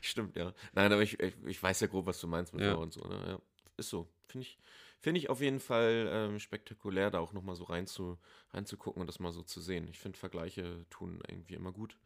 Stimmt, 0.00 0.36
ja. 0.36 0.52
Nein, 0.74 0.92
aber 0.92 1.02
ich, 1.02 1.18
ich, 1.18 1.34
ich 1.46 1.62
weiß 1.62 1.80
ja 1.80 1.86
grob, 1.86 2.06
was 2.06 2.20
du 2.20 2.26
meinst 2.26 2.52
mit 2.52 2.62
Ja. 2.62 2.72
RAW 2.72 2.82
und 2.82 2.92
so, 2.92 3.00
ne? 3.08 3.20
Ja, 3.26 3.38
ist 3.76 3.88
so. 3.88 4.08
Finde 4.26 4.46
ich, 4.46 4.58
finde 5.02 5.18
ich 5.18 5.28
auf 5.28 5.40
jeden 5.40 5.60
Fall 5.60 6.08
ähm, 6.10 6.38
spektakulär, 6.38 7.10
da 7.10 7.18
auch 7.18 7.32
nochmal 7.32 7.56
so 7.56 7.64
rein 7.64 7.86
zu, 7.86 8.18
reinzugucken 8.52 9.00
und 9.00 9.08
das 9.08 9.18
mal 9.18 9.32
so 9.32 9.42
zu 9.42 9.60
sehen. 9.60 9.88
Ich 9.88 9.98
finde, 9.98 10.18
Vergleiche 10.18 10.86
tun 10.90 11.20
irgendwie 11.28 11.54
immer 11.54 11.72
gut. 11.72 11.98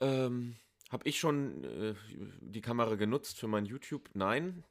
Ähm, 0.00 0.56
habe 0.90 1.08
ich 1.08 1.18
schon 1.18 1.64
äh, 1.64 1.94
die 2.40 2.60
Kamera 2.60 2.96
genutzt 2.96 3.38
für 3.38 3.46
mein 3.46 3.66
YouTube? 3.66 4.10
Nein. 4.14 4.64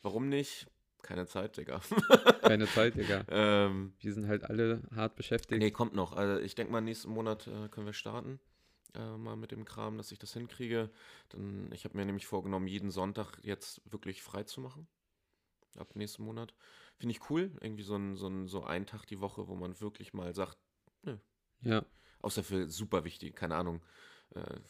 Warum 0.00 0.28
nicht? 0.28 0.66
Keine 1.02 1.26
Zeit, 1.26 1.56
Digga. 1.56 1.80
Keine 2.42 2.66
Zeit, 2.66 2.96
Digga. 2.96 3.24
ähm, 3.28 3.92
Wir 4.00 4.14
sind 4.14 4.26
halt 4.26 4.44
alle 4.44 4.82
hart 4.94 5.16
beschäftigt. 5.16 5.60
Nee, 5.60 5.70
kommt 5.70 5.94
noch. 5.94 6.12
Also 6.12 6.42
ich 6.42 6.54
denke 6.54 6.72
mal, 6.72 6.80
nächsten 6.80 7.10
Monat 7.10 7.46
äh, 7.46 7.68
können 7.68 7.86
wir 7.86 7.92
starten. 7.92 8.40
Äh, 8.94 9.16
mal 9.16 9.36
mit 9.36 9.50
dem 9.50 9.64
Kram, 9.64 9.96
dass 9.98 10.12
ich 10.12 10.18
das 10.18 10.32
hinkriege. 10.32 10.90
Dann, 11.30 11.70
ich 11.72 11.84
habe 11.84 11.96
mir 11.96 12.06
nämlich 12.06 12.26
vorgenommen, 12.26 12.68
jeden 12.68 12.90
Sonntag 12.90 13.38
jetzt 13.42 13.82
wirklich 13.90 14.22
frei 14.22 14.44
zu 14.44 14.60
machen. 14.60 14.86
Ab 15.76 15.96
nächsten 15.96 16.24
Monat. 16.24 16.54
Finde 16.98 17.14
ich 17.14 17.30
cool. 17.30 17.52
Irgendwie 17.60 17.82
so 17.82 17.96
ein, 17.96 18.16
so 18.16 18.28
ein 18.28 18.46
so 18.48 18.64
ein 18.64 18.86
Tag 18.86 19.06
die 19.06 19.20
Woche, 19.20 19.48
wo 19.48 19.54
man 19.54 19.80
wirklich 19.80 20.12
mal 20.12 20.34
sagt, 20.34 20.58
Ja, 21.62 21.84
außer 22.20 22.42
für 22.42 22.68
super 22.68 23.04
wichtig, 23.04 23.36
keine 23.36 23.54
Ahnung. 23.56 23.82
Äh, 24.34 24.60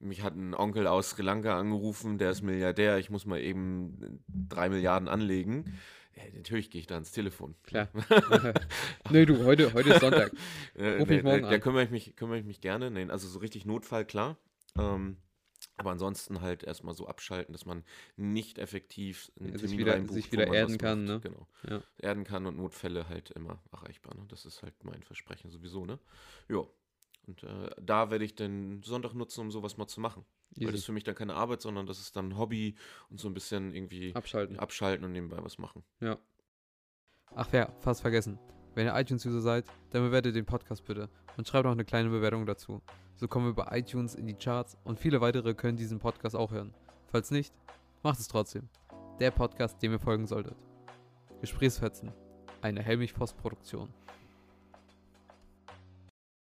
mich 0.00 0.22
hat 0.22 0.34
ein 0.34 0.54
Onkel 0.54 0.86
aus 0.86 1.10
Sri 1.10 1.22
Lanka 1.22 1.58
angerufen, 1.58 2.18
der 2.18 2.30
ist 2.30 2.42
Milliardär, 2.42 2.98
ich 2.98 3.10
muss 3.10 3.26
mal 3.26 3.40
eben 3.40 4.22
drei 4.28 4.68
Milliarden 4.68 5.08
anlegen. 5.08 5.78
Ja, 6.14 6.22
natürlich 6.34 6.70
gehe 6.70 6.80
ich 6.80 6.86
da 6.86 6.94
ans 6.94 7.12
Telefon. 7.12 7.54
klar. 7.62 7.88
nee, 9.10 9.26
du, 9.26 9.44
heute, 9.44 9.72
heute 9.72 9.90
ist 9.90 10.00
Sonntag. 10.00 10.32
Äh, 10.74 10.98
Ruf 10.98 11.08
nee, 11.08 11.16
mich 11.16 11.24
morgen 11.24 11.42
da, 11.42 11.48
da 11.50 11.54
an. 11.56 11.60
kümmere 11.60 11.82
ich 11.84 11.90
mich, 11.90 12.14
kümmere 12.14 12.38
ich 12.38 12.44
mich 12.44 12.60
gerne. 12.60 12.90
Nee, 12.90 13.10
also 13.10 13.26
so 13.28 13.40
richtig 13.40 13.66
Notfall, 13.66 14.04
klar. 14.04 14.36
Ähm, 14.76 15.16
aber 15.78 15.90
ansonsten 15.92 16.40
halt 16.42 16.62
erstmal 16.64 16.94
so 16.94 17.06
abschalten, 17.06 17.52
dass 17.52 17.64
man 17.64 17.84
nicht 18.16 18.58
effektiv 18.58 19.32
einen 19.40 19.52
Ja, 19.52 19.58
sich 19.58 19.78
wieder- 19.78 19.94
reinbucht, 19.94 20.12
sich 20.14 20.30
wieder 20.32 20.46
erden 20.52 20.76
kann, 20.78 21.04
macht. 21.06 21.24
ne? 21.24 21.30
Genau. 21.30 21.46
Ja. 21.68 21.82
Erden 21.98 22.24
kann 22.24 22.46
und 22.46 22.56
Notfälle 22.58 23.08
halt 23.08 23.30
immer 23.30 23.62
erreichbar. 23.72 24.14
Ne? 24.16 24.24
Das 24.28 24.44
ist 24.44 24.62
halt 24.62 24.74
mein 24.84 25.02
Versprechen 25.02 25.50
sowieso, 25.50 25.86
ne? 25.86 25.98
Ja. 26.48 26.64
Und 27.26 27.42
äh, 27.42 27.70
da 27.80 28.10
werde 28.10 28.24
ich 28.24 28.34
den 28.34 28.82
Sonntag 28.82 29.14
nutzen, 29.14 29.40
um 29.42 29.50
sowas 29.50 29.76
mal 29.76 29.86
zu 29.86 30.00
machen. 30.00 30.24
Weil 30.56 30.66
das 30.66 30.74
ist 30.74 30.80
Easy. 30.80 30.86
für 30.86 30.92
mich 30.92 31.04
dann 31.04 31.14
keine 31.14 31.34
Arbeit, 31.34 31.60
sondern 31.60 31.86
das 31.86 32.00
ist 32.00 32.16
dann 32.16 32.38
Hobby 32.38 32.74
und 33.10 33.20
so 33.20 33.28
ein 33.28 33.34
bisschen 33.34 33.74
irgendwie 33.74 34.14
Abschalten. 34.14 34.58
abschalten 34.58 35.04
und 35.04 35.12
nebenbei 35.12 35.36
was 35.42 35.58
machen. 35.58 35.84
Ja. 36.00 36.18
Ach 37.34 37.52
ja, 37.52 37.70
fast 37.80 38.00
vergessen. 38.00 38.38
Wenn 38.78 38.86
ihr 38.86 38.94
iTunes-User 38.94 39.40
seid, 39.40 39.64
dann 39.90 40.04
bewertet 40.04 40.36
den 40.36 40.44
Podcast 40.44 40.84
bitte 40.84 41.08
und 41.36 41.48
schreibt 41.48 41.64
noch 41.64 41.72
eine 41.72 41.84
kleine 41.84 42.10
Bewertung 42.10 42.46
dazu. 42.46 42.80
So 43.16 43.26
kommen 43.26 43.46
wir 43.46 43.64
bei 43.64 43.76
iTunes 43.76 44.14
in 44.14 44.28
die 44.28 44.34
Charts 44.34 44.76
und 44.84 45.00
viele 45.00 45.20
weitere 45.20 45.52
können 45.52 45.76
diesen 45.76 45.98
Podcast 45.98 46.36
auch 46.36 46.52
hören. 46.52 46.72
Falls 47.08 47.32
nicht, 47.32 47.52
macht 48.04 48.20
es 48.20 48.28
trotzdem. 48.28 48.68
Der 49.18 49.32
Podcast, 49.32 49.82
dem 49.82 49.90
ihr 49.90 49.98
folgen 49.98 50.28
solltet. 50.28 50.54
Gesprächsfetzen. 51.40 52.12
Eine 52.62 52.80
Helmich-Post-Produktion. 52.80 53.92